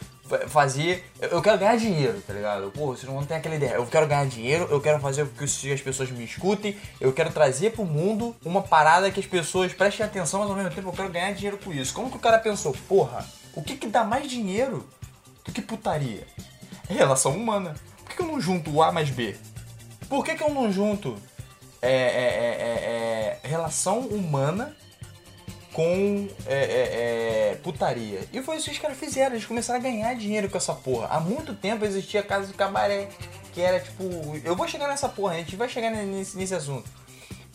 fazer. 0.49 1.05
Eu 1.21 1.41
quero 1.41 1.59
ganhar 1.59 1.77
dinheiro, 1.77 2.21
tá 2.27 2.33
ligado? 2.33 2.71
Pô, 2.71 2.91
o 2.91 2.97
ser 2.97 3.09
humano 3.09 3.27
tem 3.27 3.37
aquela 3.37 3.55
ideia. 3.55 3.73
Eu 3.73 3.87
quero 3.87 4.07
ganhar 4.07 4.27
dinheiro, 4.27 4.67
eu 4.71 4.81
quero 4.81 5.01
fazer 5.01 5.27
com 5.27 5.45
que 5.47 5.73
as 5.73 5.81
pessoas 5.81 6.11
me 6.11 6.25
escutem, 6.25 6.77
eu 7.01 7.13
quero 7.13 7.33
trazer 7.33 7.73
pro 7.73 7.85
mundo 7.85 8.35
uma 8.45 8.63
parada 8.63 9.11
que 9.11 9.21
as 9.21 9.27
pessoas 9.27 9.73
prestem 9.73 10.07
atenção, 10.07 10.41
mas 10.41 10.51
ao 10.51 10.57
mesmo 10.57 10.71
tempo 10.71 10.89
eu 10.89 10.93
quero 10.93 11.11
ganhar 11.11 11.33
dinheiro 11.33 11.59
com 11.59 11.73
isso. 11.73 11.95
Como 11.95 12.11
que 12.11 12.17
o 12.17 12.21
cara 12.21 12.39
pensou, 12.39 12.75
porra, 12.89 13.27
o 13.55 13.63
que 13.63 13.77
que 13.77 13.87
dá 13.87 14.05
mais 14.05 14.29
dinheiro 14.29 14.87
do 15.45 15.53
que 15.53 15.63
putaria? 15.63 16.27
É 16.89 16.95
relação 16.95 17.33
humana. 17.33 17.75
Por 17.99 18.11
que, 18.11 18.17
que 18.17 18.23
eu 18.23 18.27
não 18.27 18.41
junto 18.41 18.71
o 18.71 18.83
A 18.83 18.93
mais 18.93 19.11
B? 19.11 19.37
Por 20.09 20.25
que, 20.25 20.35
que 20.35 20.43
eu 20.43 20.51
não 20.51 20.71
junto 20.71 21.17
é, 21.83 21.91
é, 21.91 21.93
é, 21.93 23.41
é, 23.41 23.41
é, 23.43 23.49
relação 23.49 24.01
humana 24.01 24.77
com 25.77 26.27
é, 26.47 26.55
é, 26.55 27.51
é, 27.53 27.55
putaria? 27.63 28.21
E 28.33 28.41
foi 28.41 28.57
isso 28.57 28.65
que 28.65 28.71
os 28.73 28.79
caras 28.79 28.97
fizeram. 28.97 29.35
Eles 29.35 29.45
começaram 29.45 29.79
a 29.79 29.83
ganhar 29.83 30.15
dinheiro 30.15 30.49
com 30.49 30.57
essa 30.57 30.73
porra. 30.73 31.09
Há 31.11 31.21
muito 31.21 31.55
tempo 31.55 31.85
existia 31.85 32.23
casa 32.23 32.47
de 32.47 32.55
cabaré. 32.55 33.09
Que 33.53 33.61
era 33.61 33.79
tipo. 33.79 34.03
Eu 34.43 34.57
vou 34.57 34.67
chegar 34.67 34.89
nessa 34.89 35.07
porra, 35.09 35.35
a 35.35 35.37
gente 35.37 35.55
vai 35.55 35.69
chegar 35.69 35.91
nesse, 35.91 36.37
nesse 36.39 36.55
assunto. 36.55 36.89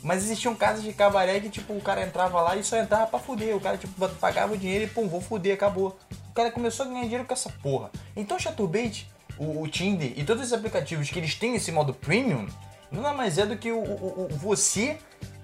Mas 0.04 0.24
existiam 0.24 0.54
casas 0.56 0.84
de 0.84 0.94
cabaré 0.94 1.40
que, 1.40 1.50
tipo, 1.50 1.74
o 1.74 1.82
cara 1.82 2.04
entrava 2.04 2.42
lá 2.42 2.56
e 2.56 2.64
só 2.64 2.78
entrava 2.78 3.08
pra 3.08 3.20
fuder. 3.20 3.56
O 3.56 3.60
cara, 3.60 3.78
tipo, 3.78 4.08
pagava 4.16 4.54
o 4.54 4.58
dinheiro 4.58 4.84
e, 4.86 4.88
pum, 4.88 5.08
vou 5.08 5.20
fuder, 5.22 5.54
acabou. 5.56 5.98
O 6.30 6.34
cara 6.34 6.52
começou 6.52 6.86
a 6.86 6.90
ganhar 6.90 7.04
dinheiro 7.04 7.26
com 7.26 7.34
essa 7.34 7.50
porra. 7.64 7.90
Então, 8.16 8.38
o 8.38 8.40
Chaturbate, 8.40 9.08
o, 9.38 9.62
o 9.62 9.68
Tinder 9.68 10.14
e 10.16 10.24
todos 10.24 10.42
esses 10.44 10.54
aplicativos 10.54 11.10
que 11.10 11.18
eles 11.20 11.34
têm 11.36 11.56
esse 11.56 11.72
modo 11.72 11.94
premium, 11.94 12.48
nada 12.92 13.14
mais 13.14 13.38
é 13.38 13.46
do 13.46 13.58
que 13.58 13.72
o, 13.72 13.78
o- 13.80 14.28
o- 14.32 14.36
você 14.38 14.98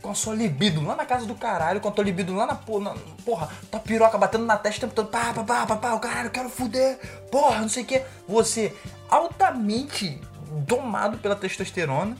com 0.07 0.11
a 0.11 0.15
sua 0.15 0.33
libido 0.33 0.81
lá 0.81 0.95
na 0.95 1.05
casa 1.05 1.25
do 1.25 1.35
caralho, 1.35 1.81
com 1.81 1.89
a 1.89 1.91
tua 1.91 2.01
libido 2.01 2.33
lá 2.33 2.45
na, 2.45 2.55
po- 2.55 2.79
na 2.79 2.95
porra, 3.25 3.49
tua 3.69 3.79
piroca 3.81 4.17
batendo 4.17 4.45
na 4.45 4.55
testa 4.55 4.77
o 4.77 4.89
tempo 4.89 4.95
todo, 4.95 5.09
pá, 5.09 5.33
pá, 5.33 5.43
pá, 5.43 5.65
pá, 5.67 5.75
pá, 5.75 5.93
o 5.95 5.99
caralho, 5.99 6.29
quero 6.29 6.47
fuder, 6.49 6.97
porra, 7.29 7.59
não 7.59 7.67
sei 7.67 7.83
o 7.83 7.85
que. 7.85 8.01
Você 8.25 8.73
altamente 9.09 10.21
domado 10.65 11.17
pela 11.17 11.35
testosterona 11.35 12.15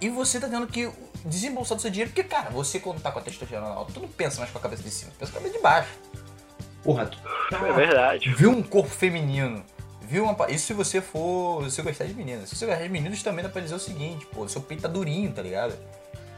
e 0.00 0.08
você 0.08 0.40
tá 0.40 0.48
tendo 0.48 0.66
que 0.66 0.90
desembolsar 1.24 1.76
do 1.76 1.80
seu 1.80 1.92
dinheiro, 1.92 2.10
porque, 2.10 2.24
cara, 2.24 2.50
você 2.50 2.80
quando 2.80 3.00
tá 3.00 3.12
com 3.12 3.20
a 3.20 3.22
testosterona 3.22 3.68
alta, 3.68 3.92
tu 3.92 4.00
não 4.00 4.08
pensa 4.08 4.40
mais 4.40 4.50
com 4.50 4.58
a 4.58 4.60
cabeça 4.60 4.82
de 4.82 4.90
cima, 4.90 5.12
pensa 5.16 5.30
com 5.30 5.38
a 5.38 5.40
cabeça 5.42 5.56
de 5.58 5.62
baixo. 5.62 5.90
Porra, 6.82 7.06
tu... 7.06 7.18
É 7.54 7.72
verdade. 7.72 8.34
Viu 8.34 8.50
um 8.50 8.62
corpo 8.64 8.90
feminino, 8.90 9.62
viu 10.02 10.24
uma. 10.24 10.50
Isso 10.50 10.66
se 10.66 10.72
você 10.72 11.00
for. 11.00 11.62
Se 11.70 11.76
você 11.76 11.82
gostar 11.82 12.06
de 12.06 12.14
meninas. 12.14 12.48
Se 12.48 12.56
você 12.56 12.66
gostar 12.66 12.82
de 12.82 12.88
meninos, 12.88 13.22
também 13.22 13.44
dá 13.44 13.48
pra 13.48 13.60
dizer 13.60 13.74
o 13.74 13.78
seguinte, 13.78 14.26
pô, 14.26 14.48
seu 14.48 14.60
peito 14.60 14.82
tá 14.82 14.88
durinho, 14.88 15.30
tá 15.30 15.42
ligado? 15.42 15.74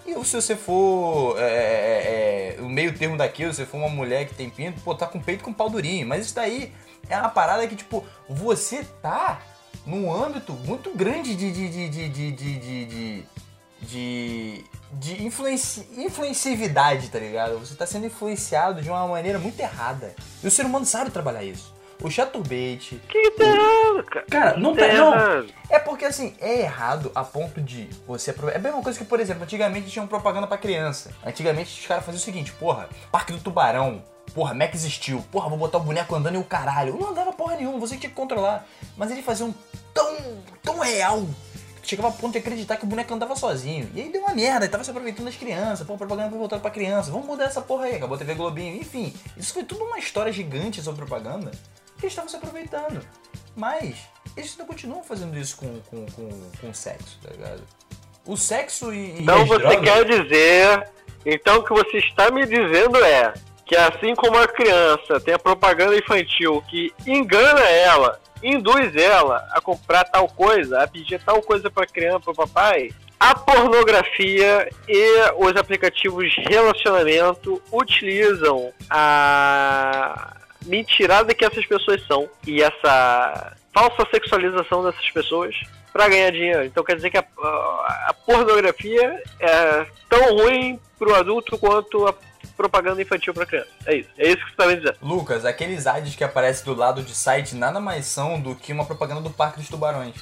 E 0.07 0.25
se 0.25 0.35
você 0.35 0.57
for. 0.57 1.39
É, 1.39 1.45
é, 1.45 2.57
é, 2.59 2.61
o 2.61 2.69
meio 2.69 2.97
termo 2.97 3.17
daquilo, 3.17 3.53
se 3.53 3.59
você 3.59 3.67
for 3.67 3.79
uma 3.79 3.89
mulher 3.89 4.27
que 4.27 4.35
tem 4.35 4.51
pinto, 4.51 4.81
pô, 4.81 4.95
tá 4.95 5.07
com 5.07 5.21
peito 5.21 5.45
com 5.45 5.53
pau 5.53 5.71
durinho. 5.71 6.07
Mas 6.07 6.27
isso 6.27 6.35
daí 6.35 6.73
é 7.09 7.17
uma 7.17 7.29
parada 7.29 7.67
que, 7.67 7.77
tipo, 7.77 8.05
você 8.29 8.85
tá 9.01 9.41
num 9.87 10.13
âmbito 10.13 10.53
muito 10.53 10.91
grande 10.97 11.35
de. 11.35 11.53
de. 11.53 11.69
de. 11.69 11.89
de. 11.89 12.09
de. 12.09 12.33
de. 12.33 12.87
de, 12.87 13.25
de, 13.83 14.65
de, 14.93 15.25
influenci, 15.25 15.89
influencividade, 15.97 17.09
tá 17.09 17.19
ligado? 17.19 17.59
Você 17.59 17.75
tá 17.75 17.85
sendo 17.85 18.07
influenciado 18.07 18.81
de 18.81 18.89
uma 18.89 19.09
maneira 19.09 19.39
muito 19.39 19.59
errada. 19.59 20.15
E 20.43 20.47
o 20.47 20.51
ser 20.51 20.67
humano 20.67 20.87
sabe 20.87 21.11
trabalhar 21.11 21.43
isso. 21.43 21.75
O 22.03 22.11
chaturbate. 22.11 23.01
Que 23.09 23.31
tá 23.33 23.45
errado, 23.45 24.05
cara. 24.05 24.27
Cara, 24.29 24.57
não 24.59 24.75
tá. 24.75 24.87
Tá 24.87 24.93
Não. 24.93 25.47
É 25.71 25.79
porque 25.79 26.05
assim, 26.05 26.35
é 26.41 26.61
errado 26.61 27.13
a 27.15 27.23
ponto 27.23 27.61
de 27.61 27.89
você 28.07 28.31
aproveitar. 28.31 28.59
É 28.59 28.61
a 28.61 28.63
mesma 28.63 28.83
coisa 28.83 28.99
que, 28.99 29.05
por 29.05 29.21
exemplo, 29.21 29.45
antigamente 29.45 29.89
tinha 29.89 30.07
propaganda 30.07 30.47
pra 30.47 30.59
criança. 30.59 31.11
Antigamente 31.25 31.81
os 31.81 31.87
caras 31.87 32.05
faziam 32.05 32.21
o 32.21 32.25
seguinte, 32.25 32.53
porra, 32.53 32.89
Parque 33.11 33.33
do 33.33 33.39
Tubarão, 33.39 34.03
porra, 34.35 34.53
Max 34.53 34.81
Steel, 34.81 35.25
porra, 35.31 35.49
vou 35.49 35.59
botar 35.59 35.79
o 35.79 35.83
boneco 35.83 36.15
andando 36.15 36.35
e 36.35 36.39
o 36.39 36.45
caralho. 36.45 36.99
Não 36.99 37.11
andava 37.11 37.33
porra 37.33 37.57
nenhuma, 37.57 37.79
você 37.79 37.97
tinha 37.97 38.11
que 38.11 38.17
controlar. 38.17 38.67
Mas 38.97 39.11
eles 39.13 39.25
faziam 39.25 39.55
tão, 39.95 40.17
tão 40.61 40.79
real. 40.81 41.25
que 41.81 41.89
Chegava 41.89 42.09
a 42.09 42.13
ponto 42.13 42.33
de 42.33 42.39
acreditar 42.39 42.77
que 42.77 42.85
o 42.85 42.89
boneco 42.89 43.15
andava 43.15 43.37
sozinho. 43.37 43.89
E 43.95 44.01
aí 44.01 44.11
deu 44.11 44.23
uma 44.23 44.35
merda, 44.35 44.67
e 44.67 44.69
tava 44.69 44.83
se 44.83 44.91
aproveitando 44.91 45.27
das 45.27 45.37
crianças. 45.37 45.87
Pô, 45.87 45.97
propaganda 45.97 46.31
foi 46.31 46.39
voltada 46.39 46.61
pra 46.61 46.71
criança. 46.71 47.13
Vamos 47.13 47.27
mudar 47.27 47.45
essa 47.45 47.63
porra 47.63 47.85
aí. 47.85 47.95
Acabou 47.95 48.17
a 48.17 48.19
TV 48.19 48.35
Globinho. 48.35 48.77
Enfim, 48.77 49.15
isso 49.37 49.55
foi 49.55 49.63
tudo 49.63 49.85
uma 49.85 49.99
história 49.99 50.33
gigante 50.33 50.83
sobre 50.83 51.05
propaganda 51.05 51.53
que 52.03 52.09
estavam 52.09 52.29
se 52.29 52.37
aproveitando. 52.37 53.01
Mas 53.57 53.97
eles 54.37 54.51
ainda 54.53 54.65
continuam 54.65 55.03
fazendo 55.03 55.37
isso 55.39 55.57
com, 55.57 55.81
com, 55.83 56.07
com, 56.07 56.29
com 56.61 56.75
sexo, 56.75 57.19
tá 57.23 57.31
ligado? 57.31 57.63
O 58.27 58.37
sexo 58.37 58.93
e. 58.93 59.19
e 59.19 59.23
Então 59.23 59.47
você 59.47 59.59
drogas- 59.59 59.81
quer 59.85 60.05
dizer. 60.05 60.89
Então 61.25 61.59
o 61.59 61.65
que 61.65 61.73
você 61.73 61.99
está 61.99 62.31
me 62.31 62.45
dizendo 62.47 62.97
é 63.05 63.33
que 63.65 63.77
assim 63.77 64.15
como 64.15 64.37
a 64.39 64.49
criança 64.49 65.21
tem 65.21 65.35
a 65.35 65.39
propaganda 65.39 65.97
infantil 65.97 66.63
que 66.69 66.93
engana 67.07 67.61
ela, 67.61 68.21
induz 68.43 68.95
ela 68.97 69.47
a 69.53 69.61
comprar 69.61 70.05
tal 70.05 70.27
coisa, 70.29 70.83
a 70.83 70.89
pedir 70.89 71.23
tal 71.23 71.41
coisa 71.43 71.71
para 71.71 71.87
criança, 71.87 72.21
para 72.25 72.35
papai, 72.35 72.91
a 73.21 73.35
pornografia 73.37 74.69
e 74.89 75.31
os 75.39 75.55
aplicativos 75.57 76.33
de 76.33 76.41
relacionamento 76.41 77.63
utilizam 77.71 78.73
a 78.91 80.37
mentirada 80.67 81.35
que 81.35 81.45
essas 81.45 81.65
pessoas 81.67 82.05
são 82.07 82.29
e 82.47 82.63
essa 82.63 83.57
falsa 83.73 84.07
sexualização 84.11 84.85
dessas 84.85 85.11
pessoas 85.11 85.55
para 85.93 86.09
ganhar 86.09 86.31
dinheiro. 86.31 86.65
Então 86.65 86.83
quer 86.85 86.97
dizer 86.97 87.11
que 87.11 87.19
a, 87.19 87.25
a- 87.43 88.15
pornografia 88.27 89.23
é 89.41 89.87
tão 90.09 90.37
ruim 90.37 90.79
pro 90.99 91.15
adulto 91.15 91.59
quanto 91.59 92.07
a 92.07 92.15
propaganda 92.57 93.01
infantil 93.03 93.35
para 93.35 93.47
criança. 93.47 93.69
É 93.87 93.95
isso. 93.97 94.09
É 94.19 94.29
isso 94.29 94.39
que 94.39 94.51
você 94.51 94.57
tá 94.57 94.67
me 94.67 94.77
dizendo. 94.77 94.97
Lucas, 95.03 95.45
aqueles 95.45 95.87
ads 95.87 96.15
que 96.15 96.25
aparecem 96.25 96.65
do 96.65 96.75
lado 96.75 97.03
de 97.03 97.15
site 97.15 97.55
nada 97.55 97.81
mais 97.81 98.07
são 98.07 98.41
do 98.41 98.55
que 98.55 98.73
uma 98.73 98.85
propaganda 98.85 99.21
do 99.21 99.31
Parque 99.31 99.59
dos 99.59 99.69
Tubarões. 99.69 100.15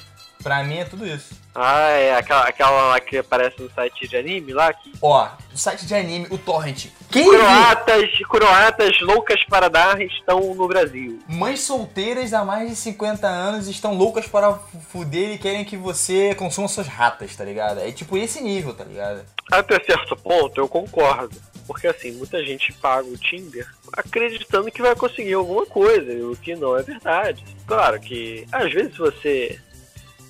Pra 0.42 0.62
mim 0.64 0.78
é 0.78 0.84
tudo 0.84 1.06
isso. 1.06 1.38
Ah, 1.54 1.88
é 1.90 2.14
aquela, 2.16 2.42
aquela 2.44 2.70
lá 2.88 3.00
que 3.00 3.18
aparece 3.18 3.60
no 3.60 3.68
site 3.72 4.06
de 4.08 4.16
anime 4.16 4.52
lá 4.52 4.72
que 4.72 4.92
Ó, 5.02 5.28
o 5.52 5.58
site 5.58 5.84
de 5.84 5.94
anime, 5.94 6.26
o 6.30 6.38
Torrent. 6.38 6.86
Quem 7.10 7.24
viu? 7.28 7.38
croatas, 7.40 8.10
croatas 8.28 9.00
loucas 9.00 9.42
para 9.44 9.68
dar 9.68 10.00
estão 10.00 10.54
no 10.54 10.68
Brasil. 10.68 11.18
Mães 11.28 11.60
solteiras 11.60 12.32
há 12.32 12.44
mais 12.44 12.70
de 12.70 12.76
50 12.76 13.26
anos 13.26 13.66
estão 13.68 13.94
loucas 13.94 14.26
para 14.28 14.54
fu- 14.54 14.80
fuder 14.92 15.30
e 15.32 15.38
querem 15.38 15.64
que 15.64 15.76
você 15.76 16.34
consuma 16.36 16.68
suas 16.68 16.86
ratas, 16.86 17.34
tá 17.34 17.44
ligado? 17.44 17.80
É 17.80 17.90
tipo 17.90 18.16
esse 18.16 18.40
nível, 18.40 18.72
tá 18.72 18.84
ligado? 18.84 19.24
Até 19.50 19.82
certo 19.84 20.16
ponto, 20.16 20.58
eu 20.60 20.68
concordo. 20.68 21.36
Porque 21.66 21.86
assim, 21.86 22.12
muita 22.12 22.42
gente 22.44 22.72
paga 22.74 23.06
o 23.08 23.16
Tinder 23.18 23.66
acreditando 23.96 24.70
que 24.72 24.82
vai 24.82 24.94
conseguir 24.96 25.34
alguma 25.34 25.66
coisa, 25.66 26.12
o 26.26 26.36
que 26.36 26.54
não 26.56 26.76
é 26.78 26.82
verdade. 26.82 27.44
Claro 27.66 28.00
que 28.00 28.46
às 28.50 28.72
vezes 28.72 28.96
você 28.96 29.60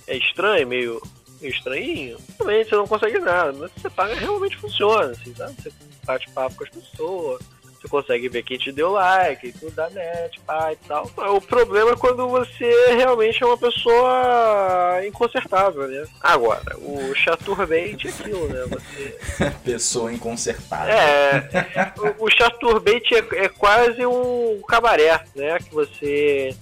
é 0.07 0.17
estranho, 0.17 0.67
meio, 0.67 1.01
estranhinho, 1.41 2.17
realmente 2.39 2.69
você 2.69 2.75
não 2.75 2.87
consegue 2.87 3.19
nada, 3.19 3.53
mas 3.53 3.71
você 3.71 3.89
paga 3.89 4.15
realmente 4.15 4.57
funciona, 4.57 5.11
assim, 5.11 5.33
sabe? 5.35 5.55
Você 5.61 5.71
bate 6.05 6.29
papo 6.31 6.55
com 6.55 6.63
as 6.63 6.69
pessoas, 6.69 7.41
você 7.81 7.87
consegue 7.87 8.29
ver 8.29 8.43
quem 8.43 8.59
te 8.59 8.71
deu 8.71 8.91
like, 8.91 9.51
tudo 9.53 9.71
da 9.71 9.89
net, 9.89 10.39
pá 10.41 10.71
e 10.71 10.75
tal. 10.87 11.09
O 11.35 11.41
problema 11.41 11.91
é 11.91 11.95
quando 11.95 12.27
você 12.29 12.93
realmente 12.93 13.41
é 13.41 13.45
uma 13.45 13.57
pessoa 13.57 15.01
inconsertável, 15.07 15.87
né? 15.87 16.05
Agora, 16.21 16.77
o 16.77 17.13
chaturbate 17.15 18.07
é 18.07 18.11
aquilo, 18.11 18.47
né? 18.49 18.65
Você 18.67 19.17
Pessoa 19.65 20.13
inconsertável. 20.13 20.93
é, 20.93 21.93
o, 22.19 22.25
o 22.25 22.29
chaturbate 22.29 23.15
é, 23.15 23.45
é 23.45 23.49
quase 23.49 24.05
um 24.05 24.61
cabaré, 24.67 25.23
né? 25.35 25.57
Que 25.57 25.73
você 25.73 26.55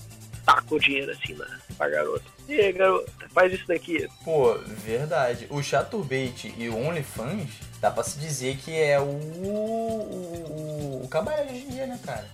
taca 0.45 0.73
o 0.73 0.79
dinheiro 0.79 1.11
assim 1.11 1.33
na, 1.33 1.45
pra 1.77 1.89
garota. 1.89 2.38
Faz 3.33 3.53
isso 3.53 3.67
daqui. 3.67 4.07
Pô, 4.23 4.55
verdade. 4.67 5.47
O 5.49 5.61
Chaturbate 5.61 6.53
e 6.57 6.69
o 6.69 6.77
OnlyFans, 6.77 7.49
dá 7.79 7.91
pra 7.91 8.03
se 8.03 8.19
dizer 8.19 8.57
que 8.57 8.75
é 8.75 8.99
o, 8.99 9.03
o, 9.03 11.01
o 11.03 11.07
cabaré 11.09 11.43
de 11.43 11.53
hoje 11.53 11.65
em 11.65 11.69
dia, 11.69 11.87
né, 11.87 11.99
cara? 12.03 12.25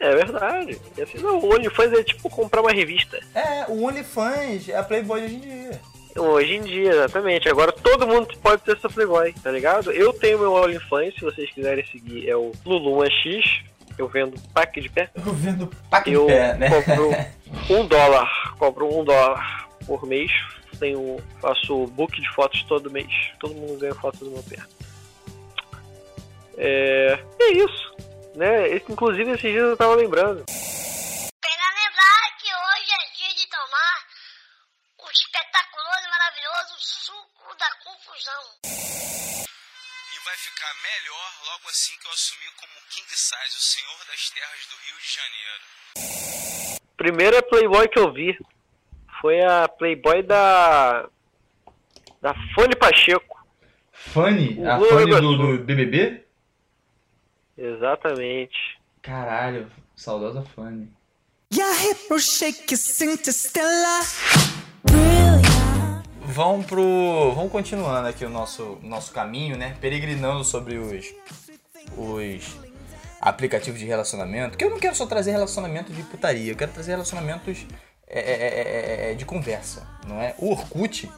É 0.00 0.14
verdade. 0.14 0.80
E 0.96 1.02
assim, 1.02 1.18
não, 1.18 1.38
o 1.38 1.54
OnlyFans 1.54 1.92
é 1.92 2.02
tipo 2.02 2.30
comprar 2.30 2.60
uma 2.62 2.72
revista. 2.72 3.18
É, 3.34 3.66
o 3.68 3.84
OnlyFans 3.84 4.68
é 4.68 4.76
a 4.76 4.82
Playboy 4.82 5.20
de 5.20 5.26
hoje 5.26 5.36
em 5.36 5.40
dia. 5.40 5.80
Hoje 6.16 6.54
em 6.54 6.62
dia, 6.62 6.90
exatamente. 6.90 7.48
Agora 7.48 7.70
todo 7.70 8.06
mundo 8.06 8.28
pode 8.42 8.62
ser 8.64 8.78
seu 8.78 8.90
Playboy, 8.90 9.32
tá 9.42 9.50
ligado? 9.50 9.92
Eu 9.92 10.12
tenho 10.12 10.38
meu 10.38 10.52
OnlyFans, 10.52 11.14
se 11.14 11.20
vocês 11.20 11.50
quiserem 11.50 11.84
seguir, 11.86 12.28
é 12.28 12.36
o 12.36 12.52
Lulu1x. 12.66 13.62
Eu 13.98 14.08
vendo 14.08 14.40
pack 14.52 14.80
de 14.80 14.88
pé. 14.88 15.10
Eu 15.14 15.32
vendo 15.34 15.66
pack 15.90 16.10
Eu 16.10 16.26
de 16.26 16.32
pé, 16.32 16.54
né? 16.54 16.68
compro 16.70 17.10
um 17.76 17.86
dólar. 17.86 18.56
Compro 18.56 19.00
um 19.00 19.04
dólar 19.04 19.68
por 19.86 20.06
mês. 20.06 20.30
Tenho, 20.78 21.20
faço 21.40 21.86
book 21.88 22.20
de 22.20 22.28
fotos 22.34 22.62
todo 22.64 22.90
mês. 22.90 23.10
Todo 23.40 23.54
mundo 23.54 23.78
ganha 23.78 23.94
foto 23.94 24.24
do 24.24 24.30
meu 24.30 24.42
pé. 24.44 24.62
É, 26.56 27.18
é 27.40 27.50
isso. 27.52 27.96
Né? 28.34 28.76
Inclusive 28.88 29.30
esses 29.32 29.40
dias 29.50 29.62
eu 29.64 29.76
tava 29.76 29.94
lembrando. 29.96 30.44
Pena 30.46 31.66
lembrar 31.74 32.36
que 32.38 32.46
hoje 32.46 32.90
é 32.92 33.02
dia 33.16 33.34
de 33.34 33.46
tomar 33.50 34.06
o 34.98 35.10
espetaculoso 35.10 36.06
e 36.06 36.10
maravilhoso 36.10 36.74
suco 36.78 37.56
da 37.58 37.70
confusão. 37.82 38.42
E 38.64 40.18
vai 40.24 40.36
ficar 40.36 40.72
melhor 40.82 41.30
logo 41.46 41.68
assim 41.68 41.96
que 42.00 42.06
eu 42.06 42.12
assumir 42.12 42.50
como 42.58 42.72
King 42.90 43.10
Size, 43.10 43.56
o 43.56 43.60
senhor 43.60 43.98
das 44.06 44.30
terras 44.30 44.66
do 44.66 44.76
Rio 44.86 44.98
de 44.98 45.10
Janeiro. 45.14 45.64
Primeira 47.08 47.42
Playboy 47.42 47.88
que 47.88 47.98
eu 47.98 48.12
vi 48.12 48.38
foi 49.18 49.40
a 49.40 49.66
Playboy 49.66 50.22
da. 50.22 51.08
Da 52.20 52.34
Fone 52.54 52.76
Pacheco. 52.76 53.42
Fanny? 53.90 54.62
A 54.62 54.78
Oi, 54.78 54.88
Fanny 54.90 55.10
do, 55.10 55.56
do 55.56 55.64
BBB? 55.64 56.22
Exatamente. 57.56 58.78
Caralho, 59.00 59.70
saudosa 59.96 60.42
Fanny. 60.54 60.90
Vamos 66.26 66.66
pro. 66.66 67.32
Vamos 67.34 67.50
continuando 67.50 68.06
aqui 68.06 68.26
o 68.26 68.28
nosso, 68.28 68.78
nosso 68.82 69.14
caminho, 69.14 69.56
né? 69.56 69.78
Peregrinando 69.80 70.44
sobre 70.44 70.76
os. 70.76 71.06
os 71.96 72.67
aplicativos 73.20 73.78
de 73.80 73.86
relacionamento. 73.86 74.56
Que 74.56 74.64
eu 74.64 74.70
não 74.70 74.78
quero 74.78 74.94
só 74.94 75.06
trazer 75.06 75.32
relacionamento 75.32 75.92
de 75.92 76.02
putaria, 76.02 76.52
eu 76.52 76.56
quero 76.56 76.72
trazer 76.72 76.92
relacionamentos 76.92 77.66
é, 78.06 78.20
é, 78.20 78.32
é, 79.08 79.10
é, 79.12 79.14
de 79.14 79.24
conversa, 79.24 79.86
não 80.06 80.20
é? 80.20 80.34
O 80.38 80.50
Orkut, 80.50 81.10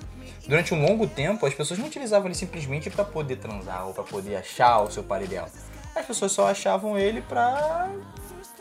durante 0.47 0.75
um 0.75 0.85
longo 0.85 1.07
tempo, 1.07 1.47
as 1.47 1.55
pessoas 1.55 1.79
não 1.79 1.87
utilizavam 1.87 2.27
ele 2.27 2.35
simplesmente 2.35 2.91
para 2.91 3.05
poder 3.05 3.37
transar 3.37 3.87
ou 3.87 3.95
para 3.95 4.03
poder 4.05 4.37
achar 4.37 4.81
o 4.81 4.91
seu 4.91 5.03
par 5.03 5.23
ideal. 5.23 5.49
As 5.95 6.07
pessoas 6.07 6.33
só 6.33 6.49
achavam 6.49 6.99
ele 6.99 7.21
pra 7.21 7.89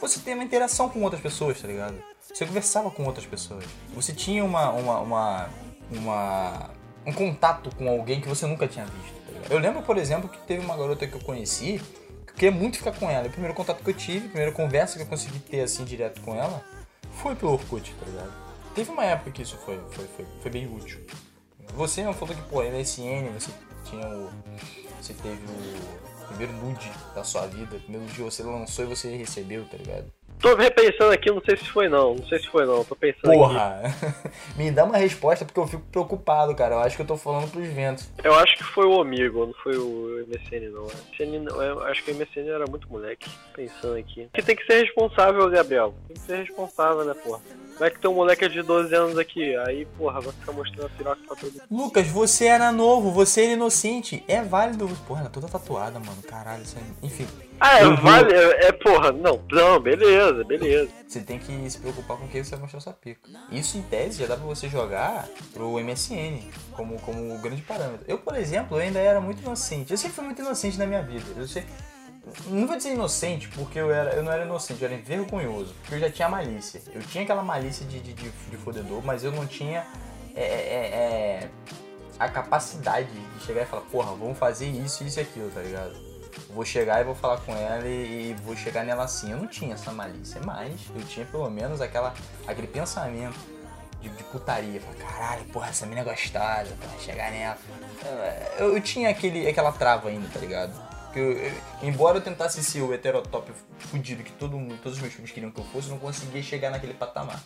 você 0.02 0.20
ter 0.20 0.34
uma 0.34 0.44
interação 0.44 0.90
com 0.90 1.02
outras 1.04 1.22
pessoas, 1.22 1.60
tá 1.62 1.68
ligado? 1.68 1.96
Você 2.34 2.46
conversava 2.46 2.92
com 2.92 3.04
outras 3.04 3.26
pessoas. 3.26 3.64
Você 3.94 4.14
tinha 4.14 4.44
uma, 4.46 4.70
uma, 4.72 5.00
uma, 5.00 5.50
uma- 5.92 6.70
um 7.06 7.12
contato 7.14 7.74
com 7.76 7.90
alguém 7.90 8.22
que 8.22 8.28
você 8.28 8.46
nunca 8.46 8.68
tinha 8.68 8.86
visto, 8.86 9.16
tá? 9.48 9.54
Eu 9.54 9.60
lembro, 9.60 9.82
por 9.82 9.98
exemplo, 9.98 10.30
que 10.30 10.38
teve 10.40 10.64
uma 10.64 10.78
garota 10.78 11.08
que 11.08 11.16
eu 11.16 11.22
conheci 11.22 11.82
eu 12.30 12.36
queria 12.36 12.52
muito 12.52 12.78
ficar 12.78 12.92
com 12.94 13.10
ela. 13.10 13.28
O 13.28 13.32
primeiro 13.32 13.54
contato 13.54 13.84
que 13.84 13.90
eu 13.90 13.94
tive, 13.94 14.26
a 14.26 14.30
primeira 14.30 14.52
conversa 14.52 14.98
que 14.98 15.04
eu 15.04 15.08
consegui 15.08 15.40
ter 15.40 15.62
assim 15.62 15.84
direto 15.84 16.22
com 16.22 16.36
ela 16.36 16.64
foi 17.14 17.36
pelo 17.36 17.54
Orkut, 17.54 17.94
tá 18.00 18.06
ligado? 18.06 18.32
Teve 18.76 18.92
uma 18.92 19.04
época 19.04 19.32
que 19.32 19.42
isso 19.42 19.58
foi, 19.58 19.80
foi, 19.92 20.06
foi, 20.08 20.26
foi 20.42 20.52
bem 20.52 20.68
útil. 20.74 21.06
Você 21.76 22.04
não 22.04 22.14
falou 22.14 22.36
que, 22.36 22.42
pô, 22.44 22.64
MSN, 22.64 23.32
você 23.34 23.52
tinha 23.84 24.08
o. 24.08 24.30
Você 25.02 25.14
teve 25.14 25.44
o 25.46 26.28
primeiro 26.28 26.54
nude 26.54 26.92
da 27.16 27.24
sua 27.24 27.48
vida, 27.48 27.76
o 27.76 27.80
primeiro 27.80 28.06
nude 28.06 28.16
que 28.16 28.22
você 28.22 28.44
lançou 28.44 28.86
e 28.86 28.88
você 28.88 29.16
recebeu, 29.16 29.68
tá 29.68 29.78
ligado? 29.78 30.12
Tô 30.40 30.56
repensando 30.56 31.12
aqui, 31.12 31.30
não 31.30 31.42
sei 31.42 31.58
se 31.58 31.66
foi 31.66 31.90
não. 31.90 32.16
Não 32.16 32.26
sei 32.28 32.40
se 32.40 32.48
foi 32.48 32.66
não. 32.66 32.84
Tô 32.86 32.96
pensando. 32.96 33.34
Porra! 33.34 33.82
Me 34.56 34.72
dá 34.72 34.86
uma 34.86 34.98
resposta 34.98 35.44
porque 35.44 35.60
eu 35.60 35.68
fico 35.68 35.84
preocupado, 35.92 36.56
cara. 36.56 36.76
Eu 36.76 36.80
acho 36.80 36.96
que 36.96 37.02
eu 37.02 37.08
tô 37.08 37.18
falando 37.18 37.52
pros 37.52 37.68
ventos. 37.68 38.10
Eu 38.24 38.34
acho 38.36 38.56
que 38.56 38.64
foi 38.64 38.86
o 38.86 39.02
Amigo, 39.02 39.46
não 39.46 39.54
foi 39.54 39.78
o 39.78 40.26
MSN 40.28 40.70
não. 40.72 40.84
MSN 40.84 41.40
não, 41.44 41.84
acho 41.84 42.04
que 42.04 42.12
o 42.12 42.16
MSN 42.16 42.48
era 42.48 42.66
muito 42.70 42.90
moleque. 42.90 43.30
Pensando 43.54 43.98
aqui. 43.98 44.30
Que 44.34 44.42
tem 44.42 44.56
que 44.56 44.66
ser 44.66 44.84
responsável, 44.84 45.50
Gabriel. 45.50 45.94
Tem 46.08 46.16
que 46.16 46.22
ser 46.22 46.38
responsável, 46.38 47.04
né, 47.04 47.14
porra? 47.14 47.42
Não 47.78 47.88
é 47.88 47.90
que 47.90 48.00
tem 48.00 48.10
um 48.10 48.16
moleque 48.16 48.48
de 48.48 48.62
12 48.62 48.94
anos 48.94 49.18
aqui, 49.18 49.56
aí, 49.58 49.86
porra, 49.98 50.20
vai 50.20 50.34
ficar 50.34 50.52
mostrando 50.52 50.86
a 50.86 50.90
piroca 50.90 51.22
pra 51.28 51.36
todo 51.36 51.52
mundo. 51.52 51.64
Lucas, 51.72 52.08
você 52.08 52.46
era 52.46 52.72
novo, 52.72 53.12
você 53.12 53.44
era 53.44 53.54
inocente. 53.54 54.24
É 54.28 54.42
válido. 54.42 54.88
Porra, 55.08 55.22
ela 55.22 55.30
é 55.30 55.32
toda 55.32 55.48
tatuada, 55.48 56.00
mano. 56.00 56.22
Caralho, 56.24 56.64
isso 56.64 56.78
é... 56.78 57.06
Enfim. 57.06 57.28
Ah, 57.60 57.80
é, 57.80 57.96
vale, 57.96 58.34
é, 58.34 58.68
é, 58.68 58.72
porra, 58.72 59.12
não, 59.12 59.42
não, 59.52 59.80
beleza, 59.80 60.44
beleza. 60.46 60.90
Você 61.06 61.20
tem 61.20 61.38
que 61.38 61.70
se 61.70 61.78
preocupar 61.78 62.18
com 62.18 62.28
quem 62.28 62.44
você 62.44 62.52
vai 62.52 62.62
mostrar 62.62 62.80
sua 62.80 62.94
pica. 62.94 63.30
Isso, 63.52 63.78
em 63.78 63.82
tese, 63.82 64.20
já 64.20 64.28
dá 64.28 64.38
pra 64.38 64.46
você 64.46 64.70
jogar 64.70 65.28
pro 65.54 65.78
MSN 65.80 66.40
como, 66.72 66.98
como 67.02 67.38
grande 67.40 67.62
parâmetro. 67.62 68.06
Eu, 68.08 68.18
por 68.18 68.36
exemplo, 68.36 68.78
eu 68.78 68.82
ainda 68.82 69.00
era 69.00 69.20
muito 69.20 69.42
inocente. 69.42 69.92
Eu 69.92 69.98
sempre 69.98 70.16
fui 70.16 70.26
muito 70.26 70.42
inocente 70.42 70.78
na 70.78 70.86
minha 70.86 71.02
vida. 71.02 71.26
Eu 71.36 71.48
sei... 71.48 71.66
Não 72.48 72.68
vou 72.68 72.78
dizer 72.78 72.94
inocente, 72.94 73.50
porque 73.50 73.80
eu, 73.80 73.92
era, 73.92 74.12
eu 74.14 74.24
não 74.24 74.32
era 74.32 74.46
inocente, 74.46 74.82
eu 74.82 74.88
era 74.88 74.96
envergonhoso. 74.96 75.74
Porque 75.82 75.96
eu 75.96 76.00
já 76.00 76.12
tinha 76.12 76.30
malícia. 76.30 76.82
Eu 76.94 77.02
tinha 77.02 77.24
aquela 77.24 77.44
malícia 77.44 77.86
de, 77.86 78.00
de, 78.00 78.14
de, 78.14 78.30
de 78.30 78.58
fodedor, 78.58 79.02
mas 79.04 79.24
eu 79.24 79.32
não 79.32 79.46
tinha 79.48 79.86
é, 80.36 80.44
é, 80.44 80.50
é, 81.44 81.50
a 82.20 82.30
capacidade 82.30 83.10
de 83.10 83.46
chegar 83.46 83.64
e 83.64 83.66
falar, 83.66 83.82
porra, 83.84 84.16
vamos 84.16 84.38
fazer 84.38 84.68
isso, 84.68 85.04
isso 85.04 85.20
e 85.20 85.24
aquilo, 85.24 85.50
tá 85.50 85.62
ligado? 85.62 86.09
Vou 86.50 86.66
chegar 86.66 87.02
e 87.02 87.04
vou 87.04 87.16
falar 87.16 87.38
com 87.38 87.56
ela 87.56 87.86
e, 87.88 88.32
e 88.32 88.34
vou 88.44 88.56
chegar 88.56 88.84
nela 88.84 89.04
assim. 89.04 89.32
Eu 89.32 89.38
não 89.38 89.48
tinha 89.48 89.74
essa 89.74 89.92
malícia, 89.92 90.42
mas 90.46 90.74
eu 90.96 91.04
tinha 91.06 91.26
pelo 91.26 91.50
menos 91.50 91.82
aquela, 91.82 92.14
aquele 92.48 92.68
pensamento 92.68 93.38
de, 94.02 94.10
de 94.10 94.24
putaria. 94.26 94.80
Falar, 94.82 94.96
caralho, 94.96 95.46
porra, 95.46 95.70
essa 95.70 95.86
mina 95.86 96.02
é 96.02 96.04
gostosa, 96.04 96.76
porra, 96.80 97.00
chegar 97.00 97.32
nela. 97.32 97.58
Eu, 98.58 98.76
eu 98.76 98.82
tinha 98.82 99.10
aquele, 99.10 99.48
aquela 99.48 99.72
trava 99.72 100.10
ainda, 100.10 100.28
tá 100.30 100.40
ligado? 100.40 100.72
Que 101.14 101.20
eu- 101.20 101.32
eu- 101.38 101.54
embora 101.82 102.18
eu 102.18 102.22
tentasse 102.22 102.64
ser 102.64 102.82
o 102.82 102.94
heterotop 102.94 103.52
fudido 103.80 104.24
que 104.24 104.32
todo 104.34 104.58
mundo, 104.58 104.78
todos 104.82 104.98
os 104.98 105.02
meus 105.02 105.14
filhos 105.14 105.32
queriam 105.32 105.52
que 105.52 105.60
eu 105.60 105.66
fosse, 105.66 105.88
eu 105.88 105.94
não 105.96 106.00
conseguia 106.00 106.42
chegar 106.44 106.70
naquele 106.70 106.94
patamar. 106.94 107.42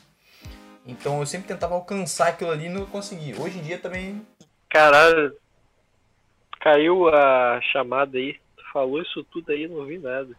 Então 0.85 1.19
eu 1.19 1.25
sempre 1.25 1.47
tentava 1.47 1.75
alcançar 1.75 2.27
aquilo 2.27 2.51
ali 2.51 2.65
e 2.65 2.69
não 2.69 2.85
conseguia. 2.85 3.39
Hoje 3.39 3.57
em 3.59 3.61
dia 3.61 3.77
também. 3.79 4.25
Caralho, 4.69 5.33
caiu 6.59 7.07
a 7.07 7.61
chamada 7.71 8.17
aí. 8.17 8.42
Falou 8.73 8.99
isso 8.99 9.23
tudo 9.25 9.51
aí, 9.51 9.67
não 9.67 9.85
vi 9.85 9.99
nada. 9.99 10.35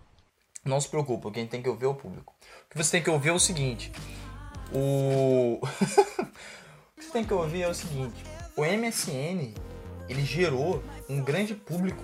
Não 0.65 0.81
se 0.81 0.89
preocupa, 0.89 1.31
quem 1.31 1.47
tem 1.47 1.63
que 1.63 1.69
ouvir 1.69 1.85
é 1.85 1.89
o 1.89 1.95
público. 1.95 2.35
O 2.67 2.71
que 2.71 2.77
você 2.77 2.91
tem 2.91 3.03
que 3.03 3.09
ouvir 3.09 3.29
é 3.29 3.33
o 3.33 3.39
seguinte. 3.39 3.93
O. 4.73 5.61
o 5.63 6.97
que 6.97 7.05
você 7.05 7.13
tem 7.13 7.25
que 7.25 7.33
ouvir 7.33 7.63
é 7.63 7.69
o 7.69 7.75
seguinte. 7.75 8.25
O 8.57 8.63
MSN, 8.65 9.55
ele 10.09 10.25
gerou 10.25 10.83
um 11.09 11.23
grande 11.23 11.55
público, 11.55 12.03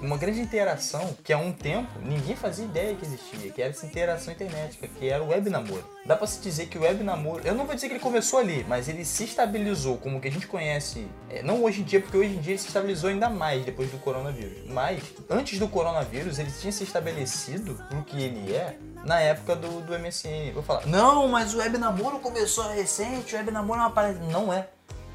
uma 0.00 0.16
grande 0.16 0.40
interação 0.40 1.16
que 1.22 1.32
há 1.32 1.38
um 1.38 1.52
tempo 1.52 1.90
ninguém 2.02 2.34
fazia 2.34 2.64
ideia 2.64 2.94
que 2.94 3.04
existia, 3.04 3.50
que 3.50 3.62
era 3.62 3.70
essa 3.70 3.86
interação 3.86 4.32
internética, 4.32 4.88
que 4.88 5.08
era 5.08 5.22
o 5.22 5.28
web 5.28 5.48
namoro. 5.48 5.84
Dá 6.04 6.16
pra 6.16 6.26
se 6.26 6.40
dizer 6.40 6.66
que 6.66 6.76
o 6.76 6.82
web 6.82 7.02
namoro, 7.04 7.42
eu 7.44 7.54
não 7.54 7.64
vou 7.64 7.74
dizer 7.74 7.88
que 7.88 7.94
ele 7.94 8.00
começou 8.00 8.38
ali, 8.38 8.64
mas 8.68 8.88
ele 8.88 9.04
se 9.04 9.24
estabilizou 9.24 9.98
como 9.98 10.20
que 10.20 10.28
a 10.28 10.30
gente 10.30 10.46
conhece, 10.46 11.06
é, 11.30 11.42
não 11.42 11.62
hoje 11.62 11.82
em 11.82 11.84
dia, 11.84 12.00
porque 12.00 12.16
hoje 12.16 12.30
em 12.30 12.40
dia 12.40 12.52
ele 12.52 12.58
se 12.58 12.66
estabilizou 12.66 13.10
ainda 13.10 13.30
mais 13.30 13.64
depois 13.64 13.90
do 13.90 13.98
coronavírus. 13.98 14.68
Mas 14.68 15.02
antes 15.30 15.58
do 15.58 15.68
coronavírus, 15.68 16.38
ele 16.38 16.50
tinha 16.50 16.72
se 16.72 16.82
estabelecido 16.84 17.74
pro 17.88 18.02
que 18.02 18.20
ele 18.20 18.52
é 18.52 18.76
na 19.04 19.20
época 19.20 19.54
do, 19.56 19.80
do 19.80 19.98
MSN. 19.98 20.52
Vou 20.52 20.62
falar, 20.62 20.86
não, 20.86 21.28
mas 21.28 21.54
o 21.54 21.58
web 21.58 21.78
namoro 21.78 22.18
começou 22.18 22.68
recente, 22.68 23.34
o 23.34 23.38
web 23.38 23.50
namoro 23.50 23.80
é 23.80 23.84
uma 23.84 23.90
parada. 23.90 24.18
Não 24.30 24.52
é. 24.52 24.68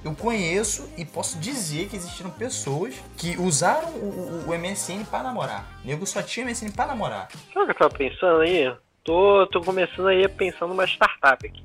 Eu 0.04 0.14
conheço 0.16 0.90
e 0.98 1.04
posso 1.04 1.38
dizer 1.40 1.90
que 1.90 1.96
existiram 1.96 2.30
pessoas 2.30 2.96
que 3.18 3.36
usaram 3.38 3.90
o, 3.90 4.44
o- 4.46 4.50
o 4.50 4.54
MSN 4.58 5.04
pra 5.06 5.22
namorar. 5.24 5.66
Nego 5.84 6.06
só 6.06 6.22
tinha 6.22 6.46
MSN 6.46 6.72
pra 6.72 6.86
namorar. 6.88 7.28
Sabe 7.54 7.64
o 7.64 7.66
que 7.66 7.72
eu 7.72 7.76
tava 7.76 7.94
pensando 7.94 8.42
aí? 8.42 8.74
Tô, 9.04 9.48
tô 9.48 9.62
começando 9.62 10.08
aí 10.08 10.24
a 10.26 10.30
pensar 10.30 10.68
numa 10.68 10.86
startup 10.86 11.46
aqui. 11.48 11.64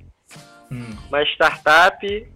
Hum. 0.70 0.96
Uma 1.08 1.22
startup 1.24 2.28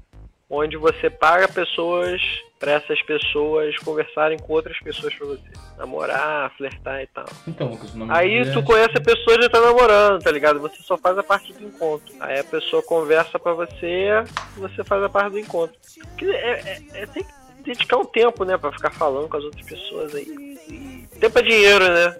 onde 0.48 0.76
você 0.76 1.10
paga 1.10 1.48
pessoas 1.48 2.20
pra 2.58 2.72
essas 2.72 3.02
pessoas 3.02 3.76
conversarem 3.78 4.38
com 4.38 4.52
outras 4.52 4.78
pessoas 4.80 5.14
pra 5.14 5.26
você. 5.26 5.42
Namorar, 5.76 6.50
flertar 6.56 7.02
e 7.02 7.06
tal. 7.08 7.26
Então, 7.46 7.68
Lucas, 7.70 7.92
o 7.94 7.98
nome 7.98 8.12
Aí 8.14 8.50
tu 8.52 8.60
é- 8.60 8.62
conhece 8.62 8.96
a 8.96 9.00
pessoa 9.00 9.36
e 9.38 9.42
já 9.42 9.48
tá 9.50 9.60
namorando, 9.60 10.22
tá 10.22 10.30
ligado? 10.30 10.60
Você 10.60 10.82
só 10.82 10.96
faz 10.96 11.18
a 11.18 11.22
parte 11.22 11.52
do 11.52 11.64
encontro. 11.64 12.14
Aí 12.20 12.38
a 12.40 12.44
pessoa 12.44 12.82
conversa 12.82 13.38
pra 13.38 13.52
você 13.52 14.08
e 14.56 14.60
você 14.60 14.82
faz 14.84 15.02
a 15.02 15.08
parte 15.08 15.30
do 15.32 15.38
encontro. 15.38 15.76
É, 16.22 16.26
é- 16.26 16.82
é- 17.02 17.06
tem 17.06 17.24
que 17.24 17.30
dedicar 17.62 17.98
um 17.98 18.04
tempo, 18.04 18.44
né, 18.44 18.56
pra 18.56 18.72
ficar 18.72 18.90
falando 18.92 19.28
com 19.28 19.36
as 19.36 19.44
outras 19.44 19.66
pessoas 19.66 20.14
aí. 20.14 21.06
Tempo 21.20 21.38
é 21.38 21.42
dinheiro, 21.42 21.88
né? 21.88 22.16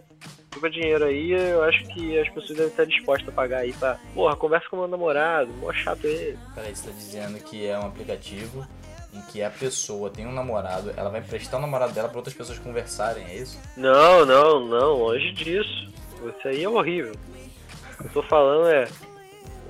É 0.62 0.68
dinheiro 0.68 1.04
aí, 1.04 1.32
eu 1.32 1.62
acho 1.62 1.84
que 1.88 2.18
as 2.18 2.28
pessoas 2.28 2.58
devem 2.58 2.68
estar 2.68 2.84
dispostas 2.84 3.28
a 3.28 3.32
pagar 3.32 3.58
aí 3.58 3.72
pra. 3.72 3.98
Porra, 4.14 4.34
conversa 4.36 4.68
com 4.68 4.76
meu 4.76 4.88
namorado, 4.88 5.52
mó 5.54 5.72
chato 5.72 6.04
ele. 6.04 6.38
Peraí, 6.54 6.74
você 6.74 6.88
tá 6.88 6.94
dizendo 6.96 7.38
que 7.44 7.66
é 7.66 7.78
um 7.78 7.86
aplicativo 7.86 8.66
em 9.12 9.20
que 9.32 9.42
a 9.42 9.50
pessoa 9.50 10.10
tem 10.10 10.26
um 10.26 10.32
namorado, 10.32 10.92
ela 10.96 11.10
vai 11.10 11.20
prestar 11.20 11.58
o 11.58 11.60
namorado 11.60 11.92
dela 11.92 12.08
pra 12.08 12.18
outras 12.18 12.34
pessoas 12.34 12.58
conversarem, 12.58 13.24
é 13.26 13.36
isso? 13.36 13.58
Não, 13.76 14.24
não, 14.26 14.66
não, 14.66 14.94
longe 14.94 15.32
disso. 15.32 15.88
Isso 16.24 16.48
aí 16.48 16.64
é 16.64 16.68
horrível. 16.68 17.12
O 17.12 18.02
que 18.02 18.04
eu 18.04 18.10
tô 18.10 18.22
falando 18.22 18.68
é. 18.68 18.88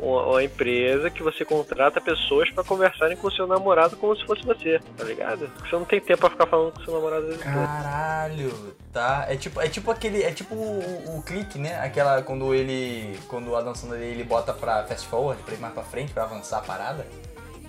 Uma 0.01 0.43
empresa 0.43 1.11
que 1.11 1.23
você 1.23 1.45
contrata 1.45 2.01
pessoas 2.01 2.51
pra 2.51 2.63
conversarem 2.63 3.17
com 3.17 3.29
o 3.29 3.33
seu 3.33 3.47
namorado 3.47 3.97
como 3.97 4.17
se 4.17 4.25
fosse 4.25 4.45
você, 4.45 4.81
tá 4.97 5.05
ligado? 5.05 5.49
Porque 5.49 5.71
você 5.71 5.77
não 5.77 5.85
tem 5.85 6.01
tempo 6.01 6.21
pra 6.21 6.31
ficar 6.31 6.47
falando 6.47 6.73
com 6.73 6.81
o 6.81 6.85
seu 6.85 6.95
namorado. 6.95 7.39
Caralho, 7.39 8.75
tá? 8.93 9.27
É 9.29 9.37
tipo, 9.37 9.61
é 9.61 9.69
tipo 9.69 9.91
aquele, 9.91 10.23
é 10.23 10.31
tipo 10.31 10.55
o, 10.55 11.17
o 11.19 11.23
clique, 11.23 11.59
né? 11.59 11.79
Aquela 11.81 12.23
quando 12.23 12.55
ele, 12.55 13.19
quando 13.29 13.55
a 13.57 13.63
dançando 13.63 13.93
dele 13.93 14.07
ele 14.07 14.25
bota 14.25 14.53
pra 14.53 14.85
fast 14.85 15.07
forward, 15.09 15.43
pra 15.43 15.55
ir 15.55 15.59
mais 15.59 15.75
pra 15.75 15.83
frente, 15.83 16.13
pra 16.13 16.25
avançar 16.25 16.59
a 16.59 16.63
parada. 16.63 17.07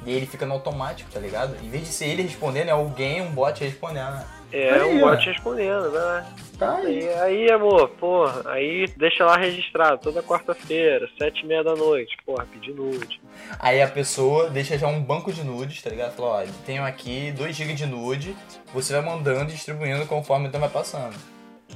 E 0.06 0.12
ele 0.12 0.26
fica 0.26 0.46
no 0.46 0.54
automático, 0.54 1.12
tá 1.12 1.20
ligado? 1.20 1.56
Em 1.62 1.70
vez 1.70 1.84
de 1.84 1.90
ser 1.90 2.06
ele 2.06 2.22
respondendo, 2.22 2.70
é 2.70 2.72
alguém, 2.72 3.22
um 3.22 3.32
bot 3.32 3.62
respondendo. 3.62 4.24
É, 4.52 4.70
Aí, 4.72 4.82
um 4.82 5.00
bot 5.00 5.26
respondendo, 5.26 5.92
lá. 5.92 6.26
Tá 6.58 6.78
aí. 6.78 7.08
Aí, 7.20 7.52
amor, 7.52 7.90
porra, 7.90 8.42
aí 8.52 8.88
deixa 8.98 9.24
lá 9.24 9.38
registrado, 9.38 10.02
toda 10.02 10.24
quarta-feira, 10.24 11.08
sete 11.18 11.42
e 11.42 11.46
meia 11.46 11.64
da 11.64 11.76
noite, 11.76 12.18
porra, 12.26 12.48
pedir 12.52 12.74
nude. 12.74 13.22
Aí 13.60 13.80
a 13.80 13.88
pessoa 13.88 14.50
deixa 14.50 14.78
já 14.78 14.88
um 14.88 15.02
banco 15.02 15.32
de 15.32 15.44
nudes, 15.44 15.82
tá 15.84 15.90
ligado? 15.90 16.16
Fala, 16.16 16.44
ó, 16.44 16.46
tenho 16.66 16.84
aqui 16.84 17.32
2 17.34 17.56
GB 17.56 17.74
de 17.74 17.86
nude, 17.86 18.36
você 18.74 18.94
vai 18.94 19.04
mandando 19.04 19.52
e 19.52 19.54
distribuindo 19.54 20.06
conforme 20.08 20.48
o 20.48 20.52
tempo 20.52 20.62
vai 20.62 20.70
passando. 20.70 21.16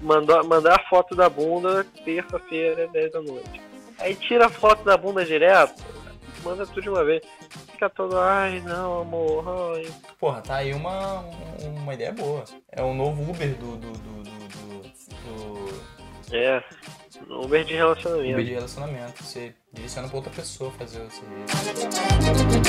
Mandar, 0.02 0.44
mandar 0.44 0.80
a 0.80 0.90
foto 0.90 1.16
da 1.16 1.30
bunda 1.30 1.86
terça-feira, 2.04 2.88
10 2.88 3.12
da 3.12 3.22
noite. 3.22 3.62
Aí 4.00 4.16
tira 4.16 4.48
a 4.48 4.50
foto 4.50 4.84
da 4.84 4.98
bunda 4.98 5.24
direto, 5.24 5.84
manda 6.44 6.66
tudo 6.66 6.82
de 6.82 6.90
uma 6.90 7.04
vez. 7.04 7.22
Fica 7.82 7.90
todo, 7.90 8.16
ai 8.20 8.60
não, 8.62 9.02
amor, 9.02 9.44
ai. 9.76 9.92
Porra, 10.20 10.40
tá 10.40 10.58
aí 10.58 10.72
uma, 10.72 11.22
um- 11.22 11.78
uma 11.82 11.96
ideia 11.96 12.12
boa. 12.14 12.44
É 12.72 12.80
o 12.84 12.94
novo 12.94 13.24
Uber 13.32 13.56
do. 13.56 13.76
do. 13.76 13.92
do. 13.92 14.24
do. 14.24 14.84
do, 15.26 15.66
do 15.66 16.36
É, 16.36 16.64
Uber 17.28 17.66
de 17.66 17.74
relacionamento. 17.74 18.34
Uber 18.34 18.46
de 18.46 18.54
relacionamento. 18.54 19.24
Você 19.24 19.56
direciona 19.74 20.08
pra 20.08 20.18
outra 20.18 20.32
pessoa 20.32 20.70
fazer 20.74 21.02
o 21.02 21.10
serviço. 21.10 22.62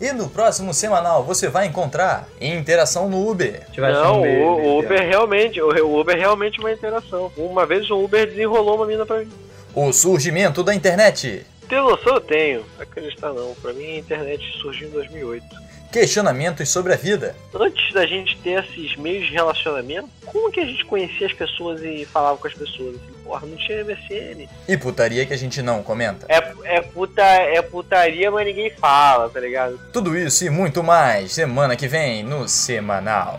E 0.00 0.12
no 0.12 0.30
próximo 0.30 0.72
semanal 0.72 1.22
você 1.22 1.46
vai 1.46 1.66
encontrar 1.66 2.26
interação 2.40 3.08
no 3.08 3.28
Uber. 3.28 3.66
Não, 3.76 4.22
o, 4.22 4.62
o 4.62 4.78
Uber 4.78 5.06
realmente, 5.06 5.60
o 5.60 5.68
o 5.68 6.00
Uber 6.00 6.16
realmente 6.16 6.58
é 6.58 6.62
uma 6.62 6.72
interação. 6.72 7.30
Uma 7.36 7.66
vez 7.66 7.90
o 7.90 8.02
Uber 8.02 8.26
desenrolou 8.26 8.76
uma 8.76 8.86
mina 8.86 9.04
pra 9.04 9.18
mim. 9.18 9.30
O 9.74 9.92
surgimento 9.92 10.62
da 10.62 10.74
internet. 10.74 11.44
Ter 11.68 11.80
noção 11.82 12.14
eu 12.14 12.20
tenho, 12.20 12.64
acreditar 12.78 13.32
não. 13.32 13.54
Pra 13.60 13.74
mim 13.74 13.96
a 13.96 13.98
internet 13.98 14.42
surgiu 14.60 14.88
em 14.88 14.92
2008. 14.92 15.44
Questionamentos 15.92 16.68
sobre 16.68 16.94
a 16.94 16.96
vida. 16.96 17.36
Antes 17.54 17.92
da 17.92 18.06
gente 18.06 18.38
ter 18.38 18.64
esses 18.64 18.96
meios 18.96 19.26
de 19.26 19.32
relacionamento, 19.32 20.08
como 20.24 20.50
que 20.50 20.60
a 20.60 20.64
gente 20.64 20.84
conhecia 20.84 21.26
as 21.26 21.32
pessoas 21.32 21.82
e 21.82 22.06
falava 22.06 22.38
com 22.38 22.46
as 22.46 22.54
pessoas? 22.54 22.96
Assim, 22.96 23.19
porra, 23.30 23.46
não 23.46 23.56
tinha 23.56 23.84
MSN. 23.84 24.48
E 24.66 24.76
putaria 24.76 25.24
que 25.24 25.32
a 25.32 25.36
gente 25.36 25.62
não 25.62 25.84
comenta. 25.84 26.26
É, 26.28 26.52
é, 26.64 26.80
puta, 26.80 27.22
é 27.22 27.62
putaria, 27.62 28.28
mas 28.28 28.44
ninguém 28.44 28.70
fala, 28.70 29.28
tá 29.28 29.38
ligado? 29.38 29.78
Tudo 29.92 30.18
isso 30.18 30.44
e 30.44 30.50
muito 30.50 30.82
mais 30.82 31.32
semana 31.32 31.76
que 31.76 31.86
vem 31.86 32.24
no 32.24 32.48
Semanal. 32.48 33.38